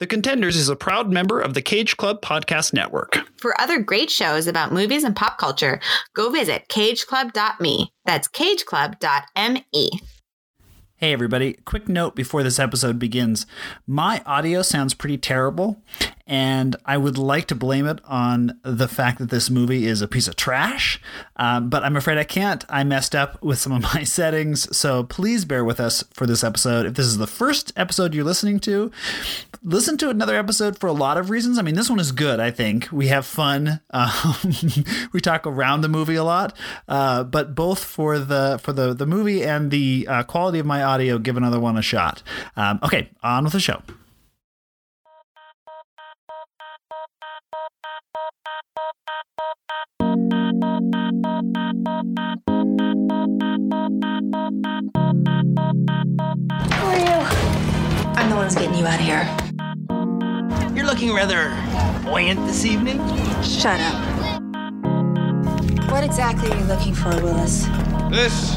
The 0.00 0.06
Contenders 0.06 0.54
is 0.54 0.68
a 0.68 0.76
proud 0.76 1.10
member 1.10 1.40
of 1.40 1.54
the 1.54 1.62
Cage 1.62 1.96
Club 1.96 2.22
Podcast 2.22 2.72
Network. 2.72 3.18
For 3.36 3.60
other 3.60 3.80
great 3.80 4.10
shows 4.10 4.46
about 4.46 4.72
movies 4.72 5.02
and 5.02 5.16
pop 5.16 5.38
culture, 5.38 5.80
go 6.14 6.30
visit 6.30 6.68
cageclub.me. 6.68 7.92
That's 8.04 8.28
cageclub.me. 8.28 9.90
Hey, 10.94 11.12
everybody. 11.12 11.54
Quick 11.64 11.88
note 11.88 12.14
before 12.14 12.44
this 12.44 12.60
episode 12.60 13.00
begins. 13.00 13.44
My 13.88 14.22
audio 14.24 14.62
sounds 14.62 14.94
pretty 14.94 15.18
terrible, 15.18 15.82
and 16.28 16.76
I 16.84 16.98
would 16.98 17.16
like 17.16 17.46
to 17.46 17.54
blame 17.54 17.86
it 17.86 18.00
on 18.04 18.60
the 18.62 18.86
fact 18.86 19.18
that 19.18 19.30
this 19.30 19.48
movie 19.48 19.86
is 19.86 20.02
a 20.02 20.06
piece 20.06 20.28
of 20.28 20.36
trash, 20.36 21.00
um, 21.36 21.70
but 21.70 21.82
I'm 21.82 21.96
afraid 21.96 22.18
I 22.18 22.24
can't. 22.24 22.64
I 22.68 22.84
messed 22.84 23.14
up 23.14 23.42
with 23.42 23.58
some 23.58 23.72
of 23.72 23.82
my 23.94 24.04
settings, 24.04 24.76
so 24.76 25.02
please 25.04 25.46
bear 25.46 25.64
with 25.64 25.80
us 25.80 26.04
for 26.12 26.26
this 26.26 26.44
episode. 26.44 26.84
If 26.84 26.94
this 26.94 27.06
is 27.06 27.16
the 27.16 27.26
first 27.26 27.72
episode 27.76 28.14
you're 28.14 28.24
listening 28.24 28.60
to, 28.60 28.92
listen 29.62 29.96
to 29.98 30.10
another 30.10 30.36
episode 30.36 30.78
for 30.78 30.86
a 30.86 30.92
lot 30.92 31.16
of 31.16 31.30
reasons. 31.30 31.58
I 31.58 31.62
mean, 31.62 31.74
this 31.74 31.88
one 31.88 31.98
is 31.98 32.12
good, 32.12 32.40
I 32.40 32.50
think. 32.50 32.88
We 32.92 33.08
have 33.08 33.26
fun. 33.26 33.80
Um, 33.98 34.52
we 35.12 35.20
talk 35.20 35.46
around 35.46 35.80
the 35.80 35.88
movie 35.88 36.14
a 36.14 36.22
lot, 36.22 36.56
uh, 36.86 37.24
but 37.24 37.54
both 37.54 37.82
for 37.82 38.18
the 38.18 38.60
for 38.62 38.72
the, 38.72 38.94
the 38.94 39.06
movie 39.06 39.42
and 39.42 39.70
the 39.70 40.06
uh, 40.08 40.22
quality 40.22 40.60
of 40.60 40.66
my 40.66 40.82
audio, 40.82 41.18
give 41.18 41.36
another 41.36 41.58
one 41.58 41.76
a 41.76 41.82
shot. 41.82 42.22
Um, 42.56 42.78
okay, 42.82 43.10
on 43.22 43.44
with 43.44 43.54
the 43.54 43.60
show. 43.60 43.82
One's 58.48 58.58
getting 58.58 58.78
you 58.78 58.86
out 58.86 58.98
of 58.98 59.04
here. 59.04 59.28
You're 60.74 60.86
looking 60.86 61.12
rather 61.12 61.50
buoyant 62.02 62.46
this 62.46 62.64
evening. 62.64 62.96
Shut 63.42 63.78
up. 63.78 64.40
What 65.90 66.02
exactly 66.02 66.50
are 66.50 66.56
you 66.56 66.64
looking 66.64 66.94
for, 66.94 67.10
Willis? 67.22 67.66
This 68.10 68.56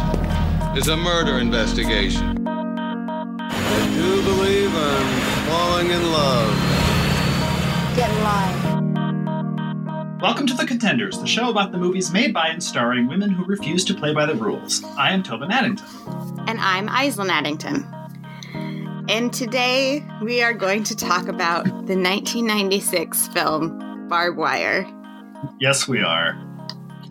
is 0.77 0.87
a 0.87 0.95
murder 0.95 1.39
investigation. 1.39 2.47
I 2.47 3.93
do 3.93 4.23
believe 4.23 4.71
I'm 4.73 5.47
falling 5.49 5.89
in 5.89 6.11
love. 6.13 6.55
Get 7.97 8.09
in 8.09 8.23
line. 8.23 10.19
Welcome 10.21 10.47
to 10.47 10.53
The 10.53 10.65
Contenders, 10.65 11.19
the 11.19 11.27
show 11.27 11.49
about 11.49 11.73
the 11.73 11.77
movies 11.77 12.13
made 12.13 12.33
by 12.33 12.47
and 12.47 12.63
starring 12.63 13.07
women 13.07 13.29
who 13.29 13.43
refuse 13.43 13.83
to 13.83 13.93
play 13.93 14.13
by 14.13 14.25
the 14.25 14.35
rules. 14.35 14.85
I 14.97 15.11
am 15.11 15.21
Tobin 15.21 15.51
Addington. 15.51 15.85
And 16.47 16.61
I'm 16.61 16.87
Aislinn 16.87 17.29
Addington. 17.29 17.85
And 19.11 19.33
today 19.33 20.07
we 20.21 20.41
are 20.41 20.53
going 20.53 20.85
to 20.85 20.95
talk 20.95 21.27
about 21.27 21.65
the 21.65 21.97
1996 21.97 23.27
film 23.27 24.07
Barb 24.07 24.37
Wire. 24.37 24.87
Yes, 25.59 25.85
we 25.85 26.01
are. 26.01 26.41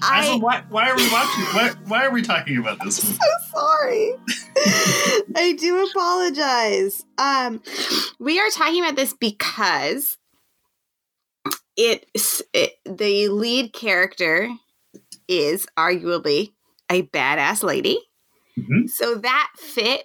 I, 0.03 0.39
why, 0.41 0.65
why 0.71 0.89
are 0.89 0.97
we 0.97 1.13
watching? 1.13 1.45
Why, 1.53 1.73
why 1.89 2.07
are 2.07 2.11
we 2.11 2.23
talking 2.23 2.57
about 2.57 2.79
this 2.83 3.05
I'm 3.05 3.11
movie? 3.11 3.19
so 3.19 3.59
sorry. 3.59 4.15
I 5.37 5.53
do 5.61 5.87
apologize. 5.91 7.05
Um, 7.19 7.63
we 8.19 8.41
are 8.41 8.49
talking 8.49 8.83
about 8.83 8.97
this 8.97 9.13
because 9.13 10.17
it, 11.77 12.07
it 12.55 12.73
the 12.87 13.29
lead 13.29 13.75
character 13.75 14.49
is 15.29 15.67
arguably 15.79 16.55
a 16.91 17.03
badass 17.03 17.63
lady. 17.63 17.99
Mhm. 18.59 18.89
So 18.89 19.17
that 19.17 19.51
fit 19.59 20.05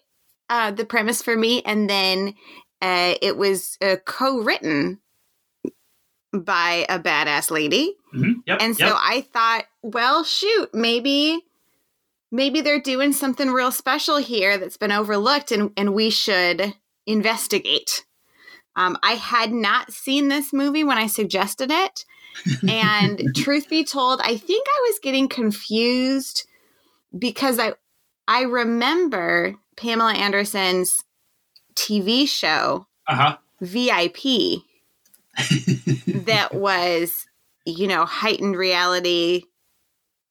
uh, 0.50 0.72
the 0.72 0.86
premise 0.86 1.22
for 1.22 1.36
me, 1.36 1.62
and 1.64 1.90
then 1.90 2.36
uh, 2.82 3.16
it 3.22 3.38
was 3.38 3.78
uh, 3.82 3.98
co-written 4.06 5.00
by 6.34 6.86
a 6.90 7.00
badass 7.00 7.50
lady. 7.52 7.96
Mhm. 8.14 8.36
Yep. 8.46 8.58
And 8.62 8.78
so 8.78 8.86
yep. 8.88 8.96
I 8.98 9.22
thought, 9.22 9.66
well, 9.82 10.24
shoot, 10.24 10.74
maybe 10.74 11.42
maybe 12.32 12.62
they're 12.62 12.82
doing 12.82 13.14
something 13.14 13.52
real 13.52 13.72
special 13.72 14.18
here 14.18 14.58
that's 14.58 14.78
been 14.78 14.92
overlooked 14.92 15.52
and, 15.52 15.72
and 15.78 15.94
we 15.94 16.10
should 16.10 16.74
investigate. 17.06 18.04
Um, 18.76 18.98
I 19.04 19.14
had 19.14 19.54
not 19.54 19.94
seen 19.94 20.28
this 20.28 20.52
movie 20.52 20.84
when 20.84 20.98
I 20.98 21.08
suggested 21.08 21.72
it. 21.72 22.06
And 22.68 23.34
truth 23.34 23.70
be 23.70 23.86
told, 23.86 24.20
I 24.20 24.36
think 24.36 24.68
I 24.68 24.90
was 24.90 25.00
getting 25.00 25.30
confused 25.30 26.46
because 27.18 27.60
I 27.60 27.76
I 28.28 28.42
remember 28.42 29.56
Pamela 29.76 30.14
Anderson's 30.14 31.04
TV 31.76 32.28
show 32.28 32.88
uh-huh. 33.08 33.38
VIP 33.62 34.64
that 36.26 36.50
was, 36.54 37.28
you 37.66 37.88
know, 37.88 38.06
heightened 38.06 38.56
reality, 38.56 39.44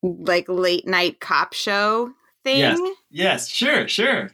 like 0.03 0.47
late 0.49 0.87
night 0.87 1.21
cop 1.21 1.53
show 1.53 2.13
thing. 2.43 2.59
Yes. 2.59 2.81
Yes, 3.11 3.49
sure, 3.49 3.89
sure. 3.89 4.31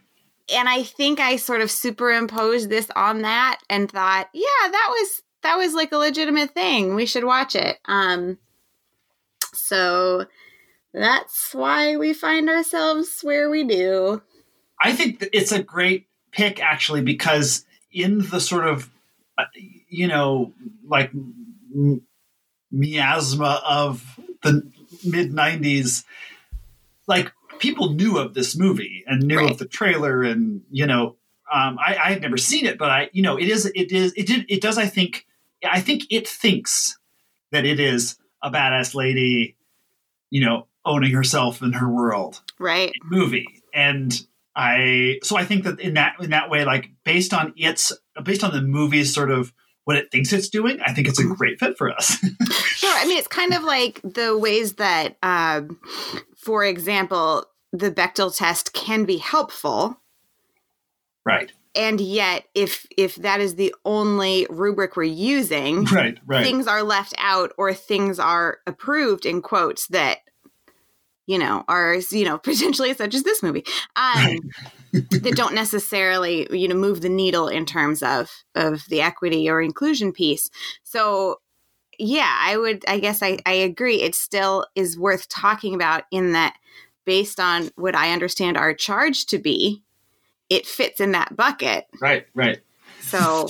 And 0.53 0.69
I 0.69 0.82
think 0.82 1.20
I 1.20 1.37
sort 1.37 1.60
of 1.60 1.70
superimposed 1.70 2.69
this 2.69 2.91
on 2.97 3.22
that 3.22 3.60
and 3.69 3.91
thought, 3.91 4.28
yeah, 4.32 4.69
that 4.70 4.88
was 4.91 5.22
that 5.43 5.56
was 5.56 5.75
like 5.75 5.93
a 5.93 5.97
legitimate 5.97 6.53
thing. 6.53 6.94
We 6.94 7.06
should 7.06 7.25
watch 7.25 7.54
it. 7.54 7.78
Um 7.87 8.38
so 9.53 10.26
that's 10.93 11.54
why 11.54 11.97
we 11.97 12.12
find 12.12 12.49
ourselves 12.49 13.20
where 13.22 13.49
we 13.49 13.65
do. 13.65 14.22
I 14.81 14.93
think 14.93 15.29
it's 15.33 15.53
a 15.53 15.63
great 15.63 16.07
pick 16.33 16.63
actually 16.63 17.03
because 17.03 17.65
in 17.93 18.19
the 18.31 18.41
sort 18.41 18.67
of 18.67 18.91
uh, 19.37 19.45
you 19.89 20.07
know 20.09 20.53
like 20.87 21.11
miasma 22.71 23.61
of 23.67 24.19
the 24.43 24.63
mid 25.05 25.33
90s 25.33 26.05
like 27.07 27.33
people 27.59 27.91
knew 27.95 28.17
of 28.19 28.35
this 28.35 28.57
movie 28.57 29.05
and 29.07 29.23
knew 29.23 29.39
Right. 29.39 29.51
of 29.51 29.59
the 29.59 29.67
trailer 29.67 30.23
and 30.23 30.63
you 30.71 30.87
know 30.87 31.17
um, 31.53 31.79
I, 31.85 31.97
I 31.97 32.11
had 32.12 32.23
never 32.23 32.37
seen 32.37 32.65
it 32.67 32.79
but 32.79 32.91
I 32.91 33.11
you 33.12 33.23
know 33.23 33.37
it 33.37 33.49
is 33.49 33.67
it 33.75 33.91
is 33.93 34.12
it 34.17 34.27
did 34.27 34.47
it 34.49 34.61
does 34.61 34.79
I 34.79 34.87
think 34.87 35.27
I 35.69 35.81
think 35.81 36.05
it 36.11 36.29
thinks 36.29 36.97
that 37.51 37.65
it 37.67 37.81
is 37.81 38.17
a 38.43 38.51
badass 38.51 38.95
lady 38.95 39.57
you 40.31 40.45
know 40.45 40.67
owning 40.85 41.11
herself 41.12 41.61
in 41.61 41.73
her 41.73 41.89
world 41.89 42.41
Right. 42.59 42.93
movie 43.05 43.62
and 43.75 44.12
i 44.60 45.19
so 45.22 45.37
i 45.37 45.44
think 45.44 45.65
that 45.65 45.81
in 45.81 45.94
that 45.94 46.15
in 46.21 46.31
that 46.31 46.50
way 46.50 46.65
like 46.65 46.91
based 47.04 47.32
on 47.32 47.53
its 47.56 47.93
based 48.25 48.44
on 48.44 48.53
the 48.53 48.60
movie's 48.60 49.15
sort 49.15 49.31
of 49.31 49.53
what 49.84 49.97
it 49.97 50.10
thinks 50.12 50.32
it's 50.32 50.48
doing 50.48 50.78
i 50.87 50.93
think 50.93 51.09
it's 51.09 51.19
a 51.19 51.25
great 51.25 51.59
fit 51.59 51.76
for 51.78 51.91
us. 51.91 52.25
Sure. 52.81 52.97
I 52.97 53.04
mean, 53.04 53.19
it's 53.19 53.28
kind 53.28 53.53
of 53.53 53.62
like 53.62 54.00
the 54.03 54.38
ways 54.38 54.75
that, 54.75 55.19
um, 55.22 55.78
for 56.34 56.65
example, 56.65 57.44
the 57.75 57.91
Bechdel 57.91 58.34
test 58.34 58.72
can 58.72 59.04
be 59.04 59.19
helpful, 59.19 60.00
right. 61.26 61.53
And 61.75 62.00
yet, 62.00 62.47
if 62.54 62.87
if 62.97 63.16
that 63.16 63.41
is 63.43 63.56
the 63.56 63.75
only 63.84 64.47
rubric 64.49 64.97
we're 64.97 65.03
using, 65.04 65.84
right 65.84 66.19
right. 66.25 66.43
things 66.43 66.66
are 66.66 66.82
left 66.82 67.15
out 67.19 67.53
or 67.59 67.75
things 67.75 68.19
are 68.19 68.60
approved 68.66 69.26
in 69.26 69.43
quotes 69.43 69.87
that 69.88 70.20
you 71.31 71.39
know 71.39 71.65
are 71.69 71.97
you 72.11 72.25
know 72.25 72.39
potentially 72.51 72.93
such 72.93 73.15
as 73.15 73.23
this 73.23 73.43
movie. 73.43 73.65
Um 73.97 74.41
that 74.93 75.35
don't 75.37 75.55
necessarily 75.55 76.49
you 76.51 76.67
know 76.67 76.75
move 76.75 77.01
the 77.01 77.09
needle 77.09 77.47
in 77.47 77.65
terms 77.65 78.03
of 78.03 78.31
of 78.55 78.85
the 78.89 79.01
equity 79.01 79.49
or 79.49 79.63
inclusion 79.63 80.13
piece. 80.13 80.51
So 80.83 81.41
yeah 81.99 82.39
i 82.41 82.57
would 82.57 82.83
i 82.89 82.99
guess 82.99 83.23
i 83.23 83.39
i 83.47 83.53
agree. 83.53 84.03
It 84.03 84.15
still 84.15 84.67
is 84.75 84.99
worth 84.99 85.29
talking 85.29 85.75
about 85.75 86.05
in 86.11 86.33
that 86.33 86.57
based 87.05 87.39
on 87.39 87.71
what 87.77 87.95
i 87.95 88.12
understand 88.12 88.57
our 88.57 88.75
charge 88.75 89.27
to 89.27 89.39
be 89.39 89.83
it 90.49 90.67
fits 90.67 90.99
in 91.01 91.12
that 91.12 91.37
bucket. 91.37 91.87
Right 92.01 92.27
right. 92.35 92.59
So 93.03 93.49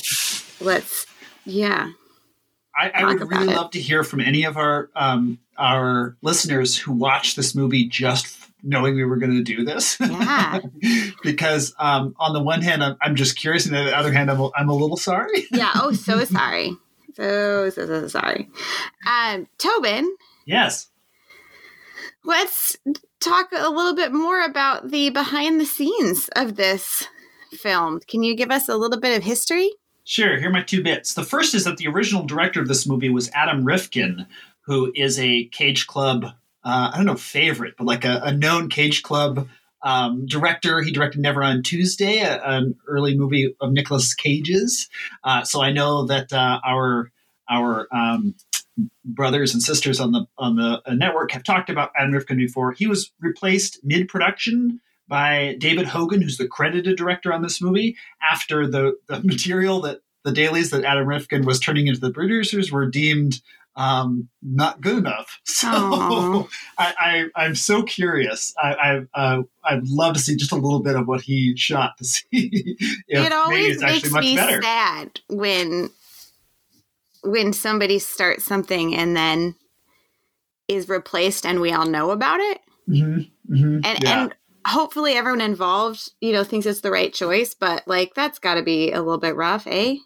let's 0.61 1.06
yeah 1.47 1.93
i, 2.81 2.91
I 3.03 3.05
would 3.05 3.29
really 3.31 3.53
it. 3.53 3.56
love 3.56 3.71
to 3.73 3.81
hear 3.81 4.03
from 4.05 4.21
any 4.21 4.44
of 4.44 4.56
our 4.56 4.88
um 4.97 5.38
our 5.59 6.17
listeners 6.23 6.77
who 6.77 6.93
watched 6.93 7.37
this 7.37 7.55
movie 7.55 7.87
just 7.87 8.25
f- 8.27 8.53
knowing 8.62 8.94
we 8.94 9.05
were 9.05 9.17
going 9.17 9.32
to 9.32 9.43
do 9.43 9.65
this 9.65 9.99
Yeah. 10.00 10.61
because 11.23 11.75
um 11.79 12.15
on 12.19 12.32
the 12.32 12.43
one 12.43 12.62
hand 12.62 12.82
I'm, 12.82 12.97
I'm 13.03 13.15
just 13.17 13.37
curious 13.37 13.67
and 13.67 13.77
on 13.77 13.87
the 13.87 13.97
other 13.97 14.12
hand 14.12 14.31
i'm, 14.31 14.41
a- 14.41 14.50
I'm 14.56 14.69
a 14.69 14.75
little 14.75 14.97
sorry 14.97 15.47
yeah. 15.53 15.73
Oh, 15.77 15.93
so 15.93 16.25
sorry. 16.25 16.77
So, 17.15 17.69
so, 17.71 17.87
so 17.87 18.09
sorry. 18.09 18.49
Um, 19.06 19.47
Tobin, 19.59 20.15
yes 20.47 20.88
let's 22.25 22.76
talk 23.21 23.49
a 23.53 23.71
little 23.71 23.94
bit 23.94 24.12
more 24.12 24.43
about 24.44 24.91
the 24.91 25.11
behind 25.11 25.61
the 25.61 25.65
scenes 25.67 26.29
of 26.37 26.56
this 26.56 27.06
film. 27.53 28.00
Can 28.09 28.23
you 28.23 28.37
give 28.37 28.50
us 28.50 28.69
a 28.69 28.76
little 28.76 29.00
bit 29.00 29.17
of 29.17 29.23
history? 29.25 29.71
Sure, 30.11 30.37
here 30.37 30.49
are 30.49 30.53
my 30.53 30.61
two 30.61 30.83
bits. 30.83 31.15
The 31.15 31.23
first 31.23 31.55
is 31.55 31.62
that 31.67 31.77
the 31.77 31.87
original 31.87 32.25
director 32.25 32.61
of 32.61 32.67
this 32.67 32.85
movie 32.85 33.11
was 33.11 33.31
Adam 33.33 33.65
Rifkin, 33.65 34.27
who 34.62 34.91
is 34.93 35.21
a 35.21 35.45
Cage 35.53 35.87
Club, 35.87 36.25
uh, 36.65 36.91
I 36.93 36.97
don't 36.97 37.07
know, 37.07 37.15
favorite, 37.15 37.75
but 37.79 37.87
like 37.87 38.05
a, 38.05 38.21
a 38.25 38.33
known 38.33 38.69
Cage 38.69 39.05
Club 39.05 39.49
Um, 39.83 40.27
director, 40.27 40.83
he 40.83 40.91
directed 40.91 41.21
Never 41.21 41.45
on 41.45 41.62
Tuesday, 41.62 42.19
a, 42.19 42.43
an 42.43 42.75
early 42.89 43.17
movie 43.17 43.55
of 43.61 43.71
Nicolas 43.71 44.12
Cage's. 44.12 44.89
Uh, 45.23 45.45
so 45.45 45.62
I 45.62 45.71
know 45.71 46.07
that 46.07 46.33
uh, 46.33 46.59
our 46.67 47.12
our 47.49 47.87
um, 47.93 48.35
brothers 49.05 49.55
and 49.55 49.62
sisters 49.62 50.01
on 50.01 50.11
the 50.11 50.27
on 50.37 50.57
the 50.57 50.83
uh, 50.85 50.95
network 50.95 51.31
have 51.31 51.45
talked 51.45 51.71
about 51.71 51.93
Adam 51.97 52.12
Rifkin 52.12 52.37
before. 52.37 52.73
He 52.73 52.89
was 52.89 53.12
replaced 53.21 53.79
mid 53.85 54.09
production 54.09 54.81
by 55.11 55.57
David 55.59 55.87
Hogan, 55.89 56.23
who's 56.23 56.39
the 56.39 56.47
credited 56.49 56.97
director 56.97 57.33
on 57.33 57.43
this 57.43 57.61
movie, 57.61 57.97
after 58.33 58.67
the, 58.67 58.97
the 59.09 59.21
material 59.25 59.81
that 59.83 60.01
the 60.25 60.33
dailies 60.33 60.71
that 60.71 60.85
Adam 60.85 61.07
Rifkin 61.07 61.45
was 61.45 61.59
turning 61.59 61.89
into 61.89 62.01
the 62.01 62.12
producers 62.12 62.71
were 62.71 62.87
deemed 62.87 63.41
um, 63.77 64.29
not 64.43 64.81
good 64.81 64.99
enough. 64.99 65.41
So. 65.47 66.49
I, 66.79 66.95
I, 66.99 67.25
I'm 67.45 67.55
so 67.55 67.83
curious. 67.83 68.55
I, 68.62 68.75
I, 68.75 69.19
uh, 69.21 69.43
I'd 69.65 69.87
love 69.89 70.15
to 70.15 70.21
see 70.21 70.37
just 70.37 70.53
a 70.53 70.57
little 70.57 70.81
bit 70.81 70.97
of 70.97 71.07
what 71.09 71.21
he 71.23 71.55
shot 71.57 71.99
to 71.99 72.05
see 72.07 72.29
if 72.31 72.87
it 73.09 73.12
maybe 73.19 73.35
always 73.35 73.75
it's 73.77 73.83
actually 73.83 73.93
makes 73.93 74.12
much 74.12 74.25
me 74.25 74.37
better. 74.37 74.62
sad 74.62 75.21
when 75.29 75.91
when 77.23 77.53
somebody 77.53 77.99
starts 77.99 78.45
something 78.45 78.95
and 78.95 79.15
then 79.17 79.55
is 80.69 80.89
replaced 80.89 81.45
and 81.45 81.61
we 81.61 81.73
all 81.73 81.85
know 81.87 82.11
about 82.12 82.41
it 82.41 82.61
Mhm, 82.89 83.31
mhm, 83.51 83.81
and 83.85 83.99
yeah. 84.03 84.23
and 84.23 84.35
hopefully 84.67 85.15
everyone 85.15 85.41
involved 85.41 86.11
you 86.21 86.33
know 86.33 86.45
thinks 86.45 86.67
it's 86.67 86.81
the 86.81 86.91
right 86.91 87.12
choice 87.15 87.55
but 87.55 87.83
like 87.87 88.15
that's 88.15 88.39
got 88.39 88.55
to 88.55 88.62
be 88.62 88.93
a 88.93 89.01
little 89.01 89.19
bit 89.19 89.35
rough 89.37 89.67
eh 89.67 89.97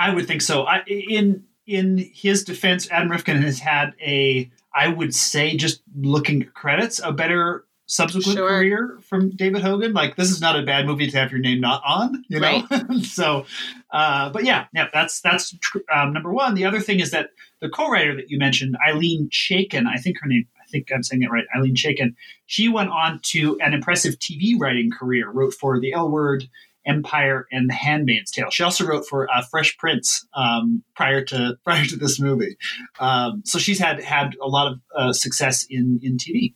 I 0.00 0.14
would 0.14 0.26
think 0.26 0.40
so. 0.40 0.62
I, 0.64 0.82
in 0.86 1.44
in 1.66 1.98
his 2.14 2.42
defense, 2.42 2.88
Adam 2.90 3.10
Rifkin 3.10 3.42
has 3.42 3.58
had 3.58 3.92
a, 4.00 4.50
I 4.74 4.88
would 4.88 5.14
say, 5.14 5.56
just 5.56 5.82
looking 5.94 6.42
at 6.42 6.54
credits, 6.54 7.00
a 7.04 7.12
better 7.12 7.66
subsequent 7.84 8.38
Sure. 8.38 8.48
career 8.48 8.98
from 9.02 9.30
David 9.30 9.60
Hogan. 9.62 9.92
Like 9.92 10.16
this 10.16 10.30
is 10.30 10.40
not 10.40 10.58
a 10.58 10.62
bad 10.62 10.86
movie 10.86 11.10
to 11.10 11.18
have 11.18 11.30
your 11.30 11.40
name 11.40 11.60
not 11.60 11.82
on, 11.84 12.24
you 12.28 12.40
know. 12.40 12.66
so, 13.02 13.44
uh, 13.90 14.30
but 14.30 14.44
yeah, 14.44 14.66
yeah, 14.72 14.88
that's 14.92 15.20
that's 15.20 15.54
tr- 15.60 15.78
um, 15.94 16.14
number 16.14 16.32
one. 16.32 16.54
The 16.54 16.64
other 16.64 16.80
thing 16.80 17.00
is 17.00 17.10
that 17.10 17.30
the 17.60 17.68
co-writer 17.68 18.16
that 18.16 18.30
you 18.30 18.38
mentioned, 18.38 18.76
Ilene 18.88 19.28
Chaiken, 19.30 19.86
I 19.86 19.98
think 19.98 20.16
her 20.22 20.28
name. 20.28 20.46
Think 20.70 20.88
I'm 20.92 21.02
saying 21.02 21.22
it 21.22 21.30
right. 21.30 21.44
Ilene 21.56 21.74
Chaiken. 21.74 22.14
She 22.46 22.68
went 22.68 22.90
on 22.90 23.20
to 23.24 23.58
an 23.60 23.74
impressive 23.74 24.18
TV 24.18 24.58
writing 24.58 24.90
career. 24.90 25.30
Wrote 25.30 25.54
for 25.54 25.80
The 25.80 25.92
L 25.92 26.10
Word, 26.10 26.48
Empire 26.86 27.46
and 27.52 27.68
The 27.68 27.74
Handmaid's 27.74 28.30
Tale. 28.30 28.50
She 28.50 28.62
also 28.62 28.86
wrote 28.86 29.06
for 29.06 29.30
uh, 29.30 29.42
Fresh 29.42 29.76
Prince 29.78 30.26
um, 30.34 30.82
prior 30.94 31.24
to 31.26 31.58
prior 31.64 31.84
to 31.84 31.96
this 31.96 32.20
movie. 32.20 32.56
Um, 32.98 33.42
so 33.44 33.58
she's 33.58 33.78
had 33.78 34.02
had 34.02 34.36
a 34.42 34.48
lot 34.48 34.72
of 34.72 34.80
uh, 34.96 35.12
success 35.12 35.66
in 35.68 36.00
in 36.02 36.16
TV. 36.16 36.54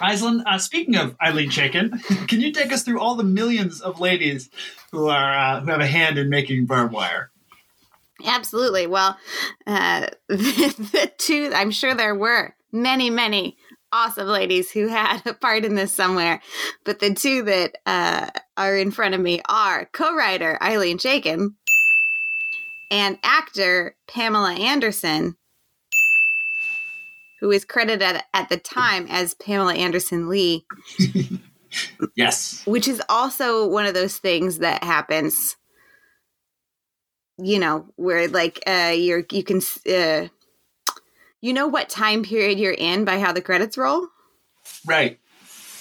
Aislinn, 0.00 0.42
uh, 0.46 0.58
speaking 0.58 0.96
of 0.96 1.16
Ilene 1.18 1.50
Chaiken, 1.50 1.98
can 2.28 2.40
you 2.40 2.52
take 2.52 2.72
us 2.72 2.82
through 2.82 3.00
all 3.00 3.14
the 3.14 3.24
millions 3.24 3.80
of 3.80 4.00
ladies 4.00 4.48
who 4.90 5.08
are 5.08 5.36
uh, 5.36 5.60
who 5.60 5.70
have 5.70 5.80
a 5.80 5.86
hand 5.86 6.18
in 6.18 6.28
making 6.28 6.66
Barb 6.66 6.92
Wire? 6.92 7.30
absolutely 8.24 8.86
well 8.86 9.16
uh 9.66 10.06
the, 10.28 10.88
the 10.92 11.12
two 11.18 11.50
i'm 11.54 11.70
sure 11.70 11.94
there 11.94 12.14
were 12.14 12.54
many 12.72 13.10
many 13.10 13.56
awesome 13.92 14.26
ladies 14.26 14.70
who 14.70 14.88
had 14.88 15.20
a 15.26 15.34
part 15.34 15.64
in 15.64 15.74
this 15.74 15.92
somewhere 15.92 16.40
but 16.84 16.98
the 16.98 17.12
two 17.12 17.42
that 17.42 17.76
uh 17.86 18.28
are 18.56 18.76
in 18.76 18.90
front 18.90 19.14
of 19.14 19.20
me 19.20 19.40
are 19.48 19.86
co-writer 19.92 20.58
ilene 20.62 20.98
chaiken 20.98 21.54
and 22.90 23.18
actor 23.22 23.94
pamela 24.08 24.54
anderson 24.54 25.36
who 27.40 27.50
is 27.50 27.64
credited 27.64 28.02
at, 28.02 28.24
at 28.32 28.48
the 28.48 28.56
time 28.56 29.06
as 29.10 29.34
pamela 29.34 29.74
anderson 29.74 30.28
lee 30.28 30.64
Yes. 32.16 32.62
which 32.66 32.86
is 32.86 33.02
also 33.08 33.66
one 33.66 33.86
of 33.86 33.94
those 33.94 34.18
things 34.18 34.58
that 34.58 34.84
happens 34.84 35.56
you 37.38 37.58
know 37.58 37.86
where 37.96 38.28
like 38.28 38.62
uh 38.66 38.92
you're 38.94 39.24
you 39.32 39.42
can 39.42 39.60
uh 39.90 40.28
you 41.42 41.52
know 41.52 41.66
what 41.66 41.90
time 41.90 42.22
period 42.22 42.58
you're 42.58 42.72
in 42.72 43.04
by 43.04 43.18
how 43.18 43.32
the 43.32 43.42
credits 43.42 43.76
roll 43.76 44.08
Right. 44.86 45.18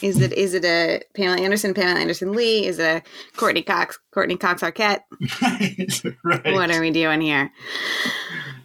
is 0.01 0.19
it 0.19 0.33
is 0.33 0.53
it 0.53 0.65
a 0.65 1.01
pamela 1.15 1.39
anderson 1.39 1.73
pamela 1.73 1.99
anderson 1.99 2.33
lee 2.33 2.65
is 2.65 2.79
it 2.79 2.83
a 2.83 3.03
courteney 3.37 3.61
cox 3.63 3.97
courteney 4.11 4.35
cox 4.37 4.61
arquette 4.61 5.01
right. 5.41 6.15
right. 6.23 6.53
what 6.53 6.71
are 6.71 6.81
we 6.81 6.91
doing 6.91 7.21
here 7.21 7.51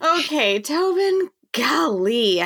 okay 0.03 0.59
tobin 0.61 1.29
golly 1.53 2.43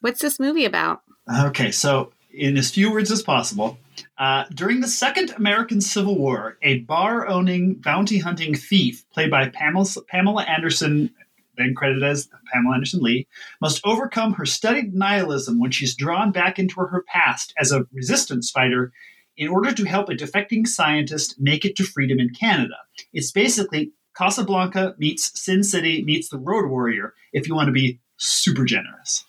what's 0.00 0.20
this 0.20 0.40
movie 0.40 0.64
about 0.64 1.02
Okay, 1.46 1.70
so 1.70 2.12
in 2.34 2.56
as 2.56 2.72
few 2.72 2.90
words 2.90 3.12
as 3.12 3.22
possible, 3.22 3.78
uh, 4.18 4.44
during 4.52 4.80
the 4.80 4.88
Second 4.88 5.30
American 5.36 5.80
Civil 5.80 6.18
War, 6.18 6.58
a 6.62 6.80
bar 6.80 7.28
owning, 7.28 7.74
bounty 7.74 8.18
hunting 8.18 8.56
thief, 8.56 9.08
played 9.10 9.30
by 9.30 9.48
Pamela, 9.48 9.86
Pamela 10.08 10.42
Anderson, 10.42 11.10
then 11.56 11.74
credited 11.74 12.02
as 12.02 12.28
Pamela 12.52 12.74
Anderson 12.74 13.00
Lee, 13.02 13.26
must 13.60 13.80
overcome 13.84 14.34
her 14.34 14.46
studied 14.46 14.94
nihilism 14.94 15.58
when 15.58 15.70
she's 15.70 15.94
drawn 15.94 16.32
back 16.32 16.58
into 16.58 16.76
her 16.76 17.04
past 17.06 17.52
as 17.58 17.72
a 17.72 17.86
resistance 17.92 18.50
fighter 18.50 18.92
in 19.36 19.48
order 19.48 19.72
to 19.72 19.84
help 19.84 20.08
a 20.08 20.14
defecting 20.14 20.66
scientist 20.66 21.36
make 21.38 21.64
it 21.64 21.76
to 21.76 21.84
freedom 21.84 22.18
in 22.20 22.30
Canada. 22.30 22.76
It's 23.12 23.30
basically 23.30 23.92
Casablanca 24.16 24.94
meets 24.98 25.40
Sin 25.40 25.62
City 25.62 26.04
meets 26.04 26.28
the 26.28 26.38
Road 26.38 26.68
Warrior, 26.68 27.14
if 27.32 27.48
you 27.48 27.54
want 27.54 27.68
to 27.68 27.72
be 27.72 28.00
super 28.18 28.64
generous. 28.64 29.24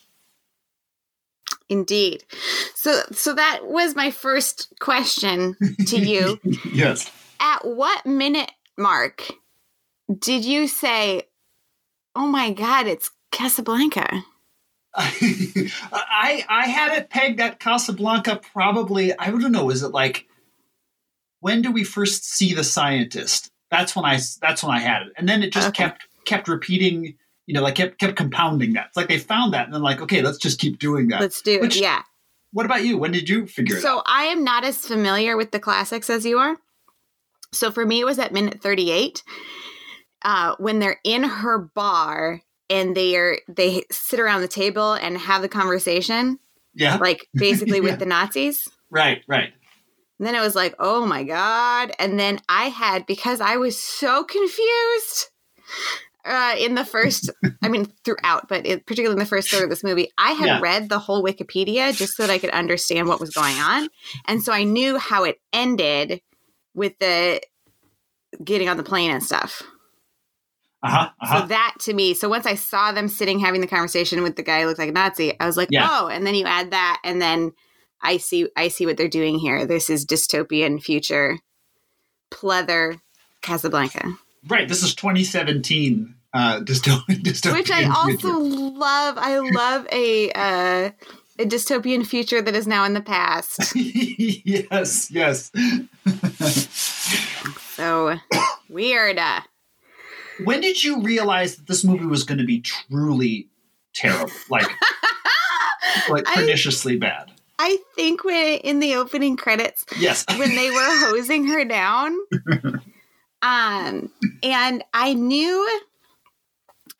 indeed 1.69 2.23
so 2.75 3.01
so 3.11 3.33
that 3.33 3.61
was 3.63 3.95
my 3.95 4.11
first 4.11 4.71
question 4.79 5.55
to 5.87 5.97
you 5.97 6.37
yes. 6.73 7.09
at 7.39 7.65
what 7.65 8.05
minute 8.05 8.51
mark 8.77 9.23
did 10.19 10.45
you 10.45 10.67
say, 10.67 11.23
"Oh 12.15 12.27
my 12.27 12.51
god, 12.51 12.87
it's 12.87 13.11
Casablanca"? 13.31 14.23
I 14.95 16.45
I 16.49 16.67
had 16.67 16.97
it 16.97 17.09
pegged 17.09 17.39
at 17.39 17.59
Casablanca. 17.59 18.39
Probably 18.53 19.17
I 19.17 19.31
don't 19.31 19.51
know. 19.51 19.69
Is 19.69 19.83
it 19.83 19.89
like 19.89 20.27
when 21.39 21.61
do 21.61 21.71
we 21.71 21.83
first 21.83 22.25
see 22.29 22.53
the 22.53 22.63
scientist? 22.63 23.49
That's 23.71 23.95
when 23.95 24.05
I 24.05 24.19
that's 24.41 24.63
when 24.63 24.75
I 24.75 24.79
had 24.79 25.03
it, 25.03 25.13
and 25.17 25.27
then 25.27 25.41
it 25.43 25.51
just 25.51 25.69
Okay. 25.69 25.83
kept 25.85 26.07
kept 26.25 26.47
repeating. 26.47 27.15
You 27.45 27.53
know, 27.55 27.61
like 27.63 27.75
kept 27.75 27.97
kept 27.99 28.15
compounding 28.15 28.73
that. 28.73 28.87
It's 28.87 28.97
like 28.97 29.07
they 29.09 29.17
found 29.19 29.53
that, 29.53 29.65
and 29.65 29.73
then 29.73 29.81
like, 29.81 29.99
okay, 30.01 30.21
let's 30.21 30.37
just 30.37 30.59
keep 30.59 30.79
doing 30.79 31.07
that. 31.09 31.19
Let's 31.21 31.41
do 31.41 31.53
it. 31.55 31.61
Which- 31.61 31.75
Yeah. 31.77 32.03
what 32.51 32.65
about 32.65 32.85
you? 32.85 32.97
When 32.97 33.11
did 33.11 33.27
you 33.27 33.47
figure 33.47 33.75
it 33.75 33.79
out? 33.79 33.81
So 33.83 34.01
I 34.05 34.25
am 34.25 34.43
not 34.43 34.63
as 34.63 34.77
familiar 34.77 35.35
with 35.35 35.51
the 35.51 35.59
classics 35.59 36.09
as 36.09 36.23
you 36.25 36.37
are. 36.39 36.55
So 37.51 37.69
for 37.71 37.85
me, 37.85 37.99
it 37.99 38.05
was 38.05 38.17
at 38.19 38.31
minute 38.31 38.61
thirty-eight 38.61 39.23
uh, 40.23 40.55
when 40.59 40.79
they're 40.79 40.99
in 41.03 41.23
her 41.23 41.57
bar 41.59 42.41
and 42.69 42.95
they 42.95 43.15
are 43.15 43.37
they 43.47 43.83
sit 43.91 44.19
around 44.19 44.41
the 44.41 44.47
table 44.47 44.93
and 44.93 45.17
have 45.17 45.41
the 45.41 45.49
conversation, 45.49 46.39
Yeah, 46.73 46.97
like 46.97 47.27
basically 47.35 47.77
Yeah. 47.77 47.83
with 47.91 47.99
the 47.99 48.05
Nazis. 48.05 48.67
right, 48.89 49.21
right. 49.27 49.53
And 50.19 50.27
then 50.27 50.35
it 50.35 50.41
was 50.41 50.55
like, 50.55 50.75
oh 50.79 51.05
my 51.05 51.23
God. 51.23 51.91
And 51.99 52.17
then 52.19 52.39
I 52.47 52.65
had, 52.69 53.05
because 53.05 53.41
I 53.41 53.57
was 53.57 53.77
so 53.77 54.23
confused 54.23 55.27
uh, 56.23 56.55
in 56.57 56.75
the 56.75 56.85
first, 56.85 57.29
I 57.61 57.67
mean, 57.67 57.91
throughout, 58.05 58.47
but 58.47 58.65
it, 58.65 58.85
particularly 58.85 59.15
in 59.15 59.19
the 59.19 59.25
first 59.25 59.49
third 59.49 59.63
of 59.65 59.69
this 59.69 59.83
movie, 59.83 60.09
I 60.17 60.31
had 60.31 60.45
Yeah. 60.45 60.59
read 60.61 60.87
the 60.87 60.99
whole 60.99 61.21
Wikipedia 61.23 61.93
just 61.97 62.15
so 62.15 62.23
that 62.25 62.31
I 62.31 62.37
could 62.37 62.51
understand 62.51 63.09
what 63.09 63.19
was 63.19 63.31
going 63.31 63.55
on. 63.57 63.89
And 64.25 64.41
so 64.41 64.53
I 64.53 64.63
knew 64.63 64.97
how 64.97 65.25
it 65.25 65.41
ended 65.51 66.21
with 66.73 66.97
the 66.99 67.41
getting 68.43 68.69
on 68.69 68.77
the 68.77 68.83
plane 68.83 69.11
and 69.11 69.23
stuff. 69.23 69.61
Uh 70.83 70.89
huh. 70.89 71.09
Uh-huh. 71.21 71.41
So 71.41 71.47
that 71.47 71.75
to 71.81 71.93
me, 71.93 72.13
so 72.13 72.27
once 72.29 72.45
I 72.45 72.55
saw 72.55 72.91
them 72.91 73.07
sitting 73.07 73.39
having 73.39 73.61
the 73.61 73.67
conversation 73.67 74.21
with 74.21 74.35
the 74.35 74.43
guy 74.43 74.61
who 74.61 74.67
looked 74.67 74.79
like 74.79 74.89
a 74.89 74.91
Nazi, 74.93 75.39
I 75.39 75.45
was 75.45 75.55
like, 75.57 75.69
Yeah. 75.71 75.87
oh, 75.89 76.07
and 76.07 76.27
then 76.27 76.35
you 76.35 76.45
add 76.45 76.71
that, 76.71 76.99
and 77.05 77.21
then 77.21 77.53
I 78.01 78.17
see 78.17 78.49
I 78.57 78.67
see 78.67 78.85
what 78.85 78.97
they're 78.97 79.07
doing 79.07 79.39
here. 79.39 79.65
This 79.65 79.89
is 79.89 80.05
dystopian 80.05 80.83
future 80.83 81.39
pleather 82.31 82.99
Casablanca. 83.41 84.13
right. 84.47 84.67
This 84.67 84.83
is 84.83 84.93
2017. 84.95 86.15
Uh, 86.33 86.59
dystopian, 86.63 87.21
dystopian 87.23 87.53
Which 87.53 87.71
I 87.71 87.83
also 87.85 88.17
future. 88.17 88.33
love. 88.77 89.17
I 89.17 89.37
love 89.37 89.87
a 89.91 90.31
uh 90.31 90.89
a 91.39 91.45
dystopian 91.45 92.05
future 92.05 92.41
that 92.41 92.55
is 92.55 92.67
now 92.67 92.83
in 92.85 92.93
the 92.93 93.01
past. 93.01 93.73
yes, 93.75 95.09
yes. 95.11 95.51
So 97.75 98.15
weird. 98.69 99.19
When 100.43 100.61
did 100.61 100.83
you 100.83 101.01
realize 101.01 101.55
that 101.55 101.67
this 101.67 101.83
movie 101.83 102.05
was 102.05 102.23
going 102.23 102.37
to 102.39 102.45
be 102.45 102.61
truly 102.61 103.47
terrible 103.93 104.31
like 104.49 104.67
like 106.09 106.27
I- 106.27 106.35
perniciously 106.35 106.97
bad 106.97 107.31
I 107.59 107.77
think 107.95 108.23
when 108.23 108.57
in 108.59 108.79
the 108.79 108.95
opening 108.95 109.37
credits 109.37 109.85
yes 109.99 110.25
when 110.37 110.55
they 110.55 110.69
were 110.71 111.07
hosing 111.07 111.47
her 111.47 111.63
down. 111.65 112.17
Um, 113.45 114.09
and 114.41 114.85
I 114.93 115.13
knew, 115.13 115.81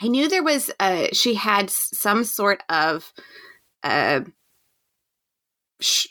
I 0.02 0.10
knew 0.10 0.28
there 0.28 0.44
was, 0.44 0.70
uh, 0.78 1.08
she 1.14 1.36
had 1.36 1.70
some 1.70 2.26
sort 2.26 2.62
of, 2.68 3.14
uh, 3.82 4.22
sh- 5.80 6.08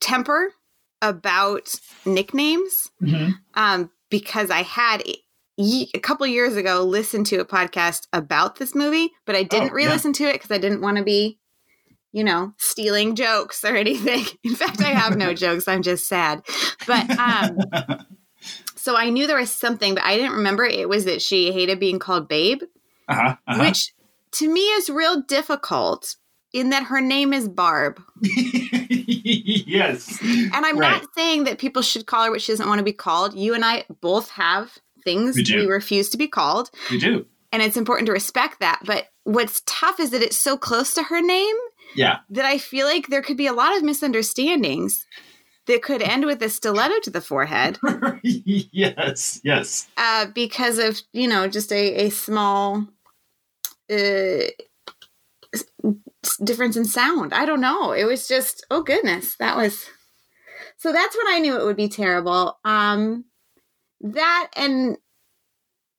temper 0.00 0.52
about 1.00 1.74
nicknames 2.04 2.90
Mhm. 3.00 3.38
um, 3.54 3.90
because 4.10 4.50
I 4.50 4.64
had 4.64 5.02
a 5.94 5.98
couple 6.00 6.26
years 6.26 6.56
ago 6.56 6.82
listened 6.84 7.26
to 7.26 7.36
a 7.38 7.44
podcast 7.44 8.06
about 8.12 8.56
this 8.56 8.74
movie, 8.74 9.10
but 9.26 9.36
I 9.36 9.42
didn't 9.42 9.70
Oh, 9.70 9.74
re-listen 9.74 10.12
to 10.14 10.24
it 10.24 10.34
because 10.34 10.50
I 10.50 10.58
didn't 10.58 10.80
want 10.80 10.96
to 10.96 11.04
be, 11.04 11.38
you 12.12 12.24
know, 12.24 12.54
stealing 12.58 13.14
jokes 13.14 13.62
or 13.64 13.76
anything. 13.76 14.24
In 14.44 14.54
fact, 14.54 14.80
I 14.82 14.88
have 14.90 15.16
no 15.16 15.34
jokes. 15.44 15.68
I'm 15.68 15.82
just 15.82 16.08
sad. 16.08 16.42
But 16.86 17.10
um, 17.18 17.58
so 18.76 18.96
I 18.96 19.10
knew 19.10 19.26
there 19.26 19.38
was 19.38 19.50
something, 19.52 19.94
but 19.94 20.04
I 20.04 20.16
didn't 20.16 20.36
remember 20.36 20.64
it 20.64 20.88
was 20.88 21.04
that 21.04 21.20
she 21.22 21.52
hated 21.52 21.78
being 21.80 21.98
called 21.98 22.28
Babe, 22.28 22.62
Uh-huh, 23.08 23.36
uh-huh. 23.46 23.60
which 23.62 23.92
to 24.32 24.52
me 24.52 24.60
is 24.60 24.88
real 24.88 25.20
difficult 25.22 26.16
in 26.52 26.70
that 26.70 26.84
her 26.84 27.00
name 27.00 27.32
is 27.32 27.48
Barb. 27.48 28.00
yes. 28.22 30.18
And 30.22 30.52
I'm 30.66 30.78
Right. 30.78 31.00
not 31.02 31.06
saying 31.14 31.44
that 31.44 31.58
people 31.58 31.82
should 31.82 32.06
call 32.06 32.24
her 32.24 32.30
what 32.30 32.42
she 32.42 32.52
doesn't 32.52 32.68
want 32.68 32.78
to 32.78 32.84
be 32.84 32.92
called. 32.92 33.34
You 33.34 33.54
and 33.54 33.64
I 33.64 33.84
both 34.00 34.30
have 34.30 34.78
things 35.04 35.36
We 35.36 35.44
we 35.56 35.66
refuse 35.66 36.08
to 36.10 36.16
be 36.18 36.28
called, 36.28 36.70
We 36.90 36.98
do. 36.98 37.26
and 37.52 37.62
it's 37.62 37.76
important 37.76 38.06
to 38.06 38.12
respect 38.12 38.60
that. 38.60 38.80
But 38.84 39.06
what's 39.24 39.62
tough 39.66 40.00
is 40.00 40.10
that 40.10 40.22
it's 40.22 40.36
so 40.38 40.56
close 40.56 40.94
to 40.94 41.02
her 41.04 41.20
name 41.20 41.56
Yeah. 41.94 42.18
that 42.30 42.44
I 42.44 42.58
feel 42.58 42.86
like 42.86 43.08
there 43.08 43.22
could 43.22 43.36
be 43.36 43.46
a 43.46 43.52
lot 43.52 43.76
of 43.76 43.82
misunderstandings 43.82 45.06
that 45.66 45.82
could 45.82 46.02
end 46.02 46.24
with 46.26 46.42
a 46.42 46.48
stiletto 46.48 46.98
to 47.02 47.10
the 47.10 47.20
forehead 47.20 47.78
yes. 48.22 49.40
Yes. 49.44 49.88
uh, 49.96 50.26
because 50.34 50.78
of, 50.78 51.00
you 51.12 51.28
know, 51.28 51.46
just 51.48 51.70
a, 51.72 52.06
a 52.06 52.10
small 52.10 52.86
uh, 53.92 54.46
difference 56.44 56.76
in 56.76 56.84
sound. 56.84 57.32
I 57.32 57.44
don't 57.44 57.60
know. 57.60 57.92
It 57.92 58.04
was 58.04 58.26
just, 58.28 58.64
oh 58.70 58.82
goodness, 58.82 59.36
that 59.36 59.56
was. 59.56 59.86
So 60.78 60.92
that's 60.92 61.16
when 61.16 61.26
I 61.28 61.38
knew 61.40 61.56
it 61.60 61.64
would 61.64 61.76
be 61.76 61.88
terrible. 61.88 62.58
Um, 62.64 63.24
that 64.00 64.48
and 64.56 64.96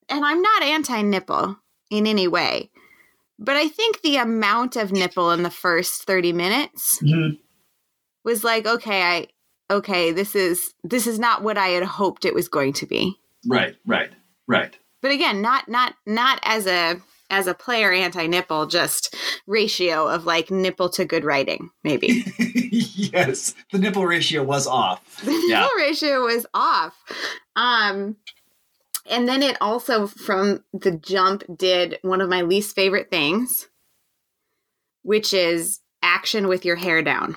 and 0.10 0.26
I'm 0.26 0.42
not 0.42 0.64
anti 0.64 1.02
nipple 1.02 1.58
in 1.90 2.08
any 2.08 2.28
way, 2.28 2.70
but 3.40 3.56
I 3.56 3.68
think 3.68 4.02
the 4.02 4.18
amount 4.18 4.76
of 4.76 4.92
nipple 4.92 5.32
in 5.32 5.44
the 5.44 5.50
first 5.50 6.04
30 6.04 6.34
minutes 6.34 7.00
Mhm. 7.02 7.40
was 8.24 8.44
like, 8.44 8.66
okay, 8.66 9.02
I 9.04 9.28
okay, 9.74 10.12
this 10.12 10.36
is 10.36 10.74
this 10.84 11.08
is 11.08 11.18
not 11.20 11.44
what 11.44 11.58
I 11.58 11.70
had 11.70 11.84
hoped 11.84 12.26
it 12.26 12.34
was 12.34 12.48
going 12.50 12.74
to 12.74 12.86
be. 12.86 13.18
Right. 13.48 13.76
Right. 13.86 14.12
Right. 14.48 14.78
But 15.02 15.12
again, 15.12 15.42
not 15.42 15.68
not 15.70 15.96
not 16.06 16.40
as 16.44 16.68
a 16.68 17.02
as 17.32 17.48
a 17.48 17.54
player 17.56 17.92
anti 17.92 18.28
nipple, 18.28 18.68
just 18.68 19.16
ratio 19.48 20.08
of 20.08 20.26
like 20.26 20.52
nipple 20.52 20.90
to 20.90 21.06
good 21.06 21.24
writing, 21.26 21.70
maybe. 21.84 22.24
yes. 22.72 23.56
The 23.72 23.80
nipple 23.80 24.06
ratio 24.06 24.44
was 24.44 24.68
off. 24.68 25.22
the 25.24 25.32
Yeah. 25.48 25.62
nipple 25.62 25.78
ratio 25.78 26.22
was 26.26 26.46
off. 26.54 26.96
Um 27.56 28.18
and 29.10 29.28
then 29.28 29.42
it 29.42 29.58
also 29.62 30.06
from 30.06 30.64
the 30.74 30.92
jump 30.92 31.44
did 31.58 31.98
one 32.04 32.22
of 32.22 32.30
my 32.30 32.42
least 32.44 32.76
favorite 32.76 33.10
things, 33.10 33.68
which 35.02 35.34
is 35.34 35.80
action 36.04 36.48
with 36.48 36.66
your 36.66 36.76
hair 36.76 37.02
down. 37.02 37.36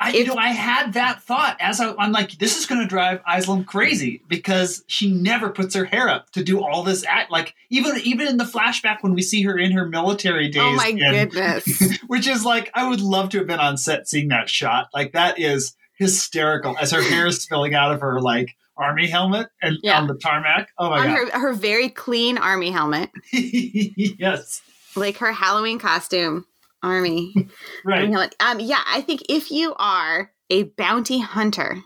I, 0.00 0.12
you 0.12 0.24
know, 0.26 0.36
I 0.36 0.48
had 0.48 0.92
that 0.94 1.22
thought 1.22 1.56
as 1.60 1.80
I, 1.80 1.94
I'm 1.98 2.12
like, 2.12 2.32
this 2.38 2.58
is 2.58 2.66
going 2.66 2.80
to 2.80 2.86
drive 2.86 3.20
Aislinn 3.24 3.66
crazy 3.66 4.22
because 4.28 4.84
she 4.86 5.10
never 5.12 5.50
puts 5.50 5.74
her 5.74 5.84
hair 5.84 6.08
up 6.08 6.30
to 6.32 6.44
do 6.44 6.62
all 6.64 6.82
this 6.82 7.04
act. 7.04 7.30
Like 7.30 7.54
even 7.70 7.96
even 8.04 8.26
in 8.26 8.36
the 8.36 8.44
flashback 8.44 8.98
when 9.02 9.14
we 9.14 9.22
see 9.22 9.42
her 9.42 9.58
in 9.58 9.72
her 9.72 9.86
military 9.88 10.48
oh 10.48 10.52
days, 10.52 10.62
oh 10.62 10.72
my 10.76 10.88
and- 11.00 11.30
goodness. 11.30 11.98
which 12.06 12.26
is 12.26 12.44
like 12.44 12.70
I 12.74 12.88
would 12.88 13.00
love 13.00 13.30
to 13.30 13.38
have 13.38 13.46
been 13.46 13.60
on 13.60 13.76
set 13.76 14.08
seeing 14.08 14.28
that 14.28 14.48
shot. 14.48 14.88
Like 14.94 15.12
that 15.12 15.38
is 15.38 15.74
hysterical 15.98 16.76
as 16.78 16.90
her 16.92 17.02
hair 17.02 17.26
is 17.26 17.42
spilling 17.42 17.74
out 17.74 17.92
of 17.92 18.00
her 18.02 18.20
like 18.20 18.54
army 18.76 19.06
helmet 19.06 19.48
and 19.62 19.78
Yeah. 19.82 19.98
on 19.98 20.06
the 20.06 20.14
tarmac. 20.14 20.68
Oh 20.78 20.90
my 20.90 20.98
On 21.00 21.06
god! 21.06 21.30
her 21.32 21.38
her 21.40 21.52
very 21.54 21.88
clean 21.88 22.36
army 22.36 22.70
helmet, 22.70 23.10
yes, 23.32 24.60
like 24.94 25.16
her 25.18 25.32
Halloween 25.32 25.78
costume, 25.78 26.44
army. 26.86 27.34
right. 27.84 28.34
Um, 28.40 28.60
yeah, 28.60 28.82
I 28.86 29.00
think 29.00 29.22
if 29.28 29.50
you 29.50 29.74
are 29.78 30.32
a 30.50 30.64
bounty 30.64 31.20
hunter, 31.20 31.82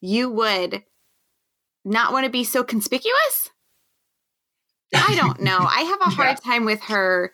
you 0.00 0.30
would 0.30 0.82
not 1.84 2.12
want 2.12 2.24
to 2.24 2.30
be 2.30 2.44
so 2.44 2.64
conspicuous. 2.64 3.50
I 4.94 5.14
don't 5.16 5.40
know. 5.40 5.58
I 5.58 5.82
have 5.82 6.00
a 6.00 6.10
hard 6.16 6.40
time 6.42 6.64
with 6.64 6.80
her 6.82 7.32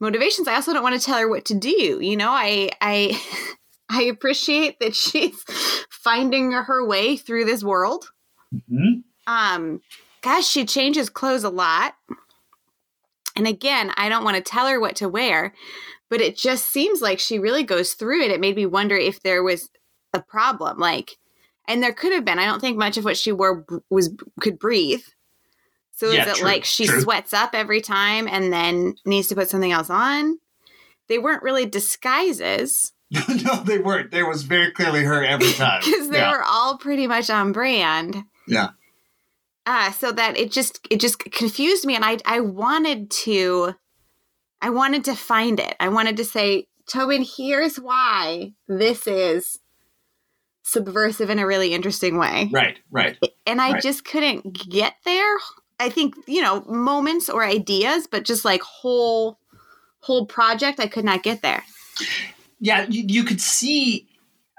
motivations. 0.00 0.48
I 0.48 0.54
also 0.54 0.72
don't 0.72 0.82
want 0.82 0.98
to 0.98 1.04
tell 1.04 1.18
her 1.18 1.28
what 1.28 1.46
to 1.46 1.54
do. 1.54 2.00
You 2.00 2.16
know, 2.16 2.30
I 2.30 2.70
I 2.80 3.20
I 3.88 4.02
appreciate 4.04 4.80
that 4.80 4.94
she's 4.94 5.44
finding 5.90 6.52
her 6.52 6.86
way 6.86 7.16
through 7.16 7.44
this 7.44 7.62
world. 7.62 8.10
Mhm. 8.70 9.02
Um, 9.26 9.80
gosh, 10.22 10.46
she 10.46 10.64
changes 10.64 11.08
clothes 11.08 11.44
a 11.44 11.50
lot. 11.50 11.94
And 13.36 13.46
again, 13.46 13.92
I 13.96 14.08
don't 14.08 14.24
want 14.24 14.36
to 14.36 14.42
tell 14.42 14.66
her 14.68 14.78
what 14.80 14.96
to 14.96 15.08
wear, 15.08 15.54
but 16.08 16.20
it 16.20 16.36
just 16.36 16.66
seems 16.70 17.00
like 17.00 17.18
she 17.18 17.38
really 17.38 17.62
goes 17.64 17.94
through 17.94 18.22
it. 18.22 18.30
It 18.30 18.40
made 18.40 18.56
me 18.56 18.66
wonder 18.66 18.96
if 18.96 19.22
there 19.22 19.42
was 19.42 19.70
a 20.12 20.20
problem, 20.22 20.78
like, 20.78 21.16
and 21.66 21.82
there 21.82 21.92
could 21.92 22.12
have 22.12 22.24
been. 22.24 22.38
I 22.38 22.46
don't 22.46 22.60
think 22.60 22.76
much 22.76 22.96
of 22.96 23.04
what 23.04 23.16
she 23.16 23.32
wore 23.32 23.64
was 23.90 24.10
could 24.40 24.58
breathe. 24.58 25.02
So 25.92 26.10
Yeah, 26.10 26.22
is 26.22 26.28
it 26.28 26.34
true, 26.36 26.44
like 26.46 26.64
she 26.64 26.86
true. 26.86 27.00
sweats 27.00 27.32
up 27.32 27.50
every 27.54 27.80
time 27.80 28.28
and 28.28 28.52
then 28.52 28.94
needs 29.04 29.28
to 29.28 29.34
put 29.34 29.48
something 29.48 29.72
else 29.72 29.90
on? 29.90 30.38
They 31.08 31.18
weren't 31.18 31.42
really 31.42 31.66
disguises 31.66 32.92
no, 33.28 33.62
they 33.64 33.78
weren't. 33.78 34.10
There 34.10 34.28
was 34.28 34.42
very 34.42 34.70
clearly 34.72 35.04
her 35.04 35.24
every 35.24 35.52
time. 35.52 35.82
because 35.84 36.08
they 36.10 36.18
yeah. 36.18 36.32
were 36.32 36.42
all 36.42 36.78
pretty 36.78 37.06
much 37.06 37.30
on 37.30 37.52
brand. 37.52 38.24
Yeah. 38.48 38.70
Uh 39.66 39.90
so 39.92 40.12
that 40.12 40.36
it 40.38 40.50
just 40.50 40.86
it 40.90 41.00
just 41.00 41.18
confused 41.18 41.84
me 41.84 41.94
and 41.94 42.04
i 42.04 42.18
i 42.24 42.40
wanted 42.40 43.10
to 43.10 43.74
i 44.60 44.70
wanted 44.70 45.04
to 45.04 45.14
find 45.14 45.60
it 45.60 45.74
i 45.80 45.88
wanted 45.88 46.16
to 46.16 46.24
say 46.24 46.66
tobin 46.86 47.24
here's 47.24 47.76
why 47.76 48.52
this 48.68 49.06
is 49.06 49.58
subversive 50.62 51.30
in 51.30 51.38
a 51.38 51.46
really 51.46 51.72
interesting 51.74 52.18
way 52.18 52.48
Right, 52.52 52.78
right. 52.90 53.18
and 53.46 53.60
i 53.60 53.72
right. 53.72 53.82
just 53.82 54.04
couldn't 54.04 54.52
get 54.68 54.94
there 55.04 55.36
i 55.78 55.88
think 55.88 56.14
you 56.26 56.40
know 56.40 56.62
moments 56.62 57.28
or 57.28 57.44
ideas 57.44 58.06
but 58.10 58.24
just 58.24 58.44
like 58.44 58.62
whole 58.62 59.38
whole 60.00 60.26
project 60.26 60.80
i 60.80 60.86
could 60.86 61.04
not 61.04 61.22
get 61.22 61.42
there 61.42 61.62
yeah, 62.60 62.86
you, 62.88 63.04
you 63.06 63.24
could 63.24 63.40
see. 63.40 64.08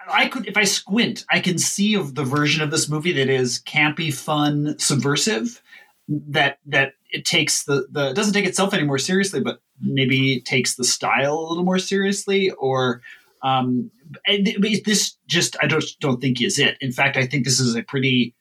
I 0.08 0.28
could, 0.28 0.48
if 0.48 0.58
I 0.58 0.64
squint, 0.64 1.26
I 1.32 1.40
can 1.40 1.58
see 1.58 1.96
of 1.96 2.16
the 2.16 2.24
version 2.24 2.62
of 2.62 2.72
this 2.72 2.90
movie 2.90 3.14
that 3.14 3.30
is 3.30 3.62
campy, 3.62 4.14
fun, 4.14 4.78
subversive. 4.80 5.62
That 6.08 6.60
that 6.68 6.94
it 7.12 7.26
takes 7.26 7.64
the 7.64 7.88
the 7.90 8.14
doesn't 8.14 8.34
take 8.34 8.46
itself 8.46 8.74
any 8.76 8.84
more 8.84 9.00
seriously, 9.00 9.42
but 9.42 9.60
maybe 9.82 10.40
takes 10.42 10.76
the 10.76 10.84
style 10.84 11.34
a 11.40 11.48
little 11.50 11.64
more 11.64 11.80
seriously. 11.80 12.52
Or 12.52 13.02
um, 13.42 13.90
this 14.86 15.18
just 15.26 15.56
I 15.64 15.68
don't 15.68 15.84
don't 16.00 16.22
think 16.22 16.42
is 16.42 16.60
it. 16.60 16.78
In 16.80 16.92
fact, 16.92 17.18
I 17.18 17.26
think 17.26 17.44
this 17.44 17.60
is 17.60 17.76
a 17.76 17.82
pretty, 17.82 18.36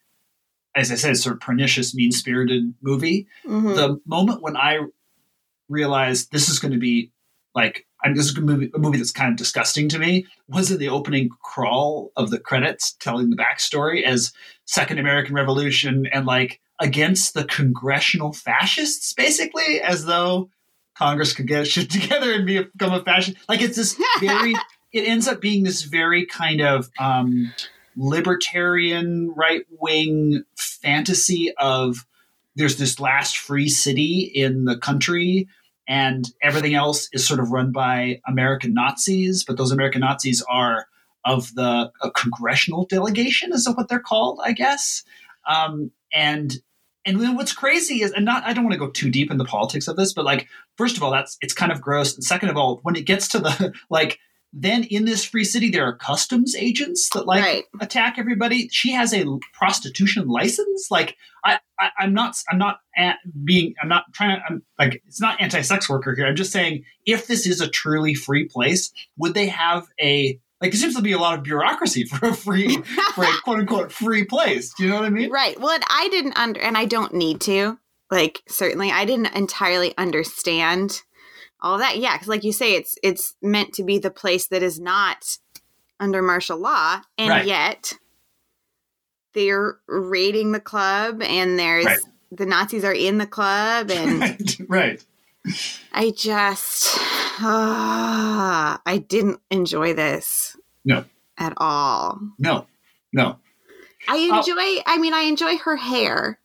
as 0.74 0.92
I 0.92 0.96
said, 0.96 1.16
sort 1.16 1.36
of 1.36 1.40
pernicious, 1.40 1.94
mean 1.94 2.12
spirited 2.12 2.74
movie 2.82 3.26
Mhm. 3.46 3.74
the 3.76 4.00
moment 4.06 4.42
when 4.42 4.58
I 4.58 4.80
realized 5.70 6.32
this 6.32 6.50
is 6.50 6.58
going 6.58 6.72
to 6.72 6.78
be 6.78 7.10
like 7.54 7.86
Mean, 8.08 8.16
this 8.16 8.26
is 8.26 8.36
a 8.36 8.40
movie, 8.40 8.70
a 8.74 8.78
movie 8.78 8.98
that's 8.98 9.10
kind 9.10 9.30
of 9.30 9.36
disgusting 9.36 9.88
to 9.90 9.98
me 9.98 10.26
was 10.48 10.70
in 10.70 10.78
the 10.78 10.88
opening 10.88 11.30
crawl 11.42 12.12
of 12.16 12.30
the 12.30 12.38
credits 12.38 12.92
telling 13.00 13.30
the 13.30 13.36
backstory 13.36 14.02
as 14.02 14.32
Second 14.66 14.98
American 14.98 15.34
Revolution 15.34 16.06
and 16.12 16.26
like 16.26 16.60
against 16.80 17.34
the 17.34 17.44
congressional 17.44 18.32
fascists, 18.32 19.12
basically, 19.14 19.80
as 19.80 20.04
though 20.04 20.50
Congress 20.94 21.32
could 21.32 21.46
get 21.46 21.66
shit 21.66 21.90
together 21.90 22.32
and 22.32 22.46
become 22.46 22.92
a 22.92 23.02
fascist. 23.02 23.36
Like 23.48 23.62
it's 23.62 23.76
this 23.76 23.98
very, 24.20 24.54
it 24.92 25.08
ends 25.08 25.28
up 25.28 25.40
being 25.40 25.64
this 25.64 25.82
very 25.82 26.26
kind 26.26 26.60
of 26.60 26.90
um, 26.98 27.52
libertarian, 27.96 29.32
right 29.34 29.64
wing 29.70 30.44
fantasy 30.56 31.52
of 31.56 32.06
there's 32.56 32.76
this 32.76 33.00
last 33.00 33.36
free 33.36 33.68
city 33.68 34.30
in 34.32 34.64
the 34.64 34.76
country 34.76 35.48
and 35.86 36.30
everything 36.42 36.74
else 36.74 37.08
is 37.12 37.26
sort 37.26 37.40
of 37.40 37.50
run 37.50 37.72
by 37.72 38.20
American 38.26 38.74
Nazis, 38.74 39.44
but 39.44 39.56
those 39.56 39.72
American 39.72 40.00
Nazis 40.00 40.42
are 40.48 40.86
of 41.24 41.54
the 41.54 41.90
congressional 42.14 42.84
delegation, 42.86 43.52
is 43.52 43.68
what 43.68 43.88
they're 43.88 43.98
called, 43.98 44.40
I 44.44 44.52
guess. 44.52 45.04
Um, 45.46 45.90
and 46.12 46.56
and 47.06 47.20
then 47.20 47.36
what's 47.36 47.52
crazy 47.52 48.02
is, 48.02 48.12
and 48.12 48.24
not 48.24 48.44
I 48.44 48.54
don't 48.54 48.64
want 48.64 48.72
to 48.72 48.78
go 48.78 48.90
too 48.90 49.10
deep 49.10 49.30
in 49.30 49.36
the 49.36 49.44
politics 49.44 49.88
of 49.88 49.96
this, 49.96 50.12
but 50.12 50.24
like 50.24 50.48
first 50.76 50.96
of 50.96 51.02
all, 51.02 51.10
that's 51.10 51.36
it's 51.40 51.54
kind 51.54 51.72
of 51.72 51.80
gross, 51.80 52.14
and 52.14 52.24
second 52.24 52.48
of 52.48 52.56
all, 52.56 52.80
when 52.82 52.96
it 52.96 53.04
gets 53.04 53.28
to 53.28 53.38
the 53.38 53.72
like 53.90 54.18
then 54.56 54.84
in 54.84 55.04
this 55.04 55.24
free 55.24 55.42
city, 55.42 55.68
there 55.68 55.84
are 55.84 55.96
customs 55.96 56.54
agents 56.54 57.10
that 57.10 57.26
like 57.26 57.42
Right. 57.42 57.64
attack 57.80 58.18
everybody. 58.18 58.68
She 58.70 58.92
has 58.92 59.12
a 59.12 59.24
prostitution 59.52 60.28
license. 60.28 60.88
Like 60.90 61.16
I, 61.44 61.58
I 61.80 61.90
I'm 61.98 62.14
not 62.14 62.36
I'm 62.50 62.58
not 62.58 62.78
at 62.96 63.16
being 63.44 63.74
I'm 63.82 63.88
not 63.88 64.04
trying 64.12 64.36
to 64.36 64.42
I'm 64.48 64.62
like 64.78 65.02
it's 65.06 65.20
not 65.20 65.40
anti-sex 65.40 65.88
worker 65.90 66.14
here. 66.14 66.26
I'm 66.26 66.36
just 66.36 66.52
saying 66.52 66.84
if 67.04 67.26
this 67.26 67.46
is 67.46 67.60
a 67.60 67.68
truly 67.68 68.14
free 68.14 68.44
place, 68.44 68.92
would 69.16 69.34
they 69.34 69.46
have 69.48 69.88
a 70.00 70.38
like 70.60 70.72
it 70.72 70.76
seems 70.76 70.94
to 70.94 71.02
be 71.02 71.12
a 71.12 71.18
lot 71.18 71.36
of 71.36 71.42
bureaucracy 71.42 72.04
for 72.04 72.28
a 72.28 72.34
free 72.34 72.78
for 73.14 73.24
a 73.24 73.32
quote 73.44 73.58
unquote 73.58 73.90
free 73.90 74.24
place. 74.24 74.72
Do 74.74 74.84
you 74.84 74.90
know 74.90 74.96
what 74.96 75.04
I 75.04 75.10
mean? 75.10 75.30
Right. 75.30 75.58
Well, 75.60 75.72
and 75.74 75.84
I 75.90 76.08
didn't 76.10 76.38
under, 76.38 76.60
and 76.60 76.78
I 76.78 76.84
don't 76.84 77.12
need 77.12 77.40
to. 77.42 77.78
Like, 78.10 78.42
certainly, 78.48 78.92
I 78.92 79.04
didn't 79.04 79.34
entirely 79.34 79.96
understand 79.98 81.02
all 81.64 81.78
that. 81.78 81.98
Yeah, 81.98 82.14
because 82.14 82.28
like 82.28 82.44
you 82.44 82.52
say, 82.52 82.74
it's 82.74 82.96
it's 83.02 83.34
meant 83.42 83.72
to 83.74 83.82
be 83.82 83.98
the 83.98 84.10
place 84.10 84.46
that 84.48 84.62
is 84.62 84.78
not 84.78 85.38
under 85.98 86.22
martial 86.22 86.58
law, 86.58 87.00
and 87.18 87.30
Right. 87.30 87.46
yet 87.46 87.94
they're 89.32 89.78
raiding 89.88 90.52
the 90.52 90.60
club, 90.60 91.22
and 91.22 91.58
there's 91.58 91.86
Right. 91.86 91.98
the 92.30 92.46
Nazis 92.46 92.84
are 92.84 92.92
in 92.94 93.18
the 93.18 93.26
club, 93.26 93.90
and 93.90 94.20
right. 94.68 94.68
Right. 94.68 95.04
I 95.92 96.10
just 96.10 96.88
ah, 97.40 98.80
I 98.86 98.98
didn't 98.98 99.40
enjoy 99.50 99.94
this 99.94 100.56
No. 100.84 101.04
at 101.38 101.52
all. 101.56 102.18
No. 102.38 102.66
No. 103.12 103.36
I 104.08 104.28
Oh. 104.32 104.38
enjoy. 104.38 104.82
I 104.86 104.98
mean, 104.98 105.14
I 105.14 105.22
enjoy 105.22 105.56
her 105.58 105.76
hair. 105.76 106.38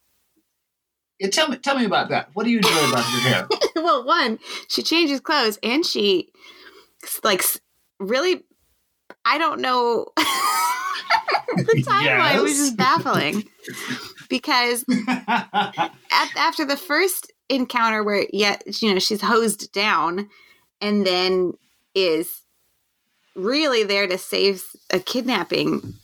Yeah, 1.19 1.29
tell 1.29 1.49
me 1.49 1.57
tell 1.57 1.77
me 1.77 1.85
about 1.85 2.09
that. 2.09 2.29
What 2.33 2.45
do 2.45 2.51
you 2.51 2.57
enjoy 2.57 2.89
about 2.89 3.09
your 3.11 3.21
hair? 3.21 3.47
well, 3.75 4.05
one, 4.05 4.39
she 4.69 4.81
changes 4.83 5.19
clothes 5.19 5.59
and 5.61 5.85
she 5.85 6.31
like 7.23 7.43
really 7.99 8.43
I 9.25 9.38
don't 9.38 9.59
know 9.61 10.07
the 10.17 11.83
timeline 11.88 12.41
was 12.41 12.51
Yes. 12.51 12.57
just 12.57 12.77
baffling 12.77 13.49
because 14.29 14.85
at, 15.07 16.29
after 16.38 16.65
the 16.65 16.77
first 16.77 17.31
encounter 17.49 18.03
where 18.03 18.25
yet 18.31 18.63
you 18.81 18.93
know 18.93 18.99
she's 18.99 19.21
hosed 19.21 19.71
down 19.73 20.29
and 20.81 21.05
then 21.05 21.53
is 21.95 22.43
really 23.35 23.83
there 23.83 24.07
to 24.07 24.17
save 24.17 24.63
a 24.91 24.99
kidnapping 24.99 25.95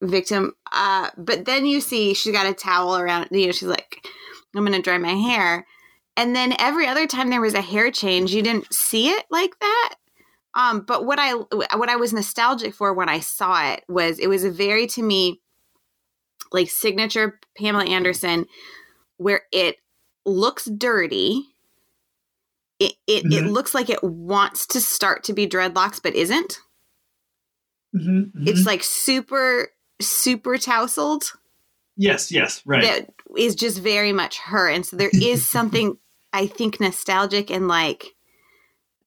victim 0.00 0.52
uh 0.72 1.10
but 1.16 1.44
then 1.44 1.66
you 1.66 1.80
see 1.80 2.14
she's 2.14 2.32
got 2.32 2.46
a 2.46 2.54
towel 2.54 2.96
around 2.96 3.28
you 3.30 3.46
know 3.46 3.52
she's 3.52 3.68
like 3.68 4.06
i'm 4.54 4.64
gonna 4.64 4.82
dry 4.82 4.98
my 4.98 5.14
hair. 5.14 5.66
And 6.16 6.36
then 6.36 6.54
every 6.58 6.86
other 6.86 7.06
time 7.06 7.30
there 7.30 7.40
was 7.40 7.54
a 7.54 7.62
hair 7.62 7.90
change 7.90 8.34
you 8.34 8.42
didn't 8.42 8.72
see 8.72 9.08
it 9.08 9.24
like 9.30 9.58
that. 9.60 9.94
Um 10.54 10.80
but 10.82 11.04
what 11.06 11.18
i 11.18 11.32
what 11.32 11.88
i 11.88 11.96
was 11.96 12.12
nostalgic 12.12 12.74
for 12.74 12.92
when 12.92 13.08
i 13.08 13.20
saw 13.20 13.72
it 13.72 13.84
was 13.88 14.18
it 14.18 14.26
was 14.28 14.44
a 14.44 14.50
very 14.50 14.86
to 14.88 15.02
me 15.02 15.40
like 16.52 16.68
signature 16.70 17.40
pamela 17.56 17.84
anderson 17.86 18.46
where 19.16 19.42
it 19.52 19.76
looks 20.26 20.64
dirty. 20.66 21.46
It 22.78 22.92
it, 23.06 23.24
it 23.32 23.44
Mhm. 23.44 23.52
looks 23.52 23.74
like 23.74 23.88
it 23.88 24.02
wants 24.02 24.66
to 24.68 24.80
start 24.80 25.24
to 25.24 25.32
be 25.32 25.46
dreadlocks 25.46 26.00
but 26.02 26.14
isn't. 26.14 26.58
Mhm, 27.94 28.32
mhm. 28.32 28.48
it's 28.48 28.66
like 28.66 28.82
super 28.82 29.68
super 30.00 30.58
tousled 30.58 31.24
yes, 31.96 32.30
yes, 32.30 32.62
right. 32.64 32.82
that 32.82 33.10
is 33.36 33.54
just 33.54 33.80
very 33.80 34.12
much 34.12 34.38
her 34.38 34.68
and 34.68 34.84
so 34.84 34.96
there 34.96 35.10
is 35.22 35.48
something 35.48 35.96
i 36.32 36.46
think 36.46 36.80
nostalgic 36.80 37.50
and 37.50 37.68
like 37.68 38.14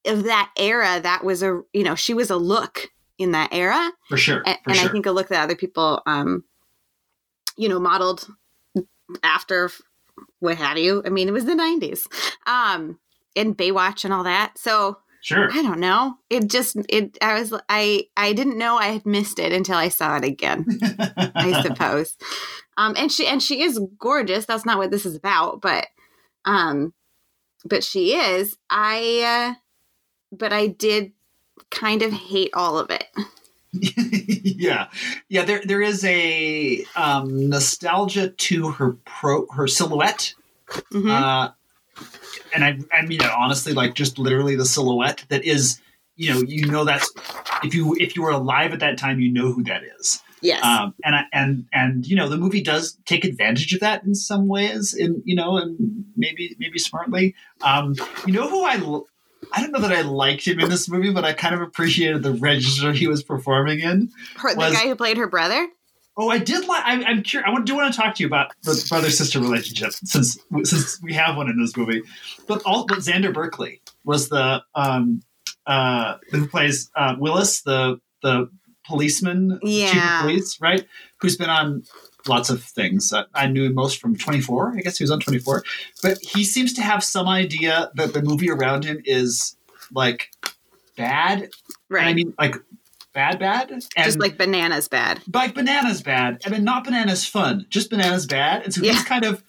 of 0.06 0.24
that 0.24 0.52
era 0.58 1.00
that 1.02 1.24
was 1.24 1.44
a 1.44 1.62
you 1.74 1.84
know 1.84 1.96
she 1.96 2.14
was 2.14 2.30
a 2.30 2.36
look 2.36 2.88
in 3.18 3.32
that 3.32 3.54
era 3.54 3.92
for 4.10 4.18
sure. 4.18 4.44
and, 4.46 4.58
for 4.64 4.70
and 4.72 4.78
sure. 4.78 4.90
i 4.90 4.92
think 4.92 5.06
a 5.06 5.12
look 5.12 5.30
that 5.30 5.44
other 5.44 5.56
people 5.56 6.02
um 6.06 6.44
you 7.58 7.70
know 7.70 7.80
modeled 7.80 8.28
after 9.24 9.70
what 10.40 10.58
have 10.58 10.78
you 10.78 11.02
i 11.06 11.10
mean 11.10 11.28
it 11.28 11.32
was 11.32 11.46
the 11.46 11.54
90s 11.54 12.06
um 12.48 13.00
and 13.36 13.58
baywatch 13.58 14.06
and 14.06 14.14
all 14.14 14.24
that 14.24 14.58
so 14.58 14.98
sure. 15.26 15.50
i 15.52 15.62
don't 15.62 15.80
know 15.80 16.16
it 16.30 16.48
just 16.50 16.78
it 16.90 17.18
i 17.22 17.40
was 17.40 17.54
i 17.70 18.04
i 18.16 18.32
didn't 18.34 18.58
know 18.58 18.78
i 18.78 18.88
had 18.88 19.06
missed 19.06 19.40
it 19.40 19.52
until 19.52 19.76
i 19.76 19.90
saw 19.90 20.16
it 20.18 20.24
again 20.24 20.66
I 21.36 21.62
suppose. 21.62 22.16
Um, 22.78 22.94
and 22.98 23.10
she 23.10 23.26
and 23.26 23.42
she 23.42 23.62
is 23.62 23.80
gorgeous. 23.98 24.46
That's 24.46 24.66
not 24.66 24.78
what 24.78 24.92
this 24.92 25.06
is 25.06 25.16
about, 25.16 25.62
but 25.62 25.88
um, 26.44 26.94
but 27.64 27.86
she 27.86 28.14
is. 28.16 28.58
I, 28.70 29.54
uh, 29.56 30.36
but 30.38 30.52
I 30.52 30.68
did 30.68 31.14
kind 31.72 32.02
of 32.02 32.12
hate 32.12 32.52
all 32.54 32.78
of 32.78 32.90
it. 32.90 33.06
yeah, 33.72 34.90
yeah. 35.30 35.46
There, 35.46 35.62
there 35.64 35.82
is 35.82 36.04
a 36.04 36.84
um, 36.98 37.50
nostalgia 37.50 38.28
to 38.30 38.72
her 38.72 38.98
pro, 39.06 39.48
her 39.48 39.68
silhouette, 39.68 40.34
Mhm. 40.92 41.10
uh, 41.10 41.52
and 42.54 42.64
I, 42.64 42.80
I 42.92 43.06
mean 43.06 43.22
it 43.22 43.32
honestly, 43.32 43.74
like 43.74 43.94
just 43.96 44.18
literally 44.20 44.56
the 44.56 44.66
silhouette 44.66 45.26
that 45.30 45.44
is, 45.44 45.80
you 46.16 46.34
know, 46.34 46.42
you 46.42 46.66
know 46.68 46.84
that's 46.86 47.12
if 47.64 47.74
you 47.74 47.96
if 48.00 48.16
you 48.16 48.22
were 48.24 48.32
alive 48.32 48.74
at 48.74 48.80
that 48.80 48.98
time, 48.98 49.20
you 49.20 49.32
know 49.32 49.52
who 49.52 49.64
that 49.64 49.82
is. 50.00 50.22
yes. 50.42 50.64
um, 50.64 50.94
and 51.04 51.16
I, 51.16 51.24
and 51.34 51.66
and 51.74 52.06
you 52.06 52.16
know 52.16 52.30
the 52.30 52.38
movie 52.38 52.62
does 52.62 52.98
take 53.06 53.26
advantage 53.26 53.74
of 53.74 53.80
that 53.82 54.04
in 54.04 54.14
some 54.16 54.48
ways, 54.48 54.94
in 54.94 55.22
you 55.26 55.36
know, 55.36 55.58
and 55.58 56.06
maybe 56.16 56.56
maybe 56.60 56.78
smartly. 56.80 57.36
Um, 57.62 57.96
you 58.26 58.34
know 58.34 58.48
who 58.50 58.64
I 58.64 58.78
l- 58.78 59.08
I 59.54 59.62
don't 59.62 59.72
know 59.72 59.80
that 59.80 59.92
I 59.92 60.02
liked 60.02 60.48
him 60.48 60.60
in 60.60 60.70
this 60.70 60.90
movie, 60.90 61.12
but 61.12 61.24
I 61.24 61.34
kind 61.34 61.54
of 61.54 61.62
appreciated 61.62 62.24
the 62.24 62.34
register 62.34 62.92
he 62.92 63.08
was 63.08 63.22
performing 63.24 63.80
in. 63.80 64.10
her, 64.38 64.52
the 64.54 64.58
was- 64.58 64.74
guy 64.74 64.88
who 64.88 64.96
played 64.96 65.18
her 65.18 65.28
brother. 65.28 65.68
Oh, 66.18 66.30
I 66.30 66.38
did 66.38 66.68
like. 66.68 66.84
I'm, 66.86 67.04
I'm 67.04 67.24
curious. 67.24 67.48
I 67.48 67.52
want, 67.52 67.66
do 67.66 67.76
want 67.76 67.94
to 67.94 68.00
talk 68.00 68.16
to 68.16 68.24
you 68.24 68.28
about 68.28 68.52
the 68.64 68.86
brother 68.90 69.10
sister 69.10 69.40
relationship 69.40 69.92
since 69.92 70.40
since 70.64 71.02
we 71.02 71.14
have 71.14 71.36
one 71.36 71.50
in 71.50 71.60
this 71.60 71.76
movie. 71.76 72.04
But 72.48 72.62
all 72.66 72.86
but 72.86 73.00
Xander 73.00 73.34
Berkeley 73.34 73.82
was 74.04 74.30
the 74.30 74.64
um 74.76 75.22
uh 75.66 76.16
who 76.32 76.48
plays 76.48 76.90
uh, 76.96 77.16
Willis, 77.20 77.62
the 77.62 78.00
the 78.24 78.50
policeman, 78.86 79.60
chief 79.64 79.96
of 79.96 80.22
police, 80.22 80.62
right? 80.62 80.86
Who's 81.20 81.38
been 81.38 81.50
on 81.50 81.84
lots 82.28 82.50
of 82.50 82.64
things. 82.64 83.14
Uh, 83.14 83.24
I 83.34 83.48
knew 83.48 83.66
him 83.66 83.76
most 83.76 84.00
from 84.00 84.16
24. 84.16 84.76
I 84.78 84.82
guess 84.82 84.98
he 84.98 85.04
was 85.04 85.12
on 85.12 85.20
24. 85.20 85.64
But 86.02 86.18
he 86.22 86.44
seems 86.44 86.74
to 86.74 86.82
have 86.82 87.04
some 87.04 87.28
idea 87.28 87.92
that 87.96 88.14
the 88.14 88.22
movie 88.22 88.50
around 88.50 88.84
him 88.84 89.02
is 89.06 89.56
like 89.94 90.30
bad. 90.98 91.50
Right. 91.90 92.02
And 92.02 92.10
I 92.10 92.14
mean, 92.14 92.34
like 92.40 92.56
bad, 93.16 93.40
bad. 93.40 93.72
And 93.72 93.82
just 94.04 94.20
like 94.20 94.38
bananas 94.38 94.88
bad. 94.88 95.22
like 95.34 95.56
bananas 95.56 96.04
bad 96.04 96.42
and 96.46 96.54
then 96.54 96.64
not 96.64 96.84
bananas 96.84 97.26
fun 97.26 97.66
just 97.70 97.90
bananas 97.90 98.28
bad 98.28 98.62
and 98.64 98.72
so 98.74 98.82
Yeah. 98.84 98.92
he's 98.94 99.04
kind 99.04 99.26
of 99.26 99.42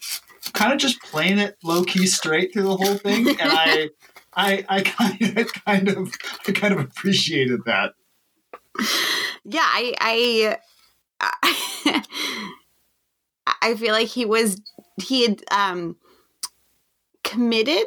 kind 0.55 0.73
of 0.73 0.79
just 0.79 1.03
playing 1.03 1.39
it 1.39 1.57
low 1.63 1.83
key 1.85 2.07
straight 2.07 2.53
through 2.55 2.63
the 2.63 2.77
whole 2.77 2.97
thing 2.97 3.29
and 3.41 3.41
i 3.53 3.91
i 4.35 4.65
i 4.69 4.81
kind 4.83 5.37
of 5.39 5.53
kind 5.67 5.89
of 5.89 6.11
i 6.49 6.53
kind 6.53 6.73
of 6.73 6.81
appreciated 6.81 7.61
that 7.67 7.93
Yeah, 9.45 9.61
I 9.65 10.59
I 11.21 12.03
I 13.63 13.75
feel 13.77 13.93
like 13.93 14.09
he 14.09 14.25
was 14.25 14.61
he 15.03 15.23
had 15.23 15.43
um 15.51 15.97
committed 17.25 17.87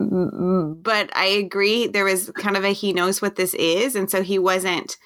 Mm-hmm. 0.00 0.80
but 0.82 1.10
I 1.16 1.26
agree 1.26 1.88
there 1.88 2.04
was 2.04 2.30
kind 2.36 2.56
of 2.56 2.64
a 2.64 2.68
he 2.72 2.92
knows 2.92 3.20
what 3.20 3.34
this 3.34 3.52
is 3.54 3.96
and 3.96 4.08
so 4.08 4.22
he 4.22 4.38
wasn't 4.38 4.96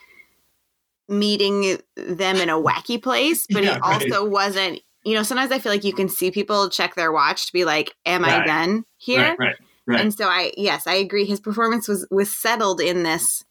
meeting 1.09 1.79
them 1.97 2.37
in 2.37 2.49
a 2.51 2.61
wacky 2.61 3.03
place 3.03 3.47
but 3.47 3.63
Yeah, 3.65 3.75
he 3.75 3.81
right. 3.81 4.13
also 4.13 4.29
wasn't 4.29 4.81
you 5.05 5.15
know 5.15 5.23
sometimes 5.23 5.51
I 5.51 5.59
feel 5.59 5.73
like 5.73 5.85
you 5.85 5.95
can 5.95 6.09
see 6.09 6.31
people 6.31 6.69
check 6.69 6.95
their 6.95 7.11
watch 7.11 7.47
to 7.47 7.53
be 7.53 7.65
like 7.65 7.95
am 8.05 8.25
I 8.25 8.45
done 8.45 8.85
here? 8.99 9.21
right 9.31 9.39
right 9.39 9.57
right. 9.87 10.01
And 10.01 10.15
so 10.15 10.27
I 10.27 10.53
yes 10.57 10.87
I 10.87 10.95
agree 10.95 11.25
his 11.25 11.41
performance 11.41 11.89
was 11.89 12.07
was 12.11 12.31
settled 12.33 12.81
in 12.81 13.03
this 13.03 13.45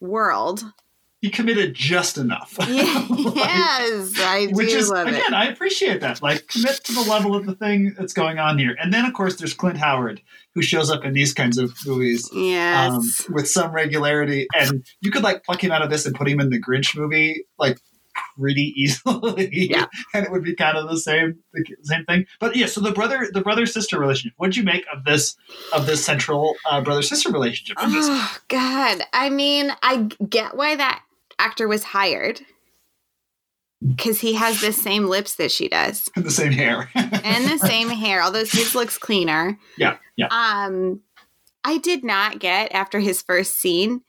world 0.00 0.62
he 1.20 1.30
committed 1.30 1.74
just 1.74 2.16
enough 2.18 2.56
yes, 2.60 4.12
I 4.18 4.46
do 4.48 4.54
which 4.54 4.72
is 4.72 4.88
love 4.90 5.08
again 5.08 5.20
it. 5.20 5.32
i 5.32 5.46
appreciate 5.46 6.00
that 6.00 6.22
like 6.22 6.46
commit 6.48 6.82
to 6.84 6.92
the 6.92 7.02
level 7.02 7.34
of 7.34 7.46
the 7.46 7.54
thing 7.54 7.94
that's 7.98 8.12
going 8.12 8.38
on 8.38 8.58
here 8.58 8.76
and 8.80 8.92
then 8.92 9.04
of 9.04 9.12
course 9.14 9.36
there's 9.36 9.54
clint 9.54 9.78
howard 9.78 10.20
who 10.54 10.62
shows 10.62 10.90
up 10.90 11.04
in 11.04 11.12
these 11.12 11.32
kinds 11.32 11.56
of 11.56 11.72
movies 11.86 12.28
Yes. 12.32 12.90
um, 12.90 13.34
with 13.34 13.48
some 13.48 13.70
regularity. 13.70 14.48
And 14.58 14.84
you 15.00 15.12
could 15.12 15.22
like 15.22 15.44
pluck 15.44 15.62
him 15.62 15.70
out 15.70 15.82
of 15.82 15.90
this 15.90 16.04
and 16.04 16.16
put 16.16 16.28
him 16.28 16.40
in 16.40 16.50
the 16.50 16.60
Grinch 16.60 16.96
movie 16.96 17.44
like 17.60 17.78
pretty 18.36 18.72
easily. 18.76 19.48
Yeah. 19.52 19.86
and 20.14 20.24
it 20.24 20.32
would 20.32 20.42
be 20.42 20.56
kind 20.56 20.76
of 20.76 20.88
the 20.88 20.96
same 20.98 21.38
the 21.52 21.64
same 21.82 22.04
thing. 22.06 22.26
But 22.40 22.56
yeah, 22.56 22.66
so 22.66 22.80
the 22.80 22.90
brother 22.90 23.28
the 23.32 23.40
brother 23.40 23.66
sister 23.66 24.00
relationship. 24.00 24.34
What'd 24.36 24.56
you 24.56 24.64
make 24.64 24.84
of 24.92 25.04
this 25.04 25.36
of 25.72 25.86
this 25.86 26.04
central 26.04 26.56
uh, 26.68 26.80
brother 26.80 27.02
sister 27.02 27.30
relationship? 27.30 27.76
oh 27.78 28.38
God. 28.48 29.02
I 29.12 29.30
mean, 29.30 29.70
I 29.82 30.08
get 30.28 30.56
why 30.56 30.74
that 30.74 31.02
actor 31.38 31.68
was 31.68 31.84
hired. 31.84 32.40
Because 33.86 34.18
he 34.20 34.34
has 34.34 34.60
the 34.60 34.72
same 34.72 35.06
lips 35.06 35.36
that 35.36 35.52
she 35.52 35.68
does. 35.68 36.08
And 36.16 36.24
the 36.24 36.30
same 36.32 36.50
hair. 36.52 36.90
And 36.94 37.44
the 37.48 37.58
same 37.64 37.88
hair, 37.88 38.22
although 38.22 38.44
his 38.44 38.74
looks 38.74 38.98
cleaner. 38.98 39.56
yeah, 39.76 39.98
yeah. 40.16 40.26
Um 40.30 41.00
I 41.64 41.78
did 41.78 42.02
not 42.04 42.38
get 42.40 42.72
after 42.72 42.98
his 42.98 43.22
first 43.22 43.56
scene 43.58 44.02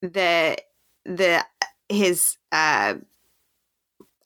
the 0.00 0.56
the 1.04 1.44
his 1.88 2.36
uh 2.52 2.94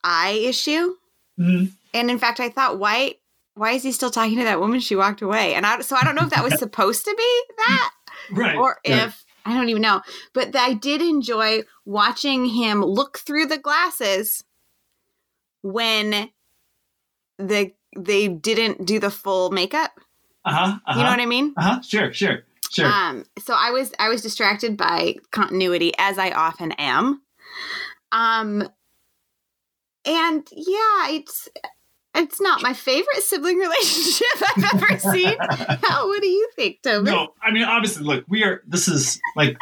eye 0.05 0.41
issue. 0.45 0.95
Mhm. 1.39 1.73
And 1.93 2.11
in 2.11 2.19
fact, 2.19 2.39
I 2.41 2.49
thought, 2.49 2.79
why 2.79 3.17
why 3.55 3.73
is 3.73 3.83
he 3.83 3.91
still 3.93 4.11
talking 4.11 4.39
to 4.39 4.45
that 4.45 4.61
woman? 4.61 4.81
She 4.81 4.95
walked 4.97 5.23
away, 5.23 5.55
and 5.55 5.67
I 5.67 5.81
so 5.81 5.97
I 5.97 6.05
don't 6.05 6.15
know 6.15 6.23
if 6.25 6.31
that 6.31 6.45
was 6.45 6.59
supposed 6.59 7.05
to 7.05 7.15
be 7.17 7.43
that 7.59 7.91
Right. 8.33 8.57
or 8.57 8.79
if 8.85 9.25
I 9.45 9.55
don't 9.55 9.69
even 9.69 9.83
know. 9.83 10.03
But 10.33 10.55
I 10.55 10.75
did 10.75 11.03
enjoy 11.03 11.63
watching 11.85 12.47
him 12.47 12.83
look 12.85 13.19
through 13.19 13.47
the 13.47 13.59
glasses 13.59 14.45
when 15.63 16.31
the 17.39 17.73
they 17.97 18.29
didn't 18.29 18.87
do 18.87 19.01
the 19.01 19.11
full 19.11 19.51
makeup. 19.51 19.93
uh-huh, 20.45 20.79
uh-huh. 20.87 20.99
You 20.99 21.05
know 21.05 21.11
what 21.11 21.21
I 21.21 21.27
mean? 21.27 21.55
Uh-huh. 21.57 21.81
Sure, 21.83 22.13
sure, 22.13 22.45
sure. 22.71 22.87
Um, 22.87 23.25
so 23.39 23.55
I 23.57 23.71
was 23.71 23.93
I 23.99 24.09
was 24.09 24.23
distracted 24.23 24.77
by 24.77 25.17
continuity 25.31 25.93
as 25.99 26.19
I 26.19 26.31
often 26.31 26.73
am. 26.73 27.23
Um, 28.13 28.69
and 30.05 30.49
yeah, 30.53 31.09
it's 31.09 31.49
it's 32.15 32.41
not 32.41 32.63
my 32.63 32.73
favorite 32.73 33.23
sibling 33.23 33.59
relationship 33.69 34.27
I've 34.57 34.75
ever 34.83 34.99
seen. 34.99 35.37
How? 35.83 36.09
What 36.09 36.21
do 36.23 36.29
you 36.29 36.49
think, 36.57 36.83
Toby? 36.83 37.11
no, 37.11 37.35
I 37.43 37.51
mean 37.53 37.65
obviously 37.65 38.05
look, 38.05 38.25
we 38.29 38.45
are 38.45 38.63
this 38.67 38.89
is 38.89 39.21
like 39.37 39.57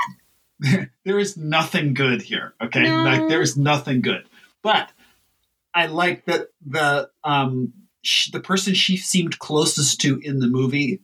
there 1.05 1.19
is 1.19 1.37
nothing 1.37 1.95
good 1.95 2.23
here, 2.23 2.55
okay? 2.63 2.83
No. 2.83 3.03
Like 3.05 3.29
there 3.29 3.41
is 3.43 3.57
nothing 3.57 4.01
good. 4.01 4.25
But 4.63 4.91
I 5.75 5.87
like 5.87 6.25
that 6.27 6.49
the 6.67 7.11
um 7.25 7.73
sh- 8.03 8.31
the 8.31 8.41
person 8.41 8.75
she 8.75 8.97
seemed 8.97 9.39
closest 9.39 10.01
to 10.03 10.19
in 10.19 10.41
the 10.41 10.49
movie 10.49 11.01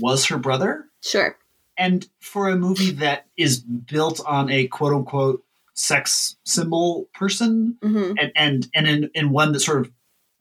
was 0.00 0.26
her 0.26 0.38
brother. 0.38 0.84
Sure. 1.02 1.36
and 1.76 2.08
for 2.20 2.48
a 2.48 2.56
movie 2.56 2.90
that 2.90 3.26
is 3.36 3.60
built 3.60 4.20
on 4.26 4.50
a 4.50 4.66
quote 4.66 4.92
unquote 4.92 5.44
sex 5.74 6.34
symbol 6.44 7.08
person 7.14 7.78
hmm 7.80 8.14
and 8.18 8.32
and 8.34 8.68
and 8.74 8.88
in, 8.88 9.10
in 9.14 9.30
one 9.30 9.52
that 9.52 9.60
sort 9.60 9.80
of 9.80 9.92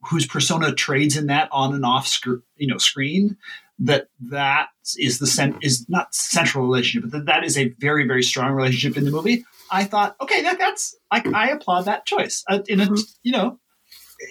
whose 0.10 0.26
persona 0.26 0.74
trades 0.74 1.18
in 1.18 1.28
that 1.28 1.50
on 1.52 1.74
and 1.74 1.86
off 1.86 2.08
sc- 2.08 2.28
you 2.56 2.68
know 2.68 2.78
screen 2.78 3.38
that 3.80 4.10
that 4.20 4.70
is 4.98 5.20
the 5.20 5.28
cent- 5.28 5.58
is 5.62 5.88
not 5.90 6.14
central 6.14 6.66
relationship 6.66 7.10
but 7.10 7.20
that, 7.20 7.26
that 7.26 7.44
is 7.44 7.58
a 7.58 7.70
very 7.80 8.08
very 8.08 8.24
strong 8.24 8.52
relationship 8.54 8.98
in 8.98 9.06
the 9.06 9.12
movie 9.12 9.44
i 9.72 9.84
thought 9.84 10.16
okay 10.22 10.42
that, 10.44 10.58
that's 10.58 10.96
I, 11.12 11.24
I 11.34 11.50
applaud 11.50 11.86
that 11.86 12.06
choice 12.06 12.44
uh, 12.50 12.60
in 12.68 12.80
a 12.82 12.86
Mhm. 12.86 13.16
you 13.24 13.32
know 13.34 13.60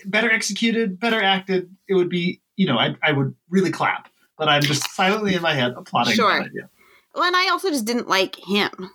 better 0.07 0.31
executed 0.31 0.99
better 0.99 1.23
acted 1.23 1.71
it 1.89 1.95
would 1.95 2.09
be 2.09 2.41
you 2.57 2.67
know 2.67 2.77
i, 2.79 2.95
I 3.03 3.13
would 3.13 3.35
really 3.51 3.71
clap 3.71 4.09
but 4.39 4.49
i'm 4.49 4.63
just 4.63 4.89
silently 4.91 5.35
in 5.35 5.43
my 5.43 5.55
head 5.55 5.75
applauding 5.77 6.15
Sure. 6.15 6.39
that 6.39 6.47
idea. 6.47 6.69
Well, 7.15 7.25
and 7.25 7.35
I 7.37 7.49
also 7.51 7.71
just 7.71 7.87
didn't 7.87 8.09
like 8.09 8.37
him. 8.37 8.91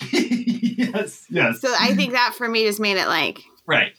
yes, 0.12 1.26
yes. 1.28 1.60
So 1.60 1.74
I 1.78 1.94
think 1.96 2.12
that 2.12 2.34
for 2.36 2.48
me 2.48 2.64
just 2.64 2.78
made 2.78 2.96
it 2.96 3.08
like, 3.08 3.42
right. 3.66 3.92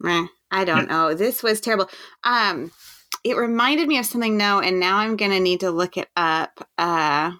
meh, 0.00 0.26
I 0.50 0.64
don't 0.64 0.88
know. 0.88 1.14
This 1.14 1.42
was 1.42 1.60
terrible. 1.60 1.88
Um, 2.24 2.72
it 3.24 3.36
reminded 3.36 3.88
me 3.88 3.98
of 3.98 4.06
something 4.06 4.36
no, 4.36 4.60
and 4.60 4.80
now 4.80 4.96
I'm 4.98 5.16
gonna 5.16 5.40
need 5.40 5.60
to 5.60 5.70
look 5.70 5.96
it 5.96 6.08
up. 6.16 6.66
Uh, 6.78 7.32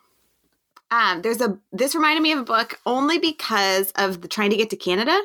um, 0.91 1.23
there's 1.23 1.41
a 1.41 1.59
this 1.73 1.95
reminded 1.95 2.23
me 2.23 2.33
of 2.33 2.41
a 2.41 2.45
book 2.45 2.79
only 2.85 3.19
because 3.19 3.93
of 3.93 4.21
the 4.21 4.29
trying 4.29 4.51
to 4.51 4.57
get 4.57 4.71
to 4.71 4.77
Canada. 4.77 5.19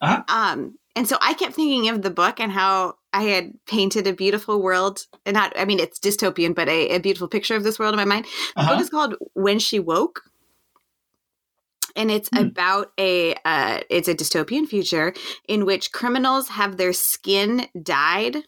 Uh-huh. 0.00 0.22
Um, 0.28 0.78
and 0.96 1.08
so 1.08 1.16
I 1.20 1.34
kept 1.34 1.54
thinking 1.54 1.88
of 1.88 2.02
the 2.02 2.10
book 2.10 2.38
and 2.38 2.52
how 2.52 2.94
I 3.12 3.22
had 3.22 3.52
painted 3.66 4.06
a 4.06 4.12
beautiful 4.12 4.62
world, 4.62 5.06
and 5.24 5.34
not 5.34 5.52
I 5.58 5.64
mean 5.64 5.80
it's 5.80 5.98
dystopian, 5.98 6.54
but 6.54 6.68
a, 6.68 6.96
a 6.96 6.98
beautiful 6.98 7.28
picture 7.28 7.56
of 7.56 7.64
this 7.64 7.78
world 7.78 7.94
in 7.94 7.98
my 7.98 8.04
mind. 8.04 8.26
The 8.54 8.60
Uh-huh. 8.60 8.74
book 8.74 8.80
is 8.80 8.90
called 8.90 9.14
When 9.34 9.58
She 9.58 9.78
Woke. 9.78 10.22
And 11.96 12.10
it's 12.10 12.28
Hmm. 12.32 12.38
about 12.46 12.92
a 12.98 13.34
uh, 13.44 13.80
it's 13.90 14.08
a 14.08 14.14
dystopian 14.14 14.66
future 14.66 15.14
in 15.48 15.64
which 15.64 15.92
criminals 15.92 16.48
have 16.48 16.76
their 16.76 16.92
skin 16.92 17.66
dyed 17.80 18.44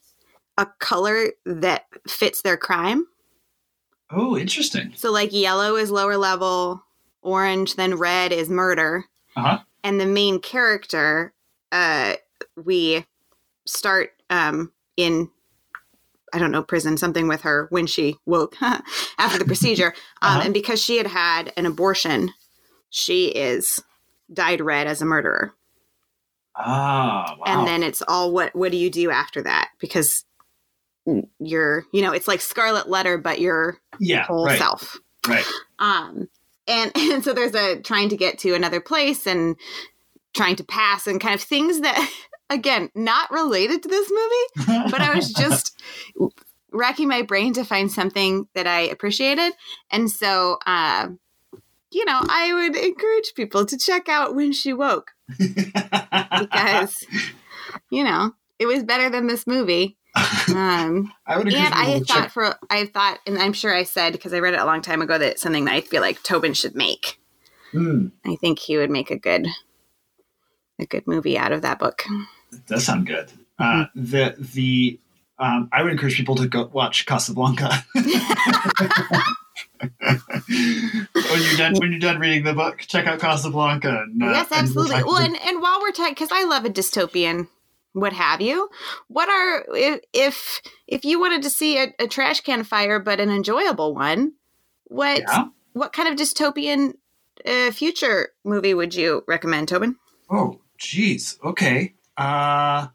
a 0.59 0.67
color 0.81 1.33
that 1.45 1.85
fits 2.09 2.43
their 2.43 2.57
crime. 2.57 3.07
Oh, 4.11 4.37
interesting. 4.37 4.93
So 4.97 5.13
like 5.13 5.33
yellow 5.33 5.77
is 5.77 5.91
lower 5.91 6.17
level, 6.17 6.83
orange, 7.23 7.75
then 7.77 7.97
red 7.97 8.33
is 8.33 8.49
murder. 8.49 9.05
Uh-huh. 9.37 9.59
And 9.85 10.01
the 10.01 10.07
main 10.07 10.41
character, 10.41 11.35
uh, 11.73 12.15
we 12.57 13.05
start 13.67 14.11
um, 14.31 14.73
in 14.97 15.29
I 16.33 16.39
don't 16.39 16.51
know 16.51 16.63
prison, 16.63 16.97
something 16.97 17.29
with 17.29 17.43
her 17.43 17.67
when 17.71 17.87
she 17.87 18.17
woke 18.27 18.57
after 19.19 19.39
the 19.39 19.45
procedure, 19.45 19.95
um, 20.23 20.39
Uh-huh. 20.39 20.41
and 20.47 20.55
because 20.55 20.83
she 20.83 20.97
had 20.99 21.07
had 21.07 21.53
an 21.57 21.67
abortion, 21.67 22.33
she 22.97 23.27
is 23.27 23.83
dyed 24.33 24.61
red 24.61 24.87
as 24.87 25.03
a 25.03 25.05
murderer. 25.05 25.53
Ah, 26.57 27.37
wow. 27.39 27.45
And 27.47 27.69
then 27.69 27.83
it's 27.83 28.03
all 28.09 28.33
what 28.33 28.55
what 28.55 28.73
do 28.73 28.79
you 28.79 28.91
do 28.91 29.11
after 29.11 29.43
that? 29.43 29.69
Because 29.79 30.25
you're 31.39 31.85
you 31.93 32.03
know 32.03 32.13
it's 32.13 32.27
like 32.27 32.41
Scarlet 32.41 32.89
Letter, 32.89 33.19
but 33.19 33.41
your 33.41 33.79
yeah, 34.01 34.25
whole 34.25 34.47
right, 34.47 34.59
self. 34.59 34.99
right. 35.29 35.45
Um, 35.79 36.29
and, 36.67 36.93
and 36.97 37.25
so 37.25 37.33
there's 37.33 37.55
a 37.55 37.81
trying 37.81 38.09
to 38.11 38.17
get 38.17 38.39
to 38.41 38.55
another 38.55 38.81
place 38.81 39.27
and 39.27 39.57
trying 40.35 40.57
to 40.57 40.65
pass 40.65 41.07
and 41.07 41.21
kind 41.21 41.35
of 41.35 41.41
things 41.41 41.81
that, 41.81 42.11
again, 42.51 42.91
not 42.95 43.31
related 43.31 43.83
to 43.83 43.89
this 43.89 44.11
movie, 44.11 44.91
but 44.91 45.01
I 45.01 45.15
was 45.15 45.33
just 45.33 45.81
racking 46.73 47.09
my 47.09 47.23
brain 47.23 47.53
to 47.55 47.65
find 47.65 47.91
something 47.91 48.49
that 48.55 48.67
I 48.67 48.81
appreciated. 48.81 49.53
And 49.91 50.11
so, 50.11 50.59
uh, 50.67 51.09
you 51.91 52.05
know, 52.05 52.21
I 52.29 52.53
would 52.55 52.77
encourage 52.77 53.35
people 53.35 53.65
to 53.67 53.79
check 53.79 54.09
out 54.09 54.35
When 54.35 54.53
She 54.53 54.73
Woke 54.73 55.13
because, 55.39 57.05
you 57.91 58.05
know, 58.05 58.33
it 58.59 58.67
was 58.67 58.83
better 58.83 59.09
than 59.11 59.27
this 59.27 59.47
movie. 59.47 59.97
Um, 60.49 61.13
I 61.27 61.37
would 61.37 61.53
and 61.53 61.75
I 61.75 62.01
thought 62.01 62.31
for 62.31 62.57
I 62.71 62.87
thought, 62.87 63.19
and 63.27 63.39
I'm 63.39 63.53
sure 63.53 63.75
I 63.75 63.83
said 63.83 64.13
because 64.13 64.33
I 64.33 64.39
read 64.41 64.55
it 64.55 64.61
a 64.61 64.65
long 64.65 64.81
time 64.83 65.03
ago 65.03 65.19
that 65.19 65.33
it's 65.33 65.43
something 65.43 65.65
that 65.67 65.75
I 65.75 65.81
feel 65.81 66.01
like 66.01 66.23
Tobin 66.23 66.55
should 66.55 66.75
make. 66.75 67.19
Hmm, 67.73 68.09
I 68.25 68.37
think 68.37 68.59
he 68.59 68.77
would 68.79 68.91
make 68.91 69.11
a 69.11 69.19
good, 69.19 69.47
a 70.81 70.87
good 70.87 71.07
movie 71.07 71.37
out 71.37 71.53
of 71.53 71.63
that 71.63 71.79
book. 71.79 72.05
that 72.51 72.67
does 72.67 72.85
sound 72.87 73.07
good. 73.07 73.31
Uh, 73.59 73.87
Mm-hmm. 73.97 74.05
the 74.05 74.35
the 74.39 75.01
um, 75.39 75.69
I 75.73 75.83
would 75.83 75.93
encourage 75.93 76.17
people 76.17 76.37
to 76.37 76.47
go 76.49 76.67
watch 76.73 77.05
Casablanca. 77.07 77.85
when 79.91 81.43
you're 81.43 81.57
done 81.57 81.75
when 81.75 81.91
you're 81.91 81.99
done 82.01 82.19
reading 82.19 82.45
the 82.45 82.55
book, 82.55 82.79
check 82.81 83.07
out 83.07 83.19
Casablanca. 83.21 84.03
And, 84.03 84.23
uh, 84.23 84.27
yes, 84.27 84.49
absolutely. 84.51 84.97
talk- 84.97 85.07
Well, 85.07 85.19
and, 85.19 85.37
and 85.43 85.61
while 85.63 85.81
we're 85.81 85.93
talking, 85.93 86.15
because 86.15 86.31
I 86.33 86.45
love 86.45 86.65
a 86.65 86.71
dystopian, 86.71 87.49
what 87.93 88.13
have 88.13 88.41
you? 88.41 88.69
What 89.09 89.29
are 89.29 89.65
if 89.75 90.01
if, 90.13 90.61
if 90.87 91.05
you 91.05 91.19
wanted 91.21 91.43
to 91.43 91.51
see 91.51 91.79
a, 91.79 91.95
a 91.99 92.07
trash 92.07 92.41
can 92.41 92.65
fire, 92.65 92.99
but 92.99 93.21
an 93.21 93.31
enjoyable 93.31 93.95
one? 93.95 94.33
What 94.85 95.21
Yeah. 95.21 95.47
what 95.73 95.93
kind 95.93 96.09
of 96.09 96.17
dystopian 96.17 96.95
uh, 97.45 97.71
future 97.71 98.31
movie 98.45 98.75
would 98.75 98.95
you 98.95 99.25
recommend, 99.27 99.69
Tobin? 99.69 99.97
Oh, 100.31 100.61
geez. 100.79 101.39
Okay. 101.45 101.95
Uh, 102.17 102.89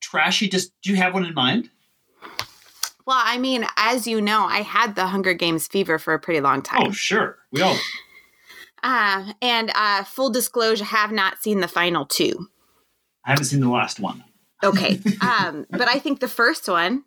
trashy. 0.00 0.48
Just 0.48 0.72
do 0.82 0.90
you 0.90 0.96
have 0.96 1.14
one 1.14 1.24
in 1.24 1.34
mind? 1.34 1.70
Well, 3.06 3.20
I 3.22 3.38
mean, 3.38 3.66
as 3.76 4.06
you 4.06 4.20
know, 4.20 4.44
I 4.44 4.62
had 4.62 4.94
the 4.94 5.06
Hunger 5.08 5.34
Games 5.34 5.66
fever 5.66 5.98
for 5.98 6.14
a 6.14 6.18
pretty 6.18 6.40
long 6.40 6.62
time. 6.62 6.84
Oh, 6.88 6.90
sure. 6.92 7.38
We 7.52 7.62
all. 7.62 7.76
Uh, 8.82 9.32
and 9.40 9.72
uh, 9.74 10.04
full 10.04 10.28
disclosure, 10.28 10.84
have 10.84 11.10
not 11.10 11.40
seen 11.42 11.60
the 11.60 11.68
final 11.68 12.04
two. 12.04 12.48
I 13.24 13.30
haven't 13.30 13.46
seen 13.46 13.60
the 13.60 13.70
last 13.70 13.98
one. 13.98 14.22
Okay, 14.62 15.00
um, 15.22 15.64
but 15.70 15.88
I 15.88 15.98
think 15.98 16.20
the 16.20 16.28
first 16.28 16.68
one, 16.68 17.04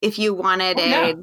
if 0.00 0.18
you 0.18 0.32
wanted 0.32 0.80
Oh, 0.80 0.84
yeah. 0.84 1.06
a 1.08 1.14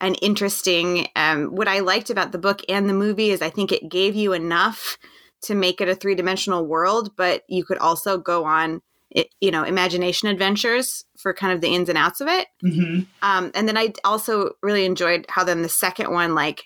an 0.00 0.14
interesting, 0.16 1.08
um, 1.16 1.46
what 1.56 1.66
I 1.66 1.80
liked 1.80 2.08
about 2.08 2.30
the 2.30 2.38
book 2.38 2.60
and 2.68 2.88
the 2.88 2.94
movie 2.94 3.30
is 3.30 3.42
I 3.42 3.50
think 3.50 3.72
it 3.72 3.90
gave 3.90 4.14
you 4.14 4.32
enough 4.32 4.96
to 5.42 5.56
make 5.56 5.80
it 5.80 5.88
a 5.88 5.96
three 5.96 6.14
dimensional 6.14 6.64
world, 6.64 7.16
but 7.16 7.42
you 7.48 7.64
could 7.64 7.78
also 7.78 8.16
go 8.16 8.44
on, 8.44 8.80
it, 9.10 9.28
you 9.40 9.50
know, 9.50 9.64
imagination 9.64 10.28
adventures 10.28 11.04
for 11.18 11.34
kind 11.34 11.52
of 11.52 11.60
the 11.60 11.74
ins 11.74 11.88
and 11.88 11.98
outs 11.98 12.20
of 12.20 12.28
it. 12.28 12.46
Mm-hmm. 12.62 13.00
Um, 13.22 13.50
and 13.54 13.66
then 13.68 13.76
I 13.76 13.92
also 14.04 14.52
really 14.62 14.84
enjoyed 14.84 15.26
how 15.28 15.42
then 15.44 15.62
the 15.62 15.68
second 15.68 16.12
one 16.12 16.34
like 16.34 16.64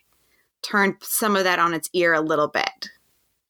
turned 0.62 0.96
some 1.00 1.36
of 1.36 1.44
that 1.44 1.58
on 1.58 1.74
its 1.74 1.88
ear 1.92 2.12
a 2.14 2.20
little 2.20 2.48
bit 2.48 2.88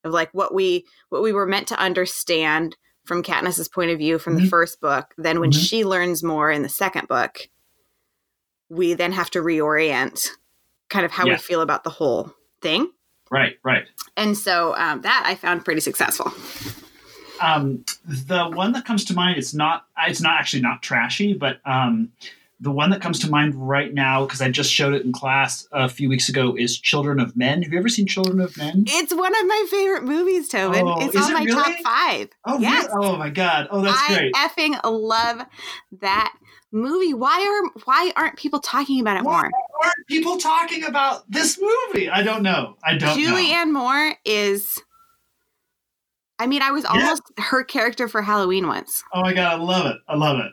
of 0.05 0.13
like 0.13 0.31
what 0.33 0.55
we 0.55 0.85
what 1.09 1.23
we 1.23 1.33
were 1.33 1.47
meant 1.47 1.69
to 1.69 1.79
understand 1.79 2.77
from 3.05 3.23
Katniss's 3.23 3.69
point 3.69 3.91
of 3.91 3.99
view 3.99 4.19
from 4.19 4.37
the 4.37 4.43
Mhm. 4.43 4.49
first 4.51 4.81
book. 4.81 5.15
Then 5.19 5.41
when 5.41 5.51
Mhm. 5.51 5.69
she 5.69 5.85
learns 5.85 6.23
more 6.23 6.51
in 6.51 6.63
the 6.63 6.69
second 6.69 7.09
book, 7.09 7.49
we 8.69 8.95
then 8.95 9.13
have 9.13 9.31
to 9.31 9.41
reorient 9.41 10.29
kind 10.89 11.05
of 11.05 11.11
how 11.13 11.27
Yeah. 11.27 11.33
we 11.35 11.39
feel 11.39 11.61
about 11.61 11.85
the 11.85 11.91
whole 11.91 12.33
thing. 12.63 12.91
Right. 13.31 13.59
Right. 13.65 13.87
And 14.17 14.37
so 14.39 14.75
um, 14.77 15.03
that 15.03 15.25
I 15.27 15.35
found 15.35 15.65
pretty 15.65 15.81
successful. 15.81 16.33
Um, 17.41 17.85
the 18.07 18.49
one 18.49 18.73
that 18.73 18.85
comes 18.85 19.05
to 19.07 19.15
mind, 19.15 19.39
it's 19.39 19.55
not. 19.55 19.87
It's 20.07 20.21
not 20.21 20.39
actually 20.39 20.63
not 20.63 20.83
trashy, 20.83 21.35
but 21.35 21.61
um, 21.65 22.13
the 22.61 22.71
one 22.71 22.91
that 22.91 23.01
comes 23.01 23.19
to 23.21 23.31
mind 23.31 23.55
right 23.55 23.93
now 23.93 24.25
because 24.25 24.41
I 24.41 24.51
just 24.51 24.73
showed 24.73 24.95
it 24.95 25.05
in 25.05 25.13
class 25.13 25.69
a 25.73 25.89
few 25.89 26.09
weeks 26.09 26.29
ago 26.29 26.57
is 26.57 26.79
Children 26.79 27.21
of 27.21 27.37
Men. 27.37 27.63
Have 27.63 27.73
you 27.73 27.79
ever 27.79 27.89
seen 27.89 28.07
Children 28.07 28.41
of 28.41 28.57
Men? 28.57 28.85
It's 28.87 29.15
one 29.15 29.35
of 29.39 29.47
my 29.47 29.67
favorite 29.71 30.05
movies, 30.05 30.49
Tobin. 30.49 30.87
Oh, 30.87 30.97
it's 31.01 31.17
on 31.17 31.31
it 31.31 31.35
my 31.35 31.47
top 31.47 31.67
really? 31.67 31.83
five. 31.83 32.29
Oh, 32.45 32.59
yes. 32.59 32.89
really? 32.95 33.07
oh 33.07 33.17
my 33.17 33.31
god! 33.31 33.69
Oh, 33.71 33.83
that's 33.83 34.01
I 34.01 34.15
great. 34.15 34.35
effing 34.35 34.81
love 34.85 35.45
that 36.01 36.35
movie. 36.73 37.15
Why 37.15 37.41
are 37.41 37.81
why 37.85 38.13
aren't 38.17 38.37
people 38.37 38.61
talking 38.61 39.01
about 39.01 39.19
it 39.19 39.25
Why 39.25 39.33
more? 39.33 39.51
aren't 39.83 40.07
people 40.09 40.39
talking 40.39 40.85
about 40.85 41.31
this 41.31 41.61
movie? 41.61 42.09
I 42.09 42.23
don't 42.23 42.43
know. 42.43 42.77
I 42.85 42.97
don't 42.97 43.21
know. 43.21 43.35
Julianne 43.35 43.73
Moore 43.73 44.15
is. 44.25 44.81
I 46.39 46.47
mean, 46.47 46.63
I 46.63 46.71
was 46.73 46.85
almost 46.85 47.23
her 47.39 47.63
character 47.65 48.09
for 48.09 48.23
Halloween 48.23 48.67
once. 48.67 49.05
Oh 49.13 49.21
my 49.23 49.33
god! 49.35 49.53
I 49.61 49.63
love 49.63 49.87
it. 49.87 49.97
I 50.09 50.17
love 50.17 50.39
it. 50.41 50.53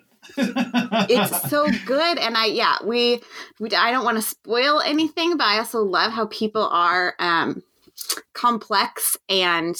It's 1.09 1.49
so 1.49 1.67
good, 1.85 2.17
and 2.19 2.37
I 2.37 2.45
yeah 2.45 2.77
we, 2.85 3.21
we 3.59 3.69
I 3.71 3.91
don't 3.91 4.05
want 4.05 4.17
to 4.17 4.21
spoil 4.21 4.79
anything, 4.81 5.37
but 5.37 5.45
I 5.47 5.57
also 5.57 5.79
love 5.81 6.11
how 6.11 6.27
people 6.27 6.67
are 6.67 7.15
um, 7.19 7.63
complex 8.33 9.17
and 9.27 9.75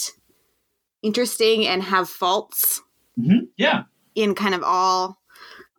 interesting 1.02 1.66
and 1.66 1.82
have 1.82 2.08
faults 2.08 2.80
Mhm. 3.18 3.48
yeah. 3.56 3.82
in 4.14 4.34
kind 4.34 4.54
of 4.54 4.62
all 4.64 5.18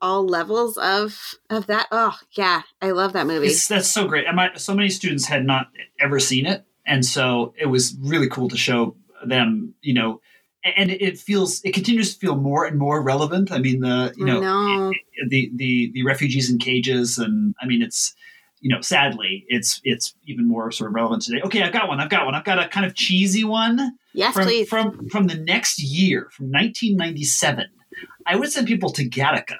all 0.01 0.25
levels 0.25 0.77
of 0.77 1.35
of 1.49 1.67
that. 1.67 1.87
Oh 1.91 2.17
yeah, 2.37 2.61
I 2.81 2.91
love 2.91 3.13
that 3.13 3.25
movie. 3.27 3.47
It's, 3.47 3.67
that's 3.67 3.91
so 3.91 4.07
great. 4.07 4.27
And 4.27 4.35
my, 4.35 4.51
so 4.55 4.73
many 4.75 4.89
students 4.89 5.25
had 5.25 5.45
not 5.45 5.67
ever 5.99 6.19
seen 6.19 6.45
it, 6.45 6.65
and 6.85 7.05
so 7.05 7.53
it 7.57 7.65
was 7.67 7.95
really 7.99 8.27
cool 8.29 8.49
to 8.49 8.57
show 8.57 8.95
them. 9.27 9.73
You 9.81 9.93
know, 9.93 10.21
and 10.63 10.89
it 10.91 11.17
feels 11.17 11.61
it 11.63 11.73
continues 11.73 12.13
to 12.13 12.19
feel 12.19 12.35
more 12.35 12.65
and 12.65 12.77
more 12.77 13.01
relevant. 13.01 13.51
I 13.51 13.59
mean, 13.59 13.81
the 13.81 14.13
you 14.17 14.25
know 14.25 14.39
know. 14.39 14.93
the 15.29 15.51
the 15.55 15.91
the 15.93 16.03
refugees 16.03 16.49
in 16.49 16.57
cages, 16.57 17.17
and 17.17 17.55
I 17.61 17.65
mean 17.65 17.81
it's 17.81 18.15
you 18.61 18.73
know 18.73 18.81
sadly 18.81 19.45
it's 19.47 19.81
it's 19.83 20.15
even 20.25 20.47
more 20.47 20.71
sort 20.71 20.89
of 20.89 20.95
relevant 20.95 21.23
today. 21.23 21.41
Okay, 21.41 21.63
I've 21.63 21.73
got 21.73 21.87
one. 21.87 21.99
I've 21.99 22.09
got 22.09 22.25
one. 22.25 22.35
I've 22.35 22.45
got 22.45 22.59
a 22.63 22.67
kind 22.67 22.85
of 22.85 22.95
cheesy 22.95 23.43
one 23.43 23.97
Yes, 24.13 24.33
from 24.33 24.45
please. 24.45 24.69
from 24.69 25.09
from 25.09 25.27
the 25.27 25.35
next 25.35 25.79
year, 25.81 26.29
from 26.31 26.45
1997. 26.47 27.65
I 28.25 28.35
would 28.35 28.51
send 28.51 28.67
people 28.67 28.91
to 28.91 29.07
Gattaca. 29.07 29.57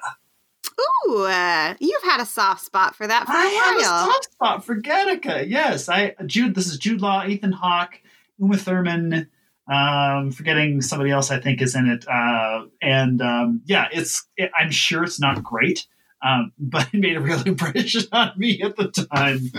Ooh, 1.06 1.24
uh, 1.24 1.74
you've 1.80 2.02
had 2.02 2.20
a 2.20 2.26
soft 2.26 2.64
spot 2.64 2.94
for 2.96 3.06
that 3.06 3.26
for 3.26 3.32
a 3.32 3.36
I 3.36 3.46
have 3.46 3.76
a 3.76 3.84
soft 3.84 4.32
spot 4.32 4.64
for 4.64 4.80
Gattaca. 4.80 5.48
Yes, 5.48 5.88
I 5.88 6.14
Jude. 6.24 6.54
This 6.54 6.66
is 6.66 6.78
Jude 6.78 7.02
Law, 7.02 7.26
Ethan 7.26 7.52
Hawke, 7.52 8.00
Uma 8.38 8.56
Thurman. 8.56 9.28
Um, 9.66 10.30
forgetting 10.30 10.82
somebody 10.82 11.10
else 11.10 11.30
I 11.30 11.40
think 11.40 11.62
is 11.62 11.74
in 11.74 11.88
it. 11.88 12.06
Uh, 12.06 12.66
and 12.82 13.22
um, 13.22 13.62
yeah, 13.64 13.88
it's. 13.92 14.26
It, 14.36 14.50
I'm 14.58 14.70
sure 14.70 15.04
it's 15.04 15.18
not 15.18 15.42
great, 15.42 15.86
um, 16.22 16.52
but 16.58 16.88
it 16.92 16.98
made 16.98 17.16
a 17.16 17.20
real 17.20 17.42
impression 17.46 18.02
on 18.12 18.32
me 18.36 18.60
at 18.62 18.76
the 18.76 18.88
time 18.88 19.50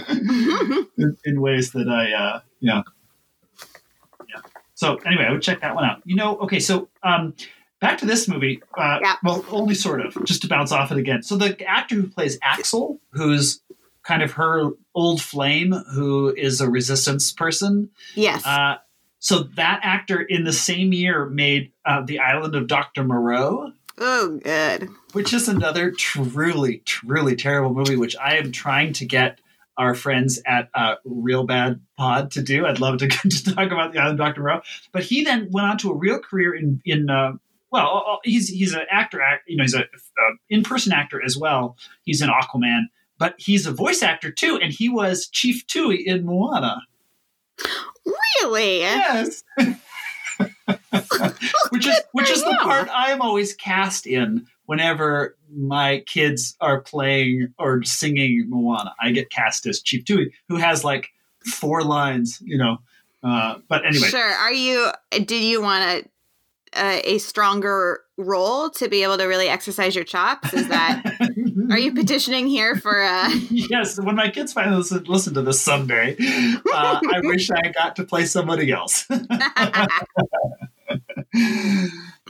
in, 0.98 1.18
in 1.26 1.42
ways 1.42 1.72
that 1.72 1.90
I, 1.90 2.12
uh, 2.14 2.40
yeah, 2.60 2.84
yeah. 4.30 4.42
So 4.76 4.98
anyway, 4.98 5.26
I 5.26 5.32
would 5.32 5.42
check 5.42 5.62
that 5.62 5.74
one 5.74 5.86
out. 5.86 6.02
You 6.06 6.16
know, 6.16 6.38
okay, 6.40 6.60
so 6.60 6.88
um, 7.02 7.34
back 7.80 7.98
to 8.00 8.06
this 8.06 8.28
movie. 8.28 8.62
Uh, 8.78 9.00
Yeah. 9.02 9.16
Well, 9.24 9.46
only 9.50 9.76
sort 9.76 10.06
of, 10.06 10.24
just 10.26 10.42
to 10.44 10.48
bounce 10.48 10.72
off 10.72 10.92
it 10.92 10.98
again. 10.98 11.24
So 11.24 11.36
the 11.38 11.58
actor 11.68 11.96
who 11.96 12.08
plays 12.08 12.38
Axel, 12.44 13.00
who's 13.12 13.62
kind 14.04 14.22
of 14.22 14.34
her 14.34 14.70
old 14.94 15.22
flame, 15.22 15.72
who 15.94 16.34
is 16.36 16.62
a 16.62 16.70
resistance 16.70 17.32
person. 17.32 17.90
yes. 18.14 18.46
Uh, 18.46 18.78
so 19.26 19.40
that 19.56 19.80
actor 19.82 20.22
in 20.22 20.44
the 20.44 20.54
same 20.54 20.94
year 20.94 21.26
made 21.26 21.72
uh, 21.84 22.04
The 22.06 22.20
Island 22.20 22.54
of 22.54 22.68
Dr. 22.68 23.04
Moreau, 23.04 23.72
oh, 23.98 24.40
good. 24.44 24.88
which 25.14 25.34
is 25.34 25.48
another 25.48 25.90
truly, 25.90 26.84
truly 26.86 27.36
terrible 27.36 27.74
movie, 27.74 27.96
which 27.96 28.16
I 28.18 28.36
am 28.36 28.52
trying 28.52 28.94
to 28.94 29.06
get 29.08 29.40
our 29.80 29.96
friends 29.96 30.40
at 30.46 30.70
uh, 30.76 30.98
Real 31.06 31.44
Bad 31.44 31.82
Pod 31.98 32.30
to 32.34 32.44
do. 32.44 32.68
I'd 32.68 32.80
love 32.80 33.00
to, 33.00 33.08
to 33.30 33.44
talk 33.44 33.72
about 33.72 33.94
The 33.94 34.00
Island 34.00 34.20
of 34.20 34.28
Dr. 34.28 34.42
Moreau. 34.42 34.62
But 34.92 35.02
he 35.02 35.24
then 35.24 35.50
went 35.50 35.66
on 35.66 35.80
to 35.80 35.90
a 35.90 35.96
real 35.96 36.20
career 36.20 36.54
in, 36.54 36.80
in 36.86 37.10
uh, 37.10 37.32
well, 37.72 38.20
he's 38.24 38.48
he's 38.48 38.74
an 38.74 38.86
actor, 38.92 39.24
act, 39.24 39.46
you 39.48 39.58
know, 39.58 39.64
he's 39.64 39.74
an 39.74 39.86
uh, 39.86 40.34
in-person 40.52 40.94
actor 40.94 41.20
as 41.26 41.36
well. 41.36 41.78
He's 42.04 42.22
an 42.22 42.30
Aquaman, 42.30 42.84
but 43.18 43.34
he's 43.40 43.66
a 43.66 43.72
voice 43.72 44.04
actor 44.04 44.30
too, 44.30 44.60
and 44.62 44.72
he 44.72 44.88
was 44.88 45.28
Chief 45.28 45.66
Tui 45.66 46.08
in 46.08 46.28
Moana. 46.28 46.84
Really? 48.06 48.80
Yes. 48.80 49.44
which 51.70 51.88
is 51.88 52.02
which 52.12 52.30
is 52.30 52.44
the 52.44 52.58
part 52.62 52.90
I 52.90 53.12
am 53.12 53.22
always 53.22 53.54
cast 53.54 54.06
in 54.06 54.48
whenever 54.66 55.36
my 55.56 56.04
kids 56.06 56.56
are 56.62 56.82
playing 56.82 57.54
or 57.58 57.84
singing 57.84 58.46
Moana. 58.50 58.94
I 59.02 59.12
get 59.12 59.30
cast 59.30 59.66
as 59.66 59.82
Chief 59.82 60.04
Tui, 60.06 60.34
who 60.50 60.58
has 60.58 60.84
like 60.84 61.10
four 61.46 61.84
lines, 61.84 62.42
you 62.44 62.58
know. 62.58 62.78
Uh, 63.24 63.60
but 63.68 63.86
anyway, 63.86 64.08
Sure. 64.08 64.22
Are 64.22 64.54
you? 64.54 64.92
Did 65.12 65.32
you 65.32 65.62
want 65.62 65.84
a, 65.84 66.80
a 66.80 67.16
a 67.16 67.18
stronger 67.18 68.02
role 68.18 68.70
to 68.72 68.88
be 68.88 69.04
able 69.04 69.18
to 69.18 69.26
really 69.26 69.48
exercise 69.48 69.96
your 69.96 70.04
chops? 70.04 70.54
Is 70.54 70.68
that? 70.68 71.04
are 71.70 71.78
you 71.78 71.94
petitioning 71.94 72.48
here 72.48 72.76
for? 72.76 73.02
Uh, 73.02 73.30
yes, 73.50 74.00
when 74.00 74.16
my 74.16 74.30
kids 74.30 74.54
finally 74.54 74.78
listen, 74.78 75.04
listen 75.06 75.34
to 75.34 75.42
this 75.42 75.62
someday, 75.62 76.16
uh, 76.20 77.00
I 77.04 77.20
wish 77.24 77.50
I 77.52 77.70
got 77.70 77.96
to 77.98 78.04
play 78.04 78.26
somebody 78.26 78.72
else. 78.72 79.08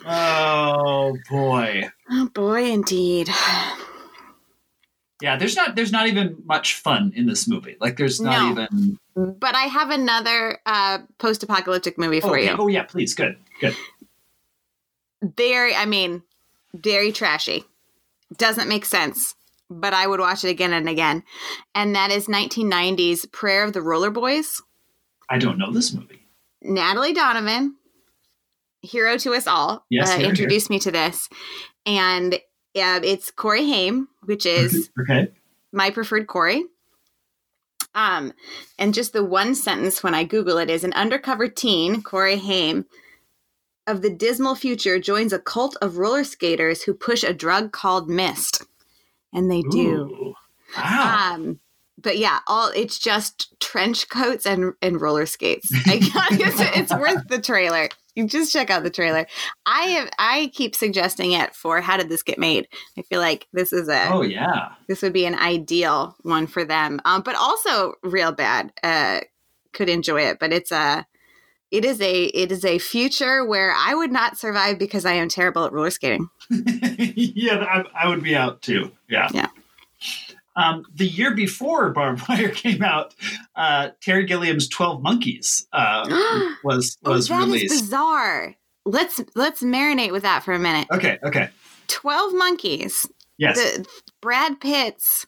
oh 0.06 1.18
boy. 1.30 1.90
oh 2.12 2.30
boy, 2.34 2.64
indeed. 2.66 3.30
Yeah, 5.22 5.38
there's 5.38 5.56
not 5.56 5.76
there's 5.76 5.94
not 5.94 6.08
even 6.08 6.36
much 6.46 6.76
fun 6.76 7.14
in 7.16 7.26
this 7.26 7.48
movie. 7.48 7.78
Like 7.80 7.96
there's 7.98 8.20
not 8.20 8.56
No. 8.56 8.64
even 8.64 9.00
But 9.16 9.56
I 9.56 9.64
have 9.64 9.90
another 9.90 10.60
uh, 10.66 11.00
post-apocalyptic 11.20 11.98
movie 11.98 12.20
for 12.20 12.38
okay. 12.38 12.48
you. 12.50 12.56
Oh 12.58 12.68
yeah, 12.68 12.84
please. 12.84 13.14
Good. 13.16 13.38
Good. 13.62 13.76
Very, 15.36 15.76
I 15.76 15.86
mean, 15.86 16.24
very 16.74 17.12
trashy. 17.12 17.66
Doesn't 18.38 18.68
make 18.68 18.86
sense, 18.86 19.36
but 19.70 19.94
I 19.94 20.08
would 20.08 20.20
watch 20.20 20.44
it 20.44 20.50
again 20.50 20.74
and 20.74 20.90
again. 20.90 21.24
And 21.74 21.96
that 21.96 22.12
is 22.12 22.28
1990's 22.28 23.26
Prayer 23.28 23.64
of 23.64 23.74
the 23.74 23.82
Roller 23.82 24.12
Boys. 24.12 24.62
I 25.30 25.38
don't 25.38 25.58
know 25.58 25.72
this 25.72 25.94
movie. 25.94 26.22
Natalie 26.62 27.14
Donovan, 27.14 27.76
hero 28.82 29.18
to 29.18 29.34
us 29.34 29.48
all, 29.48 29.86
Yes, 29.90 30.10
uh, 30.10 30.12
here, 30.12 30.20
here. 30.22 30.30
introduced 30.30 30.70
me 30.70 30.80
to 30.80 30.92
this. 30.92 31.30
And 31.86 32.36
uh, 32.36 33.00
it's 33.04 33.32
Corey 33.32 33.68
Haim, 33.70 34.08
which 34.24 34.46
is 34.46 34.90
okay. 35.00 35.30
my 35.72 35.92
preferred 35.92 36.28
Corey. 36.28 36.66
Um, 37.94 38.34
and 38.78 38.94
just 38.94 39.14
the 39.14 39.24
one 39.24 39.56
sentence 39.56 40.04
when 40.04 40.14
I 40.14 40.26
Google 40.26 40.58
it 40.58 40.70
is 40.70 40.84
an 40.84 40.94
undercover 40.94 41.48
teen, 41.48 42.04
Corey 42.04 42.38
Haim, 42.38 42.86
of 43.88 44.02
the 44.02 44.10
dismal 44.10 44.56
future 44.56 45.00
joins 45.00 45.34
a 45.34 45.40
cult 45.40 45.76
of 45.82 45.98
roller 45.98 46.24
skaters 46.24 46.84
who 46.84 46.94
push 46.94 47.24
a 47.24 47.34
drug 47.34 47.72
called 47.72 48.10
mist. 48.10 48.64
And 49.34 49.52
they 49.52 49.62
do. 49.62 50.10
Ooh. 50.10 50.34
Wow. 50.78 51.34
Um, 51.34 51.60
but 51.98 52.18
yeah, 52.18 52.40
all 52.48 52.72
it's 52.76 53.00
just 53.00 53.54
trench 53.60 54.10
coats 54.10 54.46
and 54.46 54.74
and 54.82 55.00
roller 55.00 55.26
skates. 55.26 55.70
I 55.86 56.00
it's, 56.32 56.92
it's 56.92 56.94
worth 56.94 57.28
the 57.28 57.40
trailer. 57.40 57.90
You 58.16 58.28
just 58.28 58.54
check 58.54 58.70
out 58.70 58.84
the 58.84 58.90
trailer. 58.90 59.26
I 59.66 59.84
have 59.84 60.10
I 60.18 60.52
keep 60.54 60.76
suggesting 60.76 61.32
it 61.32 61.56
for 61.56 61.82
how 61.82 61.98
did 61.98 62.10
this 62.10 62.24
get 62.24 62.38
made? 62.38 62.68
I 62.98 63.02
feel 63.02 63.20
like 63.20 63.48
this 63.54 63.74
is 63.74 63.90
a 63.90 64.10
oh 64.10 64.22
yeah. 64.22 64.74
this 64.88 65.02
would 65.02 65.14
be 65.14 65.26
an 65.26 65.36
ideal 65.36 66.16
one 66.22 66.48
for 66.48 66.64
them. 66.64 67.02
Um, 67.06 67.22
but 67.24 67.36
also 67.36 67.96
real 68.04 68.32
bad 68.32 68.72
uh, 68.84 69.22
could 69.74 69.90
enjoy 69.90 70.22
it. 70.22 70.40
But 70.40 70.54
it's 70.54 70.72
a 70.72 71.06
it 71.72 71.84
is 71.86 72.00
a 72.02 72.24
it 72.26 72.52
is 72.52 72.64
a 72.64 72.78
future 72.78 73.46
where 73.46 73.74
I 73.76 73.94
would 73.96 74.12
not 74.12 74.38
survive 74.38 74.80
because 74.80 75.06
I 75.06 75.14
am 75.14 75.30
terrible 75.30 75.66
at 75.66 75.74
roller 75.74 75.90
skating. 75.90 76.30
yeah, 76.50 77.58
I, 77.58 77.84
I 78.06 78.10
would 78.10 78.24
be 78.24 78.36
out 78.36 78.62
too. 78.62 78.92
Yeah. 79.10 79.30
Yeah. 79.34 79.48
Um, 80.56 80.86
the 80.94 81.08
year 81.08 81.34
before 81.34 81.90
Barb 81.90 82.22
Wire 82.30 82.50
came 82.50 82.82
out, 82.82 83.14
uh, 83.56 83.90
Terry 84.02 84.26
Gilliam's 84.26 84.68
Twelve 84.68 85.02
Monkeys 85.02 85.68
uh, 85.74 86.08
was 86.64 86.98
was 87.04 87.30
oh, 87.30 87.36
that 87.36 87.44
is 87.44 87.48
released. 87.48 87.82
bizarre. 87.82 88.56
Let's 88.86 89.22
let's 89.36 89.64
marinate 89.64 90.12
with 90.12 90.24
that 90.24 90.44
for 90.44 90.54
a 90.54 90.60
minute. 90.60 90.88
okay. 90.92 91.20
Okay. 91.24 91.50
Twelve 91.88 92.34
Monkeys. 92.34 93.06
Yes. 93.38 93.58
The 93.58 93.86
Brad 94.22 94.62
Pitt's. 94.62 95.26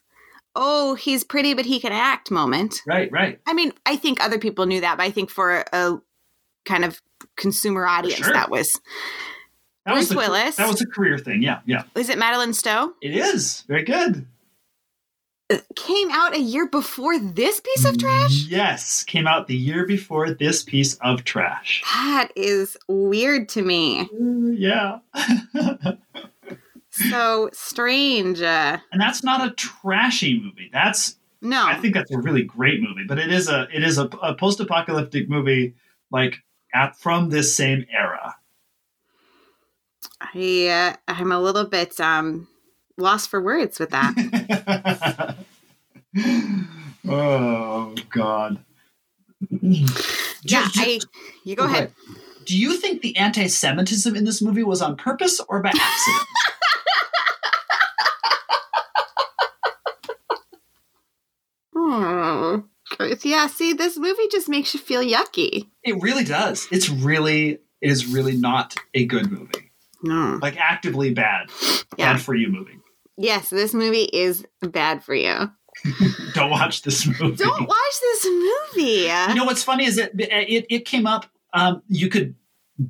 Oh, 0.60 0.94
he's 0.94 1.22
pretty, 1.22 1.54
but 1.54 1.66
he 1.66 1.78
can 1.78 1.92
act. 1.92 2.30
Moment. 2.30 2.80
right. 2.86 3.10
Right. 3.12 3.38
I 3.46 3.52
mean, 3.52 3.72
I 3.86 3.96
think 3.96 4.20
other 4.20 4.38
people 4.38 4.66
knew 4.66 4.80
that, 4.80 4.96
but 4.96 5.04
I 5.04 5.10
think 5.10 5.30
for 5.30 5.64
a 5.72 5.98
kind 6.68 6.84
of 6.84 7.00
consumer 7.36 7.86
audience, 7.86 8.18
Sure. 8.24 8.32
that 8.32 8.50
was. 8.50 8.80
That 9.86 9.94
was 9.94 10.10
the, 10.10 10.16
Willis. 10.16 10.56
That 10.56 10.68
was 10.68 10.82
a 10.82 10.86
career 10.86 11.16
thing. 11.16 11.42
Yeah. 11.42 11.60
Yeah. 11.64 11.84
Is 11.96 12.10
it 12.10 12.18
Madeleine 12.18 12.52
Stowe? 12.52 12.92
It 13.00 13.16
is 13.16 13.62
very 13.68 13.84
good. 13.84 14.26
Came 15.76 16.10
out 16.10 16.34
a 16.34 16.40
year 16.40 16.68
before 16.68 17.18
this 17.18 17.58
piece 17.60 17.86
of 17.86 17.96
trash. 17.96 18.44
Yes, 18.48 19.02
came 19.02 19.26
out 19.26 19.46
the 19.46 19.56
year 19.56 19.86
before 19.86 20.30
this 20.30 20.62
piece 20.62 20.96
of 20.96 21.24
trash. 21.24 21.82
That 21.94 22.28
is 22.36 22.76
weird 22.86 23.48
to 23.50 23.62
me. 23.62 24.00
Uh, 24.02 24.50
yeah. 24.50 24.98
so 26.90 27.48
strange. 27.54 28.42
Uh, 28.42 28.76
and 28.92 29.00
that's 29.00 29.24
not 29.24 29.46
a 29.46 29.54
trashy 29.54 30.38
movie. 30.38 30.68
That's 30.70 31.16
no, 31.40 31.66
I 31.66 31.76
think 31.76 31.94
that's 31.94 32.10
a 32.10 32.18
really 32.18 32.42
great 32.42 32.82
movie, 32.82 33.04
but 33.08 33.18
it 33.18 33.32
is 33.32 33.48
a 33.48 33.68
it 33.72 33.82
is 33.82 33.96
a, 33.96 34.04
a 34.22 34.34
post 34.34 34.60
apocalyptic 34.60 35.30
movie 35.30 35.74
like 36.10 36.42
at 36.74 36.96
from 36.96 37.30
this 37.30 37.54
same 37.56 37.86
era. 37.92 38.36
I 40.20 40.66
uh, 40.68 41.12
I'm 41.12 41.32
a 41.32 41.40
little 41.40 41.64
bit 41.64 41.98
um 42.00 42.48
lost 42.96 43.30
for 43.30 43.40
words 43.40 43.78
with 43.78 43.90
that. 43.90 45.36
oh 47.08 47.94
God. 48.10 48.64
yeah, 49.50 49.86
Ju- 50.44 50.70
ju- 50.72 50.80
I. 50.80 51.00
You 51.44 51.56
go 51.56 51.64
ahead. 51.64 51.92
Do 52.44 52.56
you 52.58 52.78
think 52.78 53.02
the 53.02 53.16
anti-Semitism 53.18 54.16
in 54.16 54.24
this 54.24 54.40
movie 54.40 54.62
was 54.62 54.80
on 54.80 54.96
purpose 54.96 55.38
or 55.48 55.60
by 55.60 55.68
accident? 55.68 56.26
Hmm. 63.08 63.28
Yeah, 63.28 63.46
see, 63.46 63.72
this 63.72 63.96
movie 63.98 64.28
just 64.30 64.48
makes 64.48 64.74
you 64.74 64.80
feel 64.80 65.02
yucky. 65.02 65.68
it 65.82 66.00
really 66.02 66.24
does. 66.24 66.66
It's 66.70 66.88
really 66.88 67.58
it 67.80 67.90
is 67.90 68.06
really 68.06 68.36
not 68.36 68.74
a 68.94 69.06
good 69.06 69.30
movie. 69.30 69.70
No. 70.02 70.38
Like 70.40 70.56
actively 70.56 71.12
bad. 71.12 71.50
Yeah. 71.96 72.12
Bad 72.14 72.22
for 72.22 72.34
you 72.34 72.48
movie. 72.48 72.78
Yes, 73.16 73.50
this 73.50 73.74
movie 73.74 74.04
is 74.12 74.44
bad 74.62 75.02
for 75.02 75.14
you. 75.14 75.50
Don't 76.34 76.50
watch 76.50 76.82
this 76.82 77.06
movie. 77.06 77.36
Don't 77.36 77.68
watch 77.68 78.00
this 78.00 78.26
movie. 78.26 79.08
You 79.28 79.34
know 79.34 79.44
what's 79.44 79.62
funny 79.62 79.84
is 79.84 79.96
that 79.96 80.12
it, 80.14 80.66
it 80.70 80.84
came 80.84 81.06
up. 81.06 81.26
Um, 81.52 81.82
you 81.88 82.08
could 82.08 82.34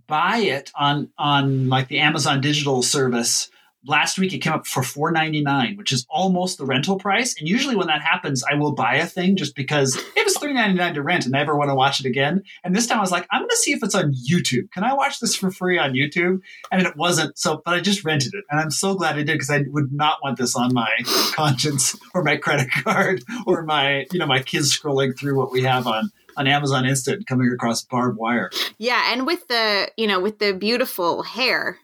buy 0.07 0.39
it 0.39 0.71
on 0.75 1.11
on 1.19 1.69
like 1.69 1.89
the 1.89 1.99
Amazon 1.99 2.41
digital 2.41 2.83
service. 2.83 3.51
Last 3.87 4.19
week 4.19 4.33
it 4.33 4.39
came 4.39 4.53
up 4.53 4.67
for 4.67 4.83
four 4.83 5.11
ninety 5.13 5.41
nine, 5.41 5.77
which 5.77 5.93
is 5.93 6.07
almost 6.11 6.59
the 6.59 6.67
rental 6.67 6.99
price. 6.99 7.35
And 7.39 7.49
usually 7.49 7.77
when 7.77 7.87
that 7.87 8.03
happens, 8.03 8.43
I 8.51 8.55
will 8.55 8.73
buy 8.73 8.97
a 8.97 9.07
thing 9.07 9.37
just 9.37 9.55
because 9.55 9.97
it 10.17 10.25
was 10.25 10.37
three 10.37 10.53
ninety 10.53 10.77
nine 10.77 10.95
to 10.95 11.03
rent, 11.03 11.27
and 11.27 11.35
I 11.35 11.39
never 11.39 11.57
want 11.57 11.71
to 11.71 11.75
watch 11.75 12.01
it 12.01 12.07
again. 12.07 12.43
And 12.65 12.75
this 12.75 12.87
time 12.87 12.99
I 12.99 13.03
was 13.03 13.13
like, 13.13 13.27
I'm 13.31 13.43
going 13.43 13.51
to 13.51 13.57
see 13.57 13.73
if 13.73 13.83
it's 13.83 13.95
on 13.95 14.13
YouTube. 14.13 14.71
Can 14.73 14.85
I 14.85 14.95
watch 14.95 15.21
this 15.21 15.37
for 15.37 15.51
free 15.51 15.79
on 15.79 15.93
YouTube? 15.93 16.41
And 16.73 16.83
it 16.83 16.97
wasn't. 16.97 17.39
So, 17.39 17.63
but 17.65 17.75
I 17.75 17.81
just 17.81 18.05
rented 18.05 18.35
it, 18.35 18.45
and 18.51 18.61
I'm 18.61 18.71
so 18.71 18.95
glad 18.95 19.15
I 19.15 19.23
did 19.23 19.35
because 19.35 19.51
I 19.51 19.63
would 19.69 19.93
not 19.93 20.19
want 20.23 20.39
this 20.39 20.57
on 20.57 20.75
my 20.75 20.91
conscience 21.33 21.97
or 22.15 22.23
my 22.23 22.37
credit 22.37 22.71
card 22.71 23.23
or 23.47 23.63
my 23.63 24.07
you 24.13 24.19
know 24.19 24.27
my 24.27 24.43
kids 24.43 24.77
scrolling 24.77 25.17
through 25.17 25.37
what 25.37 25.53
we 25.53 25.63
have 25.63 25.87
on 25.87 26.11
on 26.39 26.47
Amazon 26.47 26.87
Instant 26.87 27.27
coming 27.27 27.51
across 27.53 27.83
Barb 27.83 28.17
Wire. 28.17 28.51
Yeah, 28.79 29.13
and 29.13 29.27
with 29.27 29.47
the 29.49 29.91
you 29.97 30.07
know 30.07 30.21
with 30.21 30.39
the 30.39 30.53
beautiful 30.53 31.23
hair, 31.23 31.79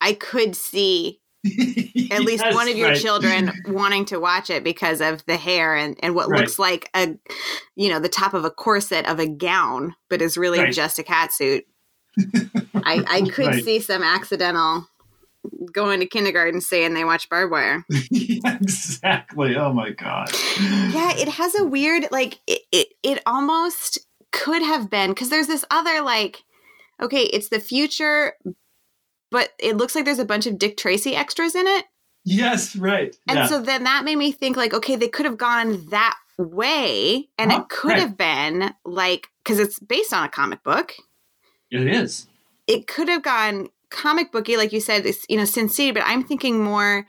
I 0.00 0.12
could 0.14 0.54
see 0.56 1.20
at 2.10 2.22
least 2.22 2.44
Yes, 2.44 2.54
one 2.54 2.68
of 2.68 2.76
your 2.76 2.88
right. 2.88 3.00
children 3.00 3.52
wanting 3.66 4.04
to 4.06 4.18
watch 4.18 4.50
it 4.50 4.64
because 4.64 5.00
of 5.00 5.24
the 5.26 5.36
hair 5.36 5.76
and 5.76 5.96
and 6.02 6.14
what 6.14 6.28
Right. 6.28 6.40
looks 6.40 6.58
like 6.58 6.90
a 6.94 7.16
you 7.76 7.88
know 7.88 7.98
the 8.00 8.08
top 8.08 8.34
of 8.34 8.44
a 8.44 8.50
corset 8.50 9.06
of 9.06 9.18
a 9.18 9.26
gown, 9.26 9.94
but 10.10 10.20
is 10.22 10.36
really 10.36 10.60
Right. 10.60 10.72
just 10.72 10.98
a 10.98 11.02
cat 11.02 11.32
suit. 11.32 11.64
I 12.84 13.04
I 13.06 13.28
could 13.30 13.54
see 13.64 13.80
some 13.80 14.02
accidental 14.02 14.88
going 15.72 16.00
to 16.00 16.06
kindergarten 16.06 16.60
saying 16.60 16.94
they 16.94 17.04
watch 17.04 17.28
Barb 17.28 17.50
Wire. 17.50 17.84
Yeah, 18.10 18.56
exactly. 18.60 19.56
Oh 19.56 19.72
my 19.72 19.90
god. 19.90 20.30
yeah 20.92 21.12
it 21.16 21.28
has 21.28 21.54
a 21.54 21.64
weird 21.64 22.06
like 22.10 22.40
it 22.46 22.62
it, 22.72 22.88
it 23.02 23.22
almost 23.26 23.98
could 24.32 24.62
have 24.62 24.90
been 24.90 25.10
because 25.10 25.30
there's 25.30 25.46
this 25.46 25.64
other 25.70 26.02
like 26.02 26.42
okay 27.00 27.22
it's 27.22 27.48
the 27.48 27.60
future 27.60 28.34
but 29.30 29.50
it 29.58 29.76
looks 29.76 29.94
like 29.94 30.04
there's 30.04 30.18
a 30.18 30.24
bunch 30.24 30.46
of 30.46 30.58
dick 30.58 30.76
tracy 30.76 31.14
extras 31.16 31.54
in 31.54 31.66
it 31.66 31.84
Yes, 32.24 32.76
right. 32.76 33.16
and 33.26 33.38
yeah. 33.38 33.46
so 33.46 33.60
then 33.62 33.84
that 33.84 34.04
made 34.04 34.16
me 34.16 34.32
think 34.32 34.56
like 34.56 34.74
okay 34.74 34.96
they 34.96 35.08
could 35.08 35.26
have 35.26 35.38
gone 35.38 35.86
that 35.90 36.16
way 36.36 37.28
and 37.38 37.50
Uh-huh, 37.50 37.62
it 37.62 37.68
could 37.68 37.88
right. 37.90 38.00
have 38.00 38.16
been 38.16 38.74
like 38.84 39.28
because 39.42 39.58
it's 39.58 39.78
based 39.78 40.12
on 40.12 40.24
a 40.24 40.28
comic 40.28 40.62
book 40.62 40.94
it 41.70 41.86
is. 41.86 42.26
it 42.66 42.86
could 42.86 43.08
have 43.08 43.22
gone 43.22 43.68
comic 43.90 44.30
booky 44.30 44.56
like 44.56 44.72
you 44.72 44.80
said 44.80 45.04
it's 45.06 45.24
you 45.28 45.36
know 45.36 45.44
sin 45.46 45.68
city 45.68 45.90
but 45.92 46.02
i'm 46.04 46.22
thinking 46.22 46.62
more 46.62 47.06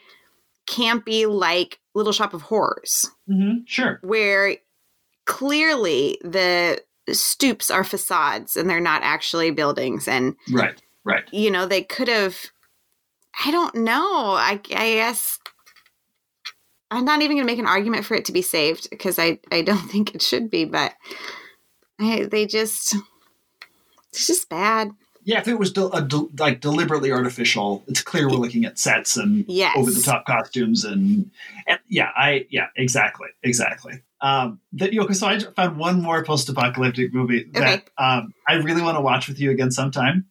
campy 0.68 1.28
like 1.30 1.80
little 1.94 2.14
shop 2.14 2.34
of 2.34 2.44
horrors 2.44 3.10
hmm 3.28 3.58
Sure. 3.66 4.00
where 4.02 4.56
clearly 5.26 6.18
the 6.24 6.82
stoops 7.12 7.70
are 7.70 7.84
facades 7.84 8.56
and 8.56 8.70
they're 8.70 8.80
not 8.80 9.02
actually 9.04 9.52
buildings 9.52 10.08
and 10.08 10.36
Right. 10.52 10.82
Right. 11.10 11.24
you 11.32 11.50
know 11.52 11.66
they 11.66 11.84
could 11.84 12.08
have 12.08 12.38
i 13.46 13.52
don't 13.52 13.76
know 13.76 14.34
i, 14.38 14.60
I 14.76 14.94
guess 14.94 15.40
i'm 16.92 17.06
not 17.06 17.22
even 17.22 17.38
going 17.38 17.48
to 17.48 17.52
make 17.52 17.60
an 17.60 17.66
argument 17.68 18.06
for 18.06 18.16
it 18.16 18.26
to 18.26 18.32
be 18.32 18.42
saved 18.42 18.90
because 18.90 19.18
i 19.20 19.40
i 19.52 19.62
don't 19.62 19.78
think 19.92 20.14
it 20.16 20.22
should 20.22 20.50
be 20.50 20.66
but 20.66 20.94
I, 22.00 22.28
they 22.32 22.46
just 22.46 22.96
it's 24.14 24.26
just 24.28 24.50
bad 24.50 24.92
Yeah, 25.24 25.40
if 25.40 25.48
it 25.48 25.60
was 25.60 25.72
a 25.72 26.02
del- 26.02 26.30
like 26.40 26.62
deliberately 26.62 27.12
artificial, 27.12 27.84
it's 27.88 28.02
clear 28.02 28.28
we're 28.30 28.38
looking 28.38 28.66
at 28.66 28.80
sets 28.80 29.18
and 29.18 29.46
Yes. 29.48 29.76
over 29.78 29.92
the 29.92 30.02
top 30.02 30.26
costumes 30.26 30.86
and, 30.86 31.30
and 31.68 31.80
yeah, 31.90 32.10
I 32.16 32.48
yeah, 32.50 32.68
exactly, 32.76 33.28
exactly. 33.44 34.02
Um, 34.22 34.60
that 34.74 34.94
you 34.94 35.02
know, 35.02 35.10
so 35.10 35.28
I 35.28 35.40
found 35.40 35.78
one 35.78 36.02
more 36.02 36.24
post-apocalyptic 36.24 37.14
movie 37.14 37.44
that 37.54 37.62
Okay. 37.62 37.84
um, 37.98 38.34
I 38.48 38.54
really 38.56 38.82
want 38.82 38.98
to 38.98 39.02
watch 39.02 39.28
with 39.28 39.40
you 39.40 39.52
again 39.52 39.72
sometime. 39.72 40.26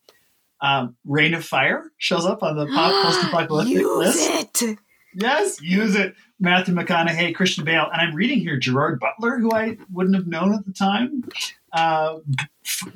Um, 0.61 0.97
Reign 1.05 1.35
of 1.35 1.45
Fire 1.45 1.91
shows 1.99 2.27
up 2.27 2.43
on 2.43 2.57
the 2.57 2.67
pop 2.67 2.93
post-apocalyptic 3.05 3.75
use 3.75 3.99
list. 3.99 4.63
it 4.63 4.79
Yes, 5.15 5.61
use 5.63 5.95
it. 5.97 6.15
Matthew 6.39 6.75
McConaughey, 6.75 7.35
Christian 7.35 7.65
Bale, 7.65 7.89
and 7.93 8.01
I'm 8.01 8.15
reading 8.15 8.41
here 8.41 8.57
Gerard 8.57 9.01
Butler, 9.01 9.39
who 9.39 9.51
I 9.53 9.77
wouldn't 9.93 10.15
have 10.15 10.27
known 10.27 10.55
at 10.55 10.65
the 10.65 10.73
time. 10.73 11.25
Uh, 11.73 12.19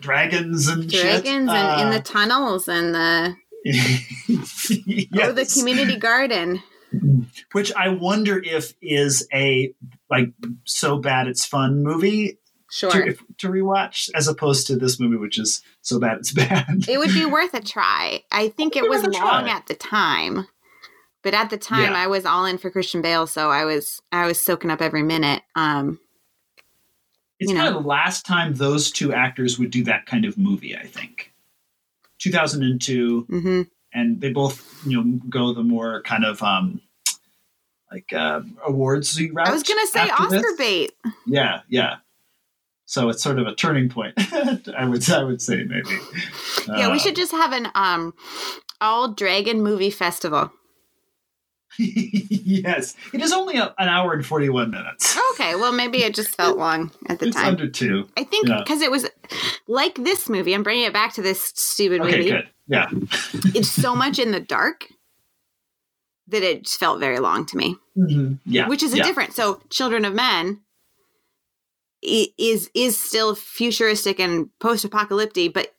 dragons 0.00 0.68
and 0.68 0.90
shit. 0.90 1.02
dragons 1.02 1.50
and 1.50 1.80
in 1.80 1.88
Uh, 1.88 1.90
the 1.92 2.00
tunnels 2.00 2.68
and 2.68 2.94
the 2.94 3.36
yes. 3.64 4.72
oh 5.14 5.32
the 5.32 5.44
community 5.58 5.96
garden 5.96 6.62
which 7.52 7.72
I 7.74 7.88
wonder 7.90 8.38
if 8.42 8.72
is 8.80 9.26
a 9.32 9.74
like 10.10 10.32
so 10.64 10.98
bad 10.98 11.26
it's 11.28 11.44
fun 11.44 11.82
movie 11.82 12.38
sure 12.72 12.90
to, 12.90 13.16
to 13.38 13.48
rewatch 13.48 14.08
as 14.14 14.26
opposed 14.28 14.66
to 14.68 14.76
this 14.76 14.98
movie, 14.98 15.16
which 15.16 15.38
is 15.38 15.62
so 15.82 15.98
bad 16.00 16.18
it's 16.18 16.32
bad. 16.32 16.88
it 16.88 16.98
would 16.98 17.12
be 17.12 17.24
worth 17.36 17.52
a 17.54 17.60
try. 17.60 18.22
I 18.32 18.48
think 18.48 18.76
it 18.76 18.88
was 18.88 19.02
long 19.02 19.12
try. 19.44 19.48
at 19.50 19.66
the 19.66 19.74
time. 19.74 20.46
But 21.22 21.34
at 21.34 21.50
the 21.50 21.58
time 21.58 21.92
Yeah. 21.92 21.98
I 22.02 22.06
was 22.08 22.24
all 22.26 22.46
in 22.46 22.58
for 22.58 22.70
Christian 22.70 23.00
Bale, 23.02 23.26
so 23.28 23.50
I 23.50 23.64
was 23.64 24.00
I 24.10 24.26
was 24.26 24.42
soaking 24.44 24.70
up 24.70 24.80
every 24.80 25.02
minute. 25.02 25.42
Um 25.54 26.00
It's 27.38 27.50
you 27.52 27.56
kind 27.56 27.70
know. 27.70 27.76
of 27.78 27.82
the 27.84 27.88
last 27.88 28.24
time 28.26 28.54
those 28.54 28.90
two 28.90 29.12
actors 29.12 29.58
would 29.58 29.70
do 29.70 29.84
that 29.84 30.06
kind 30.06 30.24
of 30.24 30.36
movie, 30.38 30.76
I 30.76 30.84
think. 30.86 31.32
2002, 32.18 33.26
mhm. 33.30 33.68
and 33.92 34.20
they 34.20 34.32
both, 34.32 34.64
you 34.86 34.96
know, 35.02 35.20
go 35.28 35.52
the 35.52 35.62
more 35.62 36.02
kind 36.02 36.24
of 36.24 36.42
um 36.42 36.80
like 37.90 38.12
uh, 38.12 38.40
awards 38.66 39.20
route. 39.20 39.46
I 39.46 39.52
was 39.52 39.62
gonna 39.62 39.86
say 39.88 40.08
Oscar 40.08 40.38
this. 40.40 40.56
bait. 40.56 40.92
Yeah, 41.26 41.60
yeah. 41.68 41.96
So 42.92 43.08
it's 43.08 43.22
sort 43.22 43.38
of 43.38 43.46
a 43.46 43.54
turning 43.54 43.88
point. 43.88 44.12
I 44.18 44.84
would, 44.86 45.10
I 45.10 45.24
would 45.24 45.40
say 45.40 45.64
maybe. 45.64 45.88
yeah, 46.68 46.88
Uh, 46.88 46.92
we 46.92 46.98
should 46.98 47.16
just 47.16 47.32
have 47.32 47.54
an 47.54 47.68
um 47.74 48.12
all 48.82 49.08
dragon 49.14 49.62
movie 49.62 49.88
festival. 49.88 50.52
yes, 51.78 52.94
it 53.14 53.22
is 53.22 53.32
only 53.32 53.56
a, 53.56 53.74
an 53.78 53.88
hour 53.88 54.12
and 54.12 54.26
forty-one 54.26 54.70
minutes. 54.70 55.18
Okay, 55.32 55.54
well 55.54 55.72
maybe 55.72 56.04
it 56.04 56.14
just 56.14 56.36
felt 56.36 56.58
long 56.66 56.90
at 57.08 57.18
the 57.18 57.28
it's 57.28 57.36
time. 57.36 57.46
under 57.46 57.66
two. 57.66 58.06
I 58.18 58.24
think 58.24 58.46
yeah. 58.48 58.58
because 58.58 58.82
it 58.82 58.90
was 58.90 59.08
like 59.66 59.94
this 59.94 60.28
movie. 60.28 60.52
I'm 60.52 60.62
bringing 60.62 60.84
it 60.84 60.92
back 60.92 61.14
to 61.14 61.22
this 61.22 61.42
stupid 61.54 62.02
Okay, 62.02 62.18
movie. 62.18 62.30
good. 62.30 62.48
Yeah, 62.66 62.88
It's 63.54 63.70
so 63.70 63.96
much 63.96 64.18
in 64.18 64.32
the 64.32 64.40
dark 64.40 64.86
that 66.28 66.42
it 66.42 66.64
just 66.64 66.78
felt 66.78 67.00
very 67.00 67.20
long 67.20 67.46
to 67.46 67.56
me. 67.56 67.76
Mhm. 67.96 68.38
yeah, 68.44 68.68
which 68.68 68.82
is 68.82 68.92
a 68.92 68.98
yeah. 68.98 69.04
different. 69.04 69.32
So, 69.32 69.62
Children 69.70 70.04
of 70.04 70.12
Men 70.12 70.60
is 72.02 72.70
is 72.74 72.98
still 72.98 73.34
futuristic 73.34 74.18
and 74.18 74.50
post 74.58 74.84
apocalyptic, 74.84 75.54
but 75.54 75.74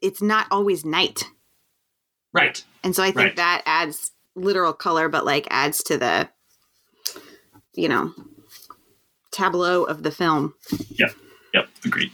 it's 0.00 0.22
not 0.22 0.46
always 0.50 0.84
night. 0.84 1.24
right. 2.32 2.64
And 2.82 2.94
so, 2.96 3.02
I 3.02 3.06
think 3.06 3.16
Right. 3.16 3.36
that 3.36 3.62
adds 3.66 4.12
literal 4.36 4.72
color, 4.72 5.08
but 5.08 5.24
like 5.26 5.46
adds 5.50 5.82
to 5.84 5.98
the 5.98 6.28
you 7.74 7.88
know 7.88 8.14
tableau 9.32 9.84
of 9.84 10.02
the 10.02 10.10
film. 10.10 10.54
Yep, 10.90 11.14
yep, 11.52 11.68
agreed. 11.84 12.12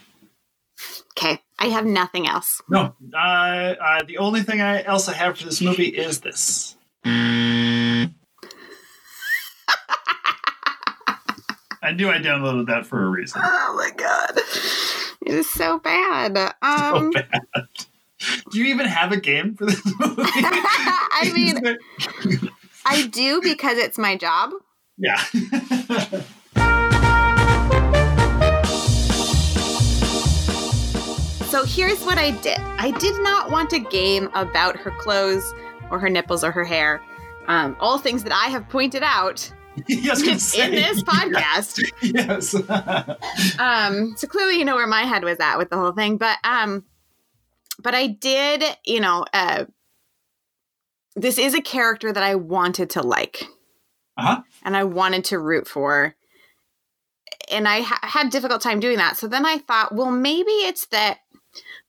Okay, 1.19 1.41
I 1.59 1.67
have 1.67 1.87
nothing 1.87 2.29
else. 2.29 2.61
No, 2.69 2.95
uh, 3.15 3.17
uh, 3.17 4.03
the 4.05 4.19
only 4.19 4.43
thing 4.43 4.61
I 4.61 4.83
else 4.83 5.09
I 5.09 5.15
have 5.15 5.39
for 5.39 5.45
this 5.45 5.61
movie 5.63 5.87
is 5.89 6.21
this. 6.21 6.77
I 11.83 11.93
knew 11.93 12.09
I 12.11 12.19
downloaded 12.19 12.67
that 12.67 12.87
for 12.87 13.05
a 13.05 13.09
reason. 13.09 13.43
Oh 13.45 13.75
my 13.77 13.91
god, 13.97 14.39
it 15.27 15.35
is 15.35 15.49
so 15.51 15.79
bad. 15.79 16.37
So 16.63 16.97
Um, 16.97 17.11
bad. 17.11 17.29
Do 18.51 18.59
you 18.59 18.65
even 18.67 18.87
have 18.87 19.13
a 19.13 19.21
game 19.21 19.55
for 19.55 19.67
this 19.67 19.85
movie? 20.01 20.23
I 20.25 21.31
mean, 21.35 22.51
I 22.87 23.07
do 23.09 23.41
because 23.43 23.77
it's 23.79 23.99
my 23.99 24.17
job. 24.17 24.53
yeah. 24.97 25.23
So 31.49 31.65
here's 31.65 32.03
what 32.05 32.19
I 32.19 32.33
did 32.43 32.59
I 32.59 32.91
did 32.99 33.23
not 33.23 33.51
want 33.51 33.73
a 33.73 33.79
game 33.79 34.29
about 34.35 34.77
her 34.77 34.91
clothes 34.99 35.55
or 35.91 35.99
her 35.99 36.11
nipples 36.11 36.43
or 36.45 36.51
her 36.51 36.65
hair. 36.65 37.01
Um, 37.47 37.77
all 37.81 37.99
things 37.99 38.25
that 38.25 38.33
I 38.33 38.49
have 38.49 38.69
pointed 38.69 39.03
out 39.05 39.51
yes, 39.89 40.55
in 40.57 40.71
this 40.73 41.03
podcast. 41.03 41.81
Yes. 42.03 42.55
um 43.59 44.15
so 44.17 44.27
clearly 44.27 44.59
you 44.59 44.65
know 44.65 44.75
where 44.77 44.87
my 44.87 45.03
head 45.03 45.25
was 45.25 45.39
at 45.41 45.59
with 45.59 45.71
the 45.71 45.77
whole 45.77 45.93
thing 45.93 46.17
but 46.17 46.39
um 46.45 46.85
but 47.83 47.95
i 47.95 48.07
did 48.07 48.63
you 48.85 49.01
know 49.01 49.25
uh 49.33 49.65
this 51.15 51.39
is 51.39 51.55
a 51.55 51.61
character 51.63 52.13
that 52.13 52.23
i 52.23 52.35
wanted 52.35 52.91
to 52.91 53.03
like 53.03 53.45
Uh-huh. 54.17 54.43
and 54.65 54.77
i 54.77 54.85
wanted 54.85 55.25
to 55.27 55.39
root 55.39 55.67
for 55.69 56.15
and 57.51 57.67
i 57.69 57.81
ha- 57.81 57.99
had 58.03 58.31
difficult 58.31 58.61
time 58.63 58.81
doing 58.81 58.97
that 58.99 59.17
so 59.17 59.27
then 59.27 59.45
i 59.47 59.59
thought 59.59 59.95
well 59.95 60.11
maybe 60.11 60.51
it's 60.51 60.87
that 60.87 61.19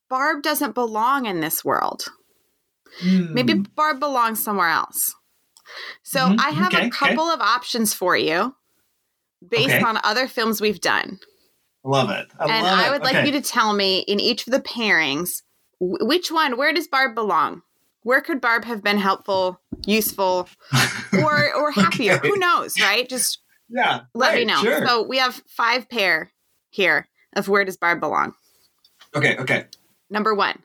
barb 0.10 0.44
doesn't 0.44 0.74
belong 0.76 1.26
in 1.26 1.40
this 1.42 1.64
world 1.64 2.06
maybe 3.04 3.54
Hmm. 3.54 3.62
barb 3.76 4.00
belongs 4.00 4.44
somewhere 4.44 4.70
else 4.70 5.14
so 6.04 6.20
Mhm. 6.30 6.40
i 6.40 6.50
have 6.52 6.74
Okay, 6.74 6.84
a 6.84 6.88
okay. 6.88 6.90
couple 6.90 7.24
of 7.26 7.40
options 7.42 7.94
for 7.94 8.16
you 8.18 8.56
based 9.48 9.76
Okay. 9.76 9.84
on 9.84 10.00
other 10.04 10.28
films 10.28 10.62
we've 10.62 10.82
done 10.82 11.20
love 11.84 12.10
it. 12.10 12.28
I 12.40 12.44
and 12.44 12.66
love 12.66 12.80
I 12.80 12.88
it. 12.88 12.92
would 12.92 13.02
like 13.04 13.16
Okay. 13.16 13.26
you 13.28 13.32
to 13.34 13.42
tell 13.42 13.74
me 13.74 14.00
in 14.00 14.20
each 14.20 14.46
of 14.48 14.52
the 14.54 14.60
pairings 14.60 15.42
which 15.80 16.32
one, 16.32 16.58
where 16.58 16.74
does 16.74 16.88
Barb 16.88 17.14
belong? 17.14 17.62
Where 18.02 18.20
could 18.20 18.42
Barb 18.42 18.66
have 18.66 18.82
been 18.84 18.98
helpful, 18.98 19.62
useful, 19.86 20.50
or 21.14 21.54
or 21.54 21.72
happier? 21.72 22.14
Okay. 22.16 22.30
Who 22.30 22.38
knows, 22.38 22.80
right? 22.82 23.08
Just 23.08 23.40
Yeah. 23.70 24.02
let 24.16 24.34
me 24.36 24.44
know. 24.44 24.60
Sure. 24.62 24.86
So 24.88 25.04
we 25.04 25.18
have 25.20 25.44
five 25.48 25.88
pair 25.88 26.32
here 26.72 27.08
of 27.36 27.48
where 27.48 27.64
does 27.64 27.78
Barb 27.78 28.00
belong. 28.00 28.34
okay. 29.16 29.38
Okay. 29.38 29.66
Number 30.10 30.34
one, 30.34 30.64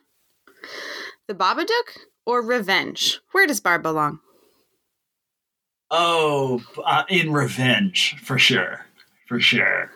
the 1.27 1.35
Babadook 1.35 1.97
or 2.25 2.41
Revenge. 2.41 3.19
Where 3.33 3.45
does 3.45 3.59
Barb 3.61 3.83
belong? 3.83 4.19
Oh, 5.95 6.61
uh, 6.83 7.03
in 7.07 7.31
revenge 7.31 8.17
for 8.23 8.39
sure, 8.39 8.85
for 9.27 9.39
sure. 9.39 9.91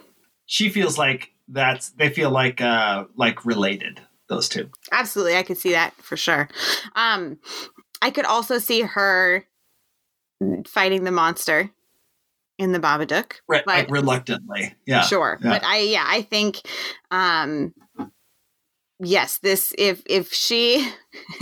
She 0.45 0.69
feels 0.69 0.97
like 0.97 1.31
that's. 1.47 1.89
They 1.89 2.09
feel 2.09 2.29
like 2.29 2.61
uh 2.61 3.05
like 3.15 3.45
related. 3.45 3.99
Those 4.29 4.47
two. 4.49 4.69
Absolutely, 4.91 5.37
I 5.37 5.43
could 5.43 5.57
see 5.57 5.71
that 5.71 5.93
for 5.95 6.17
sure. 6.17 6.49
Um, 6.95 7.39
I 8.01 8.11
could 8.11 8.25
also 8.25 8.59
see 8.59 8.81
her 8.81 9.45
fighting 10.67 11.03
the 11.03 11.11
monster 11.11 11.71
in 12.57 12.71
the 12.71 12.79
Babadook. 12.79 13.33
Right. 13.47 13.63
But- 13.65 13.75
like 13.75 13.91
reluctantly. 13.91 14.75
Yeah. 14.85 15.01
sure 15.01 15.39
yeah. 15.41 15.49
but 15.49 15.63
i 15.63 15.79
yeah 15.79 16.05
i 16.07 16.21
think 16.21 16.61
um 17.11 17.73
yes 18.99 19.39
this 19.39 19.73
if 19.77 20.01
if 20.05 20.31
she 20.33 20.89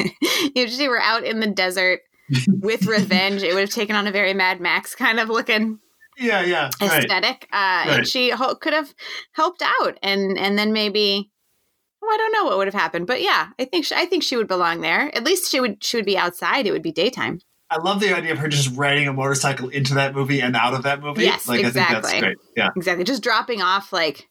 if 0.55 0.71
she 0.71 0.87
were 0.87 0.99
out 0.99 1.23
in 1.23 1.39
the 1.39 1.47
desert 1.47 2.01
with 2.47 2.85
revenge 2.85 3.43
it 3.43 3.53
would 3.53 3.61
have 3.61 3.69
taken 3.69 3.95
on 3.95 4.07
a 4.07 4.11
very 4.11 4.33
mad 4.33 4.59
max 4.59 4.95
kind 4.95 5.19
of 5.19 5.29
looking 5.29 5.79
Yeah. 6.17 6.41
Yeah. 6.41 6.69
Right. 6.81 7.03
aesthetic 7.03 7.47
uh 7.51 7.85
and 7.87 8.07
she 8.07 8.29
ho- 8.31 8.55
could 8.55 8.73
have 8.73 8.93
helped 9.33 9.61
out 9.61 9.97
and 10.01 10.37
and 10.37 10.57
then 10.57 10.73
maybe 10.73 11.31
oh, 12.03 12.07
i 12.11 12.17
don't 12.17 12.31
know 12.31 12.45
what 12.45 12.57
would 12.57 12.67
have 12.67 12.73
happened 12.73 13.05
but 13.07 13.21
yeah 13.21 13.49
i 13.59 13.65
think 13.65 13.85
she, 13.85 13.95
i 13.95 14.05
think 14.05 14.23
she 14.23 14.37
would 14.37 14.47
belong 14.47 14.81
there 14.81 15.15
at 15.15 15.23
least 15.23 15.51
she 15.51 15.59
would 15.59 15.83
she 15.83 15.97
would 15.97 16.05
be 16.05 16.17
outside 16.17 16.65
it 16.65 16.71
would 16.71 16.83
be 16.83 16.91
daytime 16.91 17.39
I 17.67 17.77
love 17.81 17.99
the 17.99 18.13
idea 18.15 18.31
of 18.31 18.37
her 18.37 18.47
just 18.47 18.77
riding 18.77 19.07
a 19.07 19.11
motorcycle 19.13 19.69
into 19.69 19.95
that 19.95 20.13
movie 20.13 20.39
and 20.39 20.55
out 20.55 20.75
of 20.75 20.83
that 20.83 21.01
movie. 21.01 21.23
Yes, 21.23 21.47
like 21.47 21.61
I 21.61 21.63
think 21.63 21.67
exactly. 21.75 22.11
that's 22.11 22.19
great. 22.21 22.37
Yeah. 22.55 22.69
exactly 22.75 23.03
just 23.03 23.23
dropping 23.23 23.63
off 23.63 23.91
like 23.91 24.27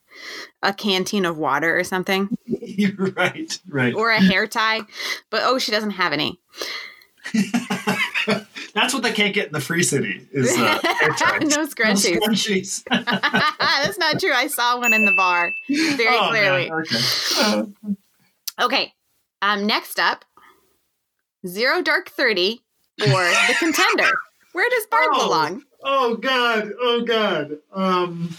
a 0.63 0.73
canteen 0.73 1.25
of 1.25 1.37
water 1.37 1.77
or 1.77 1.83
something 1.83 2.29
right. 2.97 3.59
Right. 3.67 3.93
or 3.93 4.09
a 4.11 4.21
hair 4.21 4.47
tie 4.47 4.81
but 5.29 5.41
oh 5.43 5.57
she 5.59 5.73
doesn't 5.73 5.91
have 5.91 6.13
any 6.13 6.39
That's 8.73 8.93
what 8.93 9.03
they 9.03 9.13
can't 9.13 9.33
get 9.33 9.47
in 9.47 9.53
the 9.53 9.61
free 9.61 9.83
city 9.83 10.27
is 10.33 10.51
uh, 10.57 10.79
hair 10.99 11.09
ties. 11.17 11.41
no 11.41 11.61
No 11.63 11.65
scrunchies. 11.67 12.19
scrunchies. 12.19 12.83
That's 13.59 13.97
not 13.97 14.19
true. 14.19 14.33
I 14.33 14.47
saw 14.47 14.79
one 14.79 14.93
in 14.93 15.05
the 15.05 15.13
bar 15.15 15.51
very 15.69 16.17
Oh, 16.17 16.27
clearly. 16.29 16.69
man, 16.69 17.73
Okay. 17.87 17.95
Okay. 18.61 18.93
Um, 19.41 19.65
next 19.65 19.99
up, 19.99 20.25
Zero 21.47 21.81
Dark 21.81 22.09
Thirty 22.09 22.61
or 23.01 23.07
The 23.07 23.55
Contender. 23.59 24.11
Where 24.53 24.69
does 24.69 24.85
Barb 24.87 25.09
Oh. 25.13 25.25
belong? 25.25 25.63
Oh 25.83 26.15
God! 26.15 26.71
Oh 26.79 27.01
God! 27.01 27.57
Um, 27.73 28.29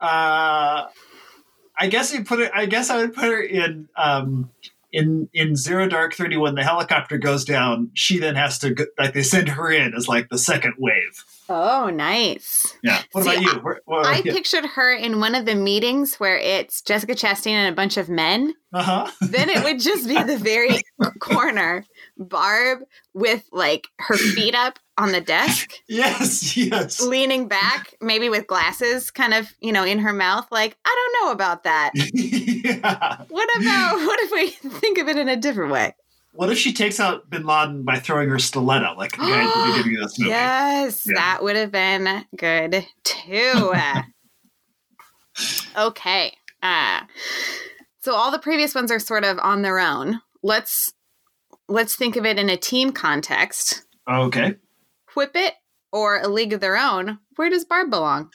uh, 0.00 0.86
I 1.78 1.86
guess 1.88 2.12
you 2.12 2.22
put 2.24 2.40
it. 2.40 2.50
I 2.54 2.66
guess 2.66 2.90
I 2.90 2.98
would 2.98 3.14
put 3.14 3.24
her 3.24 3.40
in 3.40 3.88
um, 3.96 4.50
in 4.92 5.28
in 5.32 5.56
Zero 5.56 5.88
Dark 5.88 6.14
Thirty 6.14 6.36
when 6.36 6.54
the 6.54 6.62
helicopter 6.62 7.18
goes 7.18 7.44
down. 7.44 7.90
She 7.94 8.18
then 8.18 8.34
has 8.34 8.58
to 8.60 8.70
go, 8.70 8.84
like 8.98 9.14
they 9.14 9.22
send 9.22 9.48
her 9.48 9.70
in 9.70 9.94
as 9.94 10.08
like 10.08 10.28
the 10.28 10.38
second 10.38 10.74
wave. 10.78 11.24
Oh, 11.48 11.90
nice. 11.90 12.74
Yeah. 12.82 13.02
What 13.12 13.24
See, 13.24 13.30
about 13.30 13.42
you? 13.42 13.60
Where, 13.60 13.80
where, 13.84 14.04
I 14.04 14.20
pictured 14.20 14.66
her 14.66 14.92
in 14.92 15.20
one 15.20 15.34
of 15.36 15.46
the 15.46 15.54
meetings 15.54 16.16
where 16.16 16.36
it's 16.36 16.82
Jessica 16.82 17.14
Chastain 17.14 17.52
and 17.52 17.72
a 17.72 17.76
bunch 17.76 17.96
of 17.96 18.08
men. 18.08 18.52
uh 18.72 18.82
huh. 18.82 19.10
Then 19.20 19.48
it 19.48 19.62
would 19.62 19.78
just 19.80 20.08
be 20.08 20.20
the 20.20 20.38
very 20.38 20.82
corner, 21.20 21.84
Barb 22.16 22.80
with 23.14 23.44
like 23.52 23.86
her 23.98 24.16
feet 24.16 24.54
up 24.54 24.78
on 24.98 25.12
the 25.12 25.20
desk. 25.20 25.72
Yes. 25.88 26.56
Yes. 26.56 27.00
leaning 27.00 27.48
back, 27.48 27.94
maybe 28.00 28.28
with 28.28 28.46
glasses 28.46 29.10
kind 29.10 29.34
of, 29.34 29.48
you 29.60 29.72
know, 29.72 29.84
in 29.84 29.98
her 30.00 30.12
mouth, 30.12 30.46
like, 30.50 30.76
I 30.84 31.10
don't 31.12 31.26
know 31.26 31.32
about 31.32 31.62
that. 31.64 31.92
yeah. 31.94 33.22
What 33.28 33.48
about 33.60 33.96
what 34.06 34.18
if 34.20 34.30
we 34.32 34.50
think 34.70 34.98
of 34.98 35.08
it 35.08 35.16
in 35.16 35.28
a 35.28 35.36
different 35.36 35.72
way? 35.72 35.94
What 36.32 36.50
if 36.50 36.58
she 36.58 36.72
takes 36.74 37.00
out 37.00 37.30
Bin 37.30 37.46
Laden 37.46 37.82
by 37.84 37.98
throwing 37.98 38.28
her 38.28 38.38
stiletto, 38.38 38.94
like 38.96 39.12
the 39.12 39.18
guy 39.18 39.44
at 39.44 39.54
the 39.54 39.72
beginning 39.78 39.96
of 40.02 40.08
this 40.08 40.18
movie? 40.18 40.30
Yes, 40.30 41.06
Yeah. 41.06 41.12
that 41.16 41.42
would 41.42 41.56
have 41.56 41.70
been 41.72 42.24
good 42.36 42.84
too. 43.04 43.72
okay. 45.76 46.32
Uh 46.62 47.00
so 48.00 48.14
all 48.14 48.30
the 48.30 48.38
previous 48.38 48.74
ones 48.74 48.90
are 48.90 48.98
sort 48.98 49.24
of 49.24 49.38
on 49.38 49.62
their 49.62 49.78
own. 49.78 50.20
Let's 50.42 50.92
let's 51.68 51.96
think 51.96 52.16
of 52.16 52.24
it 52.26 52.38
in 52.38 52.48
a 52.50 52.56
team 52.56 52.92
context. 52.92 53.82
Okay. 54.08 54.56
Whip 55.16 55.32
it 55.34 55.54
or 55.92 56.18
a 56.18 56.28
league 56.28 56.52
of 56.52 56.60
their 56.60 56.76
own. 56.76 57.18
Where 57.36 57.50
does 57.50 57.64
Barb 57.64 57.90
belong? 57.90 58.30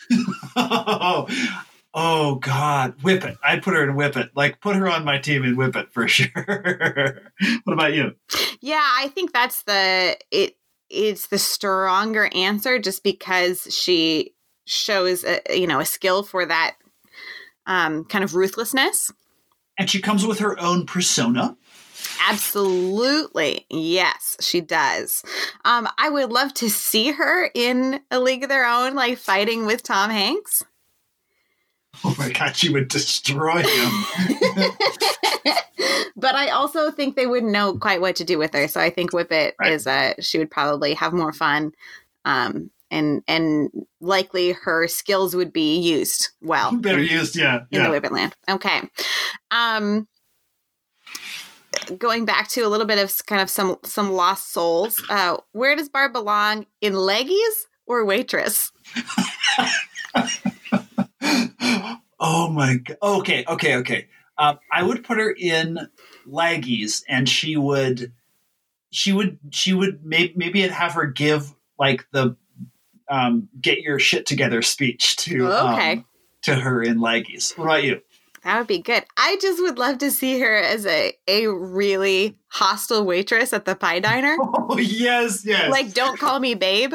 Oh, 0.56 1.28
oh 1.94 2.36
God, 2.36 3.02
Whip 3.04 3.24
It. 3.24 3.38
I'd 3.44 3.64
put 3.64 3.76
her 3.76 3.84
in 3.88 3.96
Whip 3.96 4.18
It. 4.18 4.32
Like, 4.36 4.62
put 4.62 4.76
her 4.76 4.90
on 4.90 5.06
my 5.06 5.18
team 5.18 5.44
in 5.44 5.56
Whip 5.56 5.76
It 5.76 5.92
for 5.94 6.08
sure. 6.10 7.22
what 7.64 7.74
about 7.74 7.94
you? 7.94 8.16
Yeah, 8.62 8.88
I 8.98 9.10
think 9.10 9.32
that's 9.34 9.64
the 9.64 10.18
it 10.32 10.58
it's 10.90 11.28
the 11.28 11.38
stronger 11.38 12.30
answer 12.36 12.78
just 12.78 13.02
because 13.02 13.64
she 13.74 14.34
shows 14.66 15.24
a, 15.24 15.40
you 15.58 15.68
know 15.68 15.80
a 15.80 15.86
skill 15.86 16.24
for 16.24 16.46
that 16.46 16.76
um, 17.66 18.06
kind 18.06 18.24
of 18.24 18.36
ruthlessness. 18.36 19.12
And 19.78 19.90
she 19.90 20.02
comes 20.02 20.26
with 20.26 20.40
her 20.40 20.60
own 20.60 20.86
persona. 20.86 21.58
Absolutely, 22.28 23.66
yes, 23.70 24.38
she 24.40 24.62
does. 24.62 25.24
Um, 25.66 25.88
I 25.98 26.10
would 26.10 26.32
love 26.32 26.54
to 26.56 26.70
see 26.70 27.12
her 27.12 27.50
in 27.54 28.00
a 28.12 28.20
league 28.20 28.44
of 28.44 28.50
their 28.50 28.66
own, 28.66 28.94
like 28.96 29.18
fighting 29.18 29.66
with 29.66 29.84
Tom 29.84 30.10
Hanks. 30.10 30.64
Oh 32.04 32.16
my 32.18 32.32
God, 32.32 32.56
she 32.56 32.70
would 32.70 32.88
destroy 32.88 33.62
him. 33.62 33.92
but 36.16 36.36
I 36.36 36.50
also 36.50 36.90
think 36.92 37.16
they 37.16 37.28
wouldn't 37.28 37.52
know 37.52 37.78
quite 37.78 38.02
what 38.02 38.16
to 38.18 38.24
do 38.24 38.38
with 38.38 38.54
her. 38.54 38.68
So 38.68 38.80
I 38.80 38.90
think 38.90 39.14
Whip 39.14 39.32
It 39.32 39.56
Right. 39.60 39.74
is 39.74 39.86
uh 39.88 40.14
she 40.20 40.38
would 40.38 40.50
probably 40.50 40.94
have 40.94 41.14
more 41.14 41.34
fun. 41.34 41.74
Um 42.26 42.72
and 42.90 43.24
and 43.28 43.70
likely 44.00 44.52
her 44.54 44.88
skills 44.88 45.36
would 45.36 45.52
be 45.54 45.80
used 45.80 46.30
well 46.42 46.76
Better 46.76 47.00
in, 47.00 47.06
used, 47.06 47.36
yeah. 47.36 47.62
in 47.72 47.80
the 47.80 47.86
yeah. 47.86 47.90
Whip 47.90 48.06
It 48.06 48.12
land. 48.12 48.36
Okay. 48.50 48.82
Um 49.52 50.08
going 51.98 52.26
back 52.26 52.48
to 52.50 52.62
a 52.62 52.70
little 52.70 52.88
bit 52.88 53.00
of 53.00 53.26
kind 53.26 53.42
of 53.42 53.50
some 53.50 53.78
some 53.84 54.14
lost 54.14 54.52
souls. 54.52 55.02
Uh 55.10 55.38
where 55.52 55.76
does 55.76 55.90
Barb 55.90 56.14
belong? 56.14 56.66
In 56.82 56.94
Laggies 56.94 57.68
or 57.86 58.06
waitress? 58.06 58.72
oh 62.20 62.50
my 62.50 62.76
God. 62.78 62.98
Okay, 63.02 63.44
okay, 63.48 63.76
okay. 63.78 64.08
Um, 64.38 64.60
I 64.72 64.84
would 64.84 65.04
put 65.04 65.18
her 65.18 65.32
in 65.32 65.78
Laggies, 66.28 67.04
and 67.08 67.28
she 67.30 67.58
would, 67.58 68.12
she 68.90 69.14
would, 69.14 69.38
she 69.52 69.74
would 69.74 70.04
maybe 70.04 70.34
maybe 70.36 70.64
I'd 70.64 70.72
have 70.72 70.94
her 70.94 71.06
give 71.06 71.54
like 71.78 72.08
the 72.12 72.36
um, 73.10 73.50
get 73.60 73.82
your 73.82 74.00
shit 74.00 74.26
together 74.26 74.62
speech 74.62 75.16
to 75.18 75.52
um, 75.52 76.06
to 76.44 76.56
her 76.56 76.82
in 76.82 76.98
Laggies. 76.98 77.58
What 77.58 77.66
about 77.66 77.84
you? 77.84 78.02
That 78.44 78.58
would 78.58 78.68
be 78.68 78.80
good. 78.80 79.06
I 79.18 79.38
just 79.40 79.62
would 79.62 79.78
love 79.78 80.00
to 80.00 80.10
see 80.10 80.40
her 80.40 80.56
as 80.56 80.86
a 80.86 81.14
a 81.28 81.48
really 81.48 82.38
hostile 82.48 83.06
waitress 83.06 83.54
at 83.54 83.66
the 83.66 83.76
pie 83.76 84.00
diner. 84.08 84.36
Oh 84.40 84.78
yes, 84.78 85.46
yes. 85.46 85.70
like, 85.70 85.94
don't 85.94 86.20
call 86.20 86.40
me 86.40 86.56
babe 86.56 86.94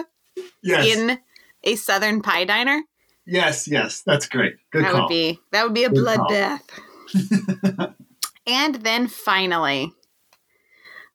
yes, 0.63 0.97
in 0.97 1.19
a 1.63 1.77
southern 1.77 2.23
pie 2.23 2.45
diner. 2.45 2.83
yes, 3.27 3.69
yes. 3.69 4.03
That's 4.03 4.29
great. 4.29 4.57
Good 4.73 4.85
that 4.85 4.93
call. 4.93 5.03
would 5.03 5.09
be 5.09 5.39
that 5.53 5.65
would 5.65 5.75
be 5.75 5.85
a 5.85 5.91
bloodbath. 5.91 6.63
and 8.47 8.77
then 8.77 9.07
finally, 9.07 9.93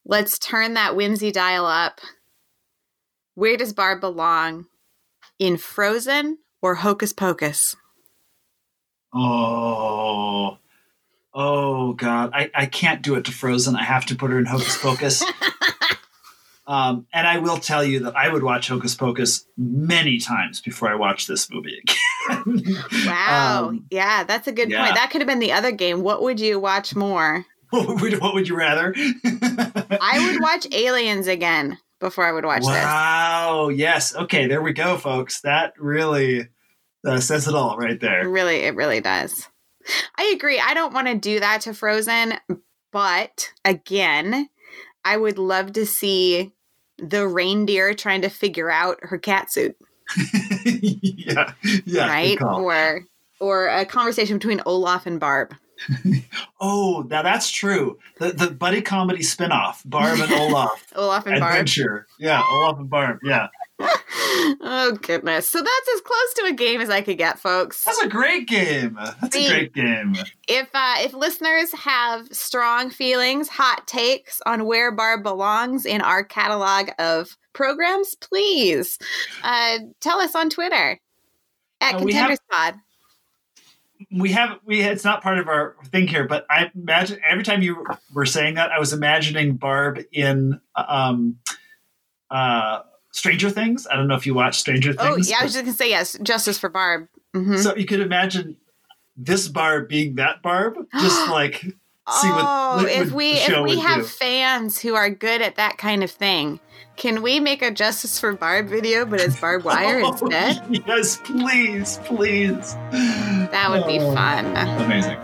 let's 0.05 0.39
turn 0.39 0.75
that 0.75 0.95
whimsy 0.95 1.31
dial 1.31 1.65
up. 1.65 1.99
Where 3.35 3.57
does 3.57 3.73
Barb 3.73 3.99
belong? 3.99 4.67
In 5.39 5.57
Frozen 5.57 6.37
or 6.61 6.75
Hocus 6.75 7.11
Pocus? 7.11 7.75
Oh, 9.13 10.57
oh 11.33 11.93
God! 11.93 12.31
I, 12.33 12.49
I 12.53 12.65
can't 12.65 13.01
do 13.01 13.15
it 13.15 13.25
to 13.25 13.31
Frozen. 13.31 13.75
I 13.75 13.83
have 13.83 14.05
to 14.07 14.15
put 14.15 14.31
her 14.31 14.39
in 14.39 14.45
Hocus 14.45 14.77
Pocus. 14.77 15.23
um, 16.67 17.05
and 17.13 17.27
I 17.27 17.39
will 17.39 17.57
tell 17.57 17.83
you 17.83 17.99
that 18.01 18.15
I 18.15 18.31
would 18.31 18.43
watch 18.43 18.69
Hocus 18.69 18.95
Pocus 18.95 19.45
many 19.57 20.19
times 20.19 20.61
before 20.61 20.89
I 20.89 20.95
watch 20.95 21.27
this 21.27 21.49
movie 21.51 21.79
again. 21.79 21.97
Wow. 23.05 23.69
Um, 23.69 23.85
yeah, 23.89 24.23
that's 24.23 24.47
a 24.47 24.51
good 24.51 24.69
yeah. 24.69 24.83
point. 24.83 24.95
That 24.95 25.09
could 25.11 25.21
have 25.21 25.27
been 25.27 25.39
the 25.39 25.51
other 25.51 25.71
game. 25.71 26.01
What 26.01 26.21
would 26.21 26.39
you 26.39 26.59
watch 26.59 26.95
more? 26.95 27.45
what, 27.71 28.01
would, 28.01 28.19
what 28.21 28.33
would 28.33 28.47
you 28.47 28.55
rather? 28.55 28.93
I 28.95 30.29
would 30.31 30.41
watch 30.41 30.67
Aliens 30.71 31.27
again 31.27 31.77
before 31.99 32.25
I 32.25 32.31
would 32.31 32.45
watch 32.45 32.61
this. 32.61 32.69
Wow. 32.69 33.69
Yes. 33.69 34.15
Okay. 34.15 34.47
There 34.47 34.61
we 34.61 34.73
go, 34.73 34.97
folks. 34.97 35.41
That 35.41 35.73
really 35.77 36.49
uh, 37.05 37.19
says 37.19 37.47
it 37.47 37.55
all 37.55 37.77
right 37.77 37.99
there. 37.99 38.27
really, 38.27 38.57
it 38.57 38.75
really 38.75 39.01
does. 39.01 39.47
I 40.15 40.31
agree. 40.35 40.59
I 40.59 40.73
don't 40.73 40.93
want 40.93 41.07
to 41.07 41.15
do 41.15 41.39
that 41.39 41.61
to 41.61 41.73
Frozen, 41.73 42.33
but 42.91 43.51
again, 43.65 44.49
I 45.03 45.17
would 45.17 45.37
love 45.37 45.73
to 45.73 45.85
see 45.85 46.51
the 46.97 47.27
reindeer 47.27 47.93
trying 47.93 48.21
to 48.21 48.29
figure 48.29 48.69
out 48.69 48.99
her 49.01 49.17
cat 49.17 49.51
suit, 49.51 49.75
yeah. 50.65 51.53
Yeah. 51.85 52.07
right? 52.07 52.41
Or 52.41 53.05
or 53.39 53.67
a 53.67 53.85
conversation 53.85 54.37
between 54.37 54.61
Olaf 54.65 55.07
and 55.07 55.19
Barb. 55.19 55.55
Oh, 56.59 57.05
now 57.09 57.21
that's 57.21 57.49
true. 57.49 57.97
The 58.19 58.31
the 58.31 58.51
buddy 58.51 58.81
comedy 58.81 59.21
spinoff, 59.23 59.81
Barb 59.85 60.19
and 60.19 60.31
Olaf 60.31 60.85
Olaf 60.95 61.25
and 61.25 61.39
Barb. 61.39 61.51
adventure. 61.53 62.07
Yeah, 62.19 62.43
Olaf 62.49 62.77
and 62.79 62.89
Barb. 62.89 63.19
Yeah, 63.23 63.47
Oh 63.79 64.97
goodness. 65.01 65.49
So 65.49 65.59
that's 65.59 65.89
as 65.95 66.01
close 66.01 66.33
to 66.35 66.45
a 66.45 66.53
game 66.53 66.81
as 66.81 66.89
I 66.89 67.01
could 67.01 67.17
get, 67.17 67.39
folks. 67.39 67.83
that's 67.83 68.01
a 68.01 68.07
great 68.07 68.47
game. 68.47 68.97
That's 69.21 69.35
a 69.35 69.47
great 69.47 69.73
game. 69.73 70.15
if 70.47 70.69
uh, 70.73 70.95
if 70.99 71.13
listeners 71.13 71.71
have 71.73 72.27
strong 72.31 72.89
feelings, 72.89 73.47
hot 73.49 73.87
takes 73.87 74.41
on 74.45 74.65
where 74.65 74.91
Barb 74.91 75.23
belongs 75.23 75.85
in 75.85 76.01
our 76.01 76.23
catalog 76.23 76.89
of 76.99 77.37
programs, 77.53 78.15
please 78.15 78.97
uh, 79.43 79.79
tell 79.99 80.19
us 80.19 80.35
on 80.35 80.49
Twitter 80.49 80.99
at 81.81 81.95
Uh, 81.95 81.97
have- 81.97 82.07
Contenders 82.07 82.39
Pod. 82.51 82.75
We 84.11 84.31
have 84.31 84.59
we. 84.65 84.81
It's 84.81 85.03
not 85.03 85.21
part 85.21 85.37
of 85.37 85.47
our 85.47 85.75
thing 85.91 86.07
here, 86.07 86.27
but 86.27 86.45
I 86.49 86.71
imagine 86.75 87.19
every 87.27 87.43
time 87.43 87.61
you 87.61 87.85
were 88.13 88.25
saying 88.25 88.55
that, 88.55 88.71
I 88.71 88.79
was 88.79 88.93
imagining 88.93 89.57
Barb 89.57 89.99
in 90.11 90.59
um, 90.75 91.37
uh, 92.29 92.81
Stranger 93.11 93.49
Things. 93.49 93.87
I 93.91 93.95
don't 93.95 94.07
know 94.07 94.15
if 94.15 94.25
you 94.25 94.33
watch 94.33 94.59
Stranger 94.59 94.93
Things. 94.93 95.09
Oh 95.09 95.15
Things. 95.15 95.29
yeah, 95.29 95.37
I 95.39 95.43
was 95.43 95.53
just 95.53 95.65
gonna 95.65 95.75
say 95.75 95.89
yes. 95.89 96.17
Justice 96.23 96.57
for 96.57 96.69
Barb. 96.69 97.07
hmm 97.33 97.57
So 97.57 97.75
you 97.75 97.85
could 97.85 97.99
imagine 97.99 98.57
this 99.17 99.47
Barb 99.47 99.89
being 99.89 100.15
that 100.15 100.41
Barb, 100.41 100.75
just 100.99 101.29
like 101.29 101.63
see 102.09 102.29
what, 102.29 102.45
oh, 102.47 102.77
what- 102.83 102.91
if 102.91 103.11
we 103.11 103.31
if 103.33 103.63
we 103.63 103.79
have 103.79 103.99
do. 104.01 104.03
fans 104.07 104.79
who 104.79 104.95
are 104.95 105.09
good 105.09 105.41
at 105.41 105.55
that 105.57 105.77
kind 105.77 106.03
of 106.03 106.09
thing, 106.11 106.59
can 106.97 107.21
we 107.21 107.39
make 107.39 107.61
a 107.61 107.71
Justice 107.71 108.19
for 108.19 108.33
Barb 108.33 108.67
video, 108.67 109.05
but 109.05 109.19
it's 109.19 109.39
Barb 109.39 109.63
Wire 109.63 110.01
Oh, 110.05 110.09
instead? 110.11 110.83
Yes, 110.87 111.17
please, 111.23 111.99
please. 112.05 112.73
That 112.91 113.67
would 113.69 113.85
be 113.87 113.99
Oh, 113.99 114.13
fun. 114.13 114.45
Amazing. 114.83 115.17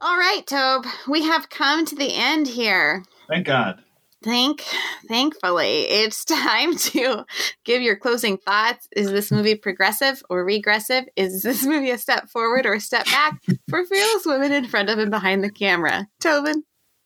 All 0.00 0.16
right, 0.16 0.42
Tobe, 0.46 0.86
we 1.08 1.22
have 1.24 1.48
come 1.48 1.84
to 1.86 1.94
the 1.94 2.14
end 2.16 2.48
here. 2.48 3.04
Thank 3.28 3.46
God. 3.46 3.81
Thank, 4.22 4.62
thankfully, 5.08 5.82
it's 5.82 6.24
time 6.24 6.76
to 6.76 7.24
give 7.64 7.82
your 7.82 7.96
closing 7.96 8.38
thoughts. 8.38 8.88
Is 8.96 9.10
this 9.10 9.30
movie 9.30 9.54
progressive 9.54 10.22
or 10.30 10.44
regressive? 10.44 11.04
Is 11.16 11.42
this 11.42 11.64
movie 11.66 11.90
a 11.90 11.98
step 11.98 12.28
forward 12.28 12.66
or 12.66 12.74
a 12.74 12.80
step 12.80 13.06
back 13.06 13.40
for 13.68 13.84
fearless 13.84 14.26
women 14.26 14.52
in 14.52 14.66
front 14.66 14.90
of 14.90 14.98
and 14.98 15.10
behind 15.10 15.42
the 15.42 15.50
camera? 15.50 16.08
Tobin, 16.20 16.64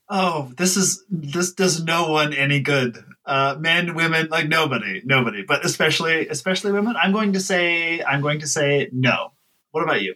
Oh, 0.09 0.53
this 0.57 0.77
is 0.77 1.05
this 1.11 1.53
does 1.53 1.83
no 1.83 2.09
one 2.11 2.33
any 2.33 2.61
good. 2.61 2.99
Uh, 3.25 3.57
men, 3.59 3.95
women, 3.95 4.29
like 4.31 4.47
nobody, 4.49 5.03
nobody, 5.05 5.43
but 5.43 5.65
especially 5.65 6.29
especially 6.29 6.71
women. 6.71 6.95
I'm 7.01 7.13
going 7.13 7.33
to 7.33 7.41
say 7.41 8.03
I'm 8.05 8.21
going 8.21 8.41
to 8.41 8.47
say 8.47 8.89
no. 8.93 9.33
What 9.73 9.83
about 9.83 10.03
you? 10.03 10.15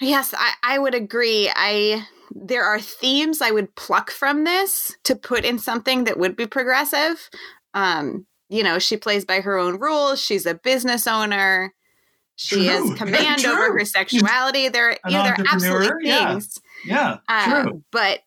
yes, 0.00 0.34
I, 0.36 0.52
I 0.62 0.78
would 0.78 0.94
agree. 0.94 1.50
I 1.54 2.06
there 2.30 2.64
are 2.64 2.80
themes 2.80 3.40
I 3.42 3.50
would 3.50 3.74
pluck 3.74 4.10
from 4.10 4.44
this 4.44 4.96
to 5.04 5.14
put 5.16 5.44
in 5.44 5.58
something 5.58 6.04
that 6.04 6.18
would 6.18 6.36
be 6.36 6.46
progressive. 6.46 7.28
Um, 7.74 8.26
you 8.48 8.62
know, 8.62 8.78
she 8.78 8.96
plays 8.96 9.24
by 9.24 9.40
her 9.40 9.56
own 9.58 9.78
rules. 9.78 10.20
She's 10.20 10.46
a 10.46 10.54
business 10.54 11.06
owner. 11.06 11.72
She 12.36 12.56
True. 12.56 12.64
has 12.64 12.94
command 12.98 13.40
True. 13.42 13.52
over 13.52 13.78
her 13.78 13.84
sexuality. 13.84 14.68
There, 14.68 14.90
you 14.90 14.96
know, 15.12 15.22
there 15.22 15.32
are 15.34 15.44
absolutely 15.52 15.86
entrepreneur, 15.86 16.00
yeah. 16.02 16.28
things. 16.32 16.58
Yeah, 16.84 17.16
Uh, 17.28 17.62
true. 17.62 17.84
but 17.90 18.20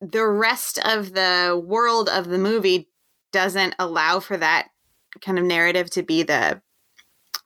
the 0.00 0.26
rest 0.26 0.78
of 0.84 1.14
the 1.14 1.60
world 1.64 2.08
of 2.08 2.28
the 2.28 2.38
movie 2.38 2.88
doesn't 3.32 3.74
allow 3.78 4.20
for 4.20 4.36
that 4.36 4.68
kind 5.20 5.38
of 5.38 5.44
narrative 5.44 5.88
to 5.90 6.02
be 6.02 6.22
the 6.22 6.60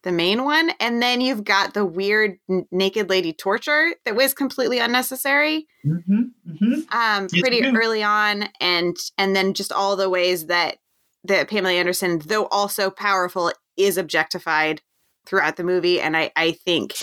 the 0.03 0.13
main 0.13 0.45
one 0.45 0.71
and 0.81 1.03
then 1.03 1.21
you've 1.21 1.45
got 1.45 1.75
the 1.75 1.85
weird 1.85 2.39
n- 2.49 2.67
naked 2.71 3.09
lady 3.11 3.33
torture 3.33 3.95
that 4.05 4.17
was 4.17 4.35
completely 4.35 4.79
unnecessary 4.79 5.67
hmm 5.83 6.23
hmm 6.45 6.81
um 6.93 7.29
pretty 7.29 7.61
do. 7.63 7.77
early 7.77 8.03
on 8.03 8.49
and 8.61 8.97
and 9.19 9.35
then 9.37 9.55
just 9.55 9.73
all 9.73 9.97
the 9.97 10.11
ways 10.11 10.47
that 10.47 10.79
that 11.25 11.49
Pamela 11.49 11.75
Anderson 11.75 12.21
though 12.27 12.47
also 12.47 12.91
powerful 12.91 13.53
is 13.77 13.97
objectified 13.99 14.81
throughout 15.27 15.57
the 15.57 15.65
movie 15.65 16.01
and 16.01 16.17
I 16.17 16.33
I 16.35 16.53
think 16.53 16.95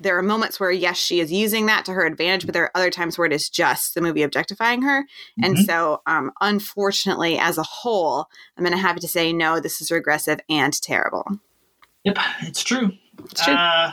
there 0.00 0.18
are 0.18 0.22
moments 0.22 0.58
where 0.58 0.72
yes 0.72 0.96
she 0.96 1.20
is 1.20 1.30
using 1.30 1.66
that 1.66 1.84
to 1.84 1.92
her 1.92 2.04
advantage 2.04 2.46
but 2.46 2.52
there 2.52 2.64
are 2.64 2.76
other 2.76 2.90
times 2.90 3.16
where 3.16 3.26
it 3.26 3.32
is 3.32 3.48
just 3.48 3.94
the 3.94 4.00
movie 4.00 4.22
objectifying 4.22 4.82
her 4.82 5.04
and 5.42 5.56
Mhm. 5.56 5.66
so 5.66 6.02
um 6.06 6.32
unfortunately 6.40 7.38
as 7.38 7.58
a 7.58 7.62
whole 7.62 8.26
I'm 8.56 8.64
going 8.64 8.76
to 8.76 8.82
have 8.82 8.96
to 8.96 9.08
say 9.08 9.32
no 9.32 9.60
this 9.60 9.80
is 9.80 9.90
regressive 9.92 10.40
and 10.48 10.72
terrible 10.82 11.24
Yep, 12.04 12.18
it's 12.42 12.62
true. 12.62 12.92
It's 13.24 13.44
true. 13.44 13.54
Uh, 13.54 13.92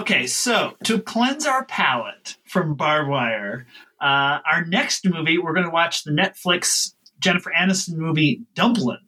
okay, 0.00 0.26
so 0.26 0.74
to 0.84 1.00
cleanse 1.00 1.46
our 1.46 1.64
palate 1.64 2.36
from 2.46 2.74
Barb 2.74 3.08
Wire, 3.08 3.66
uh, 4.00 4.38
our 4.50 4.64
next 4.66 5.06
movie 5.06 5.38
we're 5.38 5.54
going 5.54 5.66
to 5.66 5.72
watch 5.72 6.04
the 6.04 6.10
Netflix 6.10 6.94
Jennifer 7.18 7.52
Aniston 7.56 7.94
movie 7.96 8.42
Dumplin' 8.54 8.98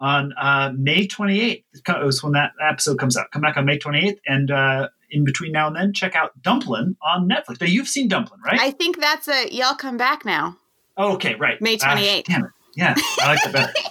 on 0.00 0.32
uh, 0.40 0.72
May 0.76 1.06
28th. 1.06 1.64
It 1.74 2.04
was 2.04 2.22
when 2.22 2.32
that 2.32 2.52
episode 2.62 2.98
comes 2.98 3.16
out. 3.16 3.30
Come 3.32 3.42
back 3.42 3.56
on 3.56 3.64
May 3.64 3.78
28th, 3.78 4.18
and 4.26 4.50
uh, 4.50 4.88
in 5.10 5.24
between 5.24 5.52
now 5.52 5.66
and 5.66 5.74
then, 5.76 5.92
check 5.92 6.14
out 6.14 6.40
Dumplin' 6.40 6.96
on 7.02 7.28
Netflix. 7.28 7.60
Now 7.60 7.66
you've 7.66 7.88
seen 7.88 8.08
Dumplin', 8.08 8.40
right? 8.44 8.60
I 8.60 8.70
think 8.70 9.00
that's 9.00 9.26
a 9.28 9.48
y'all 9.50 9.74
come 9.74 9.96
back 9.96 10.24
now 10.24 10.56
oh, 10.96 11.14
okay, 11.14 11.34
right. 11.36 11.60
May 11.60 11.78
Ah, 11.82 11.96
28th. 11.96 12.24
damn 12.24 12.44
it. 12.44 12.50
Yeah, 12.76 12.94
I 13.20 13.26
like 13.26 13.38
that 13.44 13.52
better. 13.52 13.72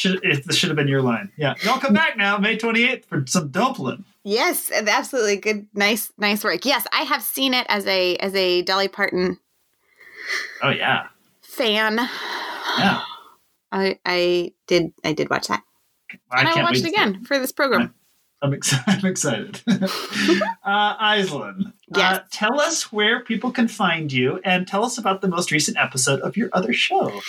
Should, 0.00 0.24
it, 0.24 0.46
this 0.46 0.56
should 0.56 0.70
have 0.70 0.76
been 0.76 0.88
your 0.88 1.02
line. 1.02 1.30
Yeah, 1.36 1.54
y'all 1.62 1.78
come 1.78 1.92
back 1.92 2.16
now, 2.16 2.38
May 2.38 2.56
28th, 2.56 3.04
for 3.04 3.22
some 3.26 3.48
Dumplin'. 3.48 4.04
Yes, 4.24 4.70
absolutely 4.72 5.36
good, 5.36 5.66
nice, 5.74 6.10
nice 6.16 6.42
work. 6.42 6.64
Yes, 6.64 6.86
I 6.92 7.02
have 7.02 7.22
seen 7.22 7.52
it 7.52 7.66
as 7.68 7.86
a 7.86 8.16
as 8.16 8.34
a 8.34 8.62
Dolly 8.62 8.88
Parton 8.88 9.38
Oh 10.62 10.70
yeah, 10.70 11.08
fan. 11.42 11.96
yeah. 12.78 13.02
I 13.72 13.98
I 14.06 14.52
did 14.66 14.92
I 15.04 15.12
did 15.12 15.28
watch 15.28 15.48
that, 15.48 15.62
and 16.10 16.20
I 16.30 16.44
will 16.44 16.54
can't 16.54 16.64
watch 16.64 16.74
wait 16.76 16.84
it 16.86 16.88
again 16.88 17.24
for 17.24 17.38
this 17.38 17.52
program. 17.52 17.94
I'm, 18.42 18.54
ex- 18.54 18.74
I'm 18.86 19.04
excited. 19.06 19.60
uh, 19.68 20.96
Aislinn, 20.98 21.66
uh, 21.66 21.70
Yes. 21.96 22.26
tell 22.30 22.60
us 22.60 22.92
where 22.92 23.20
people 23.24 23.50
can 23.50 23.68
find 23.68 24.12
you 24.12 24.40
and 24.44 24.66
tell 24.66 24.84
us 24.84 24.96
about 24.98 25.20
the 25.20 25.28
most 25.28 25.50
recent 25.50 25.76
episode 25.76 26.20
of 26.20 26.36
your 26.36 26.48
other 26.52 26.72
show. 26.72 27.20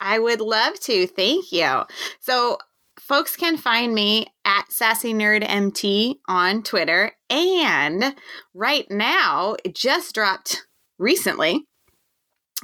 I 0.00 0.18
would 0.18 0.40
love 0.40 0.78
to. 0.80 1.06
Thank 1.06 1.50
you. 1.52 1.82
So, 2.20 2.58
folks 3.00 3.36
can 3.36 3.56
find 3.56 3.94
me 3.94 4.26
at 4.44 4.70
Sassy 4.70 5.12
Nerd 5.14 5.44
MT 5.48 6.20
on 6.28 6.62
Twitter, 6.62 7.12
and 7.28 8.14
right 8.54 8.88
now 8.90 9.56
it 9.64 9.74
just 9.74 10.14
dropped 10.14 10.66
recently. 10.98 11.64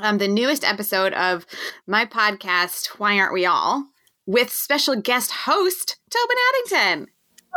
Um, 0.00 0.18
the 0.18 0.28
newest 0.28 0.64
episode 0.64 1.12
of 1.14 1.46
my 1.86 2.04
podcast, 2.04 2.86
Why 2.98 3.18
Aren't 3.18 3.32
We 3.32 3.46
All, 3.46 3.86
with 4.26 4.50
special 4.52 5.00
guest 5.00 5.30
host 5.30 5.98
Tobin 6.10 6.36
Addington. 6.78 7.08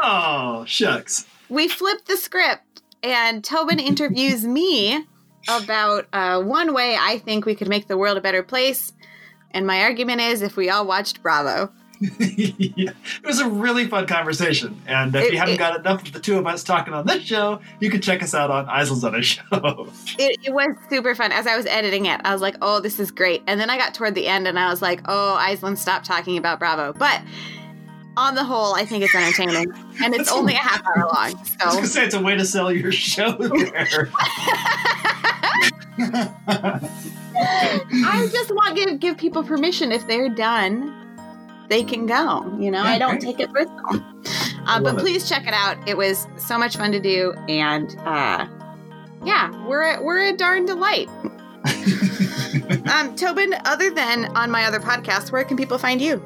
Oh, 0.02 0.64
shucks. 0.66 1.26
we 1.50 1.68
flipped 1.68 2.08
the 2.08 2.18
script, 2.18 2.82
and 3.04 3.44
Tobin 3.44 3.80
interviews 3.80 4.46
me 4.46 5.06
about 5.50 6.08
uh, 6.14 6.42
one 6.42 6.74
way 6.74 6.98
I 7.00 7.18
think 7.20 7.46
we 7.46 7.56
could 7.56 7.70
make 7.70 7.88
the 7.88 7.98
world 7.98 8.18
a 8.18 8.22
better 8.22 8.44
place. 8.44 8.94
And 9.52 9.66
my 9.66 9.82
argument 9.84 10.22
is 10.22 10.42
if 10.42 10.58
we 10.58 10.70
all 10.70 10.86
watched 10.86 11.24
Bravo. 11.24 11.72
yeah. 12.20 12.92
It 12.92 13.26
was 13.26 13.40
a 13.40 13.48
really 13.50 13.88
fun 13.88 14.06
conversation. 14.06 14.80
And 14.86 15.16
if 15.16 15.24
It- 15.24 15.32
you 15.34 15.40
haven't 15.40 15.56
it- 15.56 15.58
got 15.58 15.80
enough 15.80 16.06
of 16.06 16.12
the 16.14 16.20
two 16.20 16.38
of 16.38 16.46
us 16.46 16.64
talking 16.64 16.94
on 16.94 17.08
this 17.08 17.24
show, 17.24 17.60
you 17.80 17.90
can 17.90 18.02
check 18.02 18.22
us 18.22 18.36
out 18.36 18.52
on 18.52 18.68
Aislinn's 18.68 19.04
other 19.04 19.22
show. 19.24 19.42
It, 20.20 20.38
it 20.44 20.54
was 20.54 20.76
super 20.90 21.16
fun. 21.16 21.32
As 21.32 21.48
I 21.48 21.56
was 21.58 21.66
editing 21.66 22.06
it, 22.06 22.22
I 22.24 22.34
was 22.34 22.42
like, 22.42 22.56
oh, 22.62 22.82
this 22.82 23.00
is 23.00 23.10
great. 23.10 23.42
And 23.48 23.60
then 23.60 23.70
I 23.72 23.78
got 23.78 23.94
toward 23.96 24.14
the 24.14 24.28
end 24.28 24.48
and 24.48 24.60
I 24.60 24.70
was 24.70 24.82
like, 24.82 25.02
oh, 25.06 25.38
Aislinn, 25.42 25.78
stop 25.78 26.04
talking 26.04 26.38
about 26.38 26.60
Bravo. 26.60 26.94
But 26.94 27.22
on 28.18 28.36
the 28.36 28.44
whole, 28.44 28.74
I 28.76 28.86
think 28.86 29.04
it's 29.04 29.16
entertaining. 29.16 29.72
And 30.04 30.14
it's 30.14 30.32
only 30.32 30.54
a 30.54 30.58
half 30.58 30.82
hour 30.86 31.06
long. 31.06 31.16
I 31.26 31.34
was 31.34 31.50
So 31.60 31.76
gonna 31.76 31.88
say 31.88 32.06
it's 32.06 32.16
a 32.16 32.22
way 32.22 32.36
to 32.36 32.44
sell 32.46 32.72
your 32.72 32.92
show 32.92 33.32
there. 33.38 34.10
I 37.40 38.28
just 38.32 38.54
want 38.54 38.76
to 38.78 38.86
give, 38.86 39.00
give 39.00 39.18
people 39.18 39.44
permission 39.44 39.92
if 39.92 40.06
they're 40.08 40.30
done, 40.30 40.94
they 41.70 41.84
can 41.84 42.06
go. 42.06 42.44
You 42.60 42.72
know, 42.72 42.84
Yeah, 42.84 42.90
I 42.92 42.98
don't 43.00 43.20
take 43.22 43.40
it 43.40 43.52
personal. 43.54 44.04
Uh, 44.68 44.82
but 44.82 44.96
it. 44.96 45.00
please 45.00 45.30
check 45.30 45.48
it 45.48 45.54
out. 45.54 45.78
It 45.88 45.96
was 45.98 46.28
so 46.38 46.58
much 46.58 46.76
fun 46.78 46.92
to 46.92 47.00
do, 47.00 47.34
and 47.48 47.96
uh, 48.00 48.48
yeah, 49.24 49.66
we're 49.68 49.84
a, 49.96 50.04
we're 50.04 50.28
a 50.30 50.36
darn 50.36 50.66
delight. 50.66 51.08
um, 52.94 53.16
Tobin, 53.16 53.54
other 53.66 53.90
than 53.92 54.26
on 54.36 54.52
my 54.52 54.66
other 54.66 54.80
podcast, 54.80 55.32
where 55.32 55.44
can 55.44 55.56
people 55.58 55.78
find 55.78 56.02
you? 56.02 56.22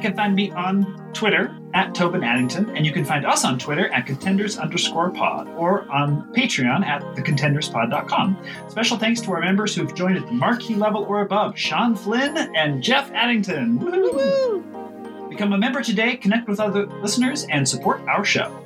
You 0.00 0.08
can 0.08 0.16
find 0.16 0.34
me 0.34 0.50
on 0.52 1.12
Twitter 1.12 1.54
at 1.74 1.94
Tobin 1.94 2.24
Addington, 2.24 2.74
and 2.74 2.86
you 2.86 2.92
can 2.92 3.04
find 3.04 3.26
us 3.26 3.44
on 3.44 3.58
Twitter 3.58 3.92
at 3.92 4.06
contenders 4.06 4.56
underscore 4.56 5.10
pod 5.10 5.46
or 5.58 5.86
on 5.90 6.32
Patreon 6.32 6.86
at 6.86 7.02
thecontenderspod.com. 7.14 8.42
Special 8.70 8.96
thanks 8.96 9.20
to 9.20 9.32
our 9.32 9.42
members 9.42 9.74
who've 9.74 9.94
joined 9.94 10.16
at 10.16 10.24
the 10.24 10.32
marquee 10.32 10.74
level 10.74 11.04
or 11.04 11.20
above 11.20 11.58
Sean 11.58 11.94
Flynn 11.94 12.34
and 12.56 12.82
Jeff 12.82 13.10
Addington. 13.12 13.78
Woohoo! 13.78 15.28
Become 15.28 15.52
a 15.52 15.58
member 15.58 15.82
today, 15.82 16.16
connect 16.16 16.48
with 16.48 16.60
other 16.60 16.86
listeners, 17.02 17.44
and 17.50 17.68
support 17.68 18.00
our 18.08 18.24
show. 18.24 18.58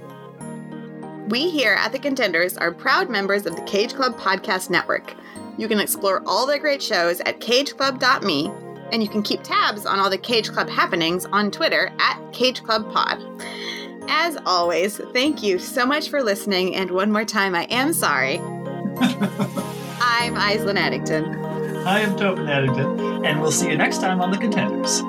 We 1.31 1.51
here 1.51 1.75
at 1.75 1.91
The 1.91 1.99
Contenders 1.99 2.57
are 2.57 2.71
proud 2.71 3.11
members 3.11 3.45
of 3.45 3.57
the 3.57 3.63
Cage 3.63 3.95
Club 3.95 4.17
Podcast 4.21 4.71
Network. 4.71 5.15
You 5.59 5.67
can 5.67 5.81
explore 5.81 6.23
all 6.27 6.47
their 6.47 6.61
great 6.61 6.81
shows 6.81 7.19
at 7.23 7.41
cageclub.me, 7.41 8.53
and 8.95 9.03
you 9.03 9.09
can 9.09 9.25
keep 9.25 9.43
tabs 9.43 9.87
on 9.87 9.99
all 9.99 10.09
the 10.09 10.17
Cage 10.17 10.53
Club 10.53 10.69
happenings 10.69 11.27
on 11.27 11.51
Twitter 11.51 11.93
at 11.99 12.17
Cage 12.33 12.63
Club 12.63 12.91
Pod. 12.93 13.21
As 14.09 14.39
always, 14.47 14.99
thank 15.13 15.43
you 15.43 15.59
so 15.59 15.85
much 15.85 16.11
for 16.11 16.23
listening, 16.23 16.77
and 16.77 16.93
one 16.93 17.11
more 17.11 17.25
time, 17.25 17.57
I 17.57 17.65
am 17.65 17.93
sorry. 17.93 18.39
I'm 20.01 20.37
Aislinn 20.37 20.77
Addington. 20.77 21.45
I 21.85 22.01
am 22.01 22.17
Tobin 22.17 22.49
Addington, 22.49 23.25
and 23.25 23.41
we'll 23.41 23.51
see 23.51 23.69
you 23.69 23.77
next 23.77 23.99
time 23.99 24.21
on 24.21 24.31
The 24.31 24.39
Contenders. 24.39 25.03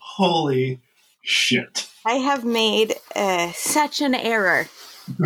Holy 0.00 0.80
shit. 1.22 1.88
I 2.06 2.14
have 2.14 2.44
made 2.44 2.94
uh, 3.16 3.52
such 3.52 4.02
an 4.02 4.14
error, 4.14 4.68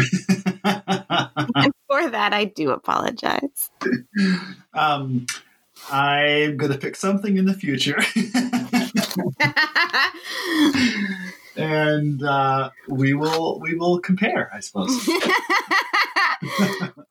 and 0.64 1.72
for 1.86 2.10
that, 2.10 2.32
I 2.32 2.44
do 2.44 2.70
apologize. 2.70 3.70
um, 4.74 5.26
I'm 5.90 6.56
going 6.56 6.72
to 6.72 6.78
pick 6.78 6.96
something 6.96 7.36
in 7.36 7.46
the 7.46 7.54
future. 7.54 7.98
and 11.56 12.22
uh, 12.22 12.70
we 12.88 13.14
will 13.14 13.60
we 13.60 13.74
will 13.74 14.00
compare, 14.00 14.50
I 14.54 14.60
suppose. 14.60 15.08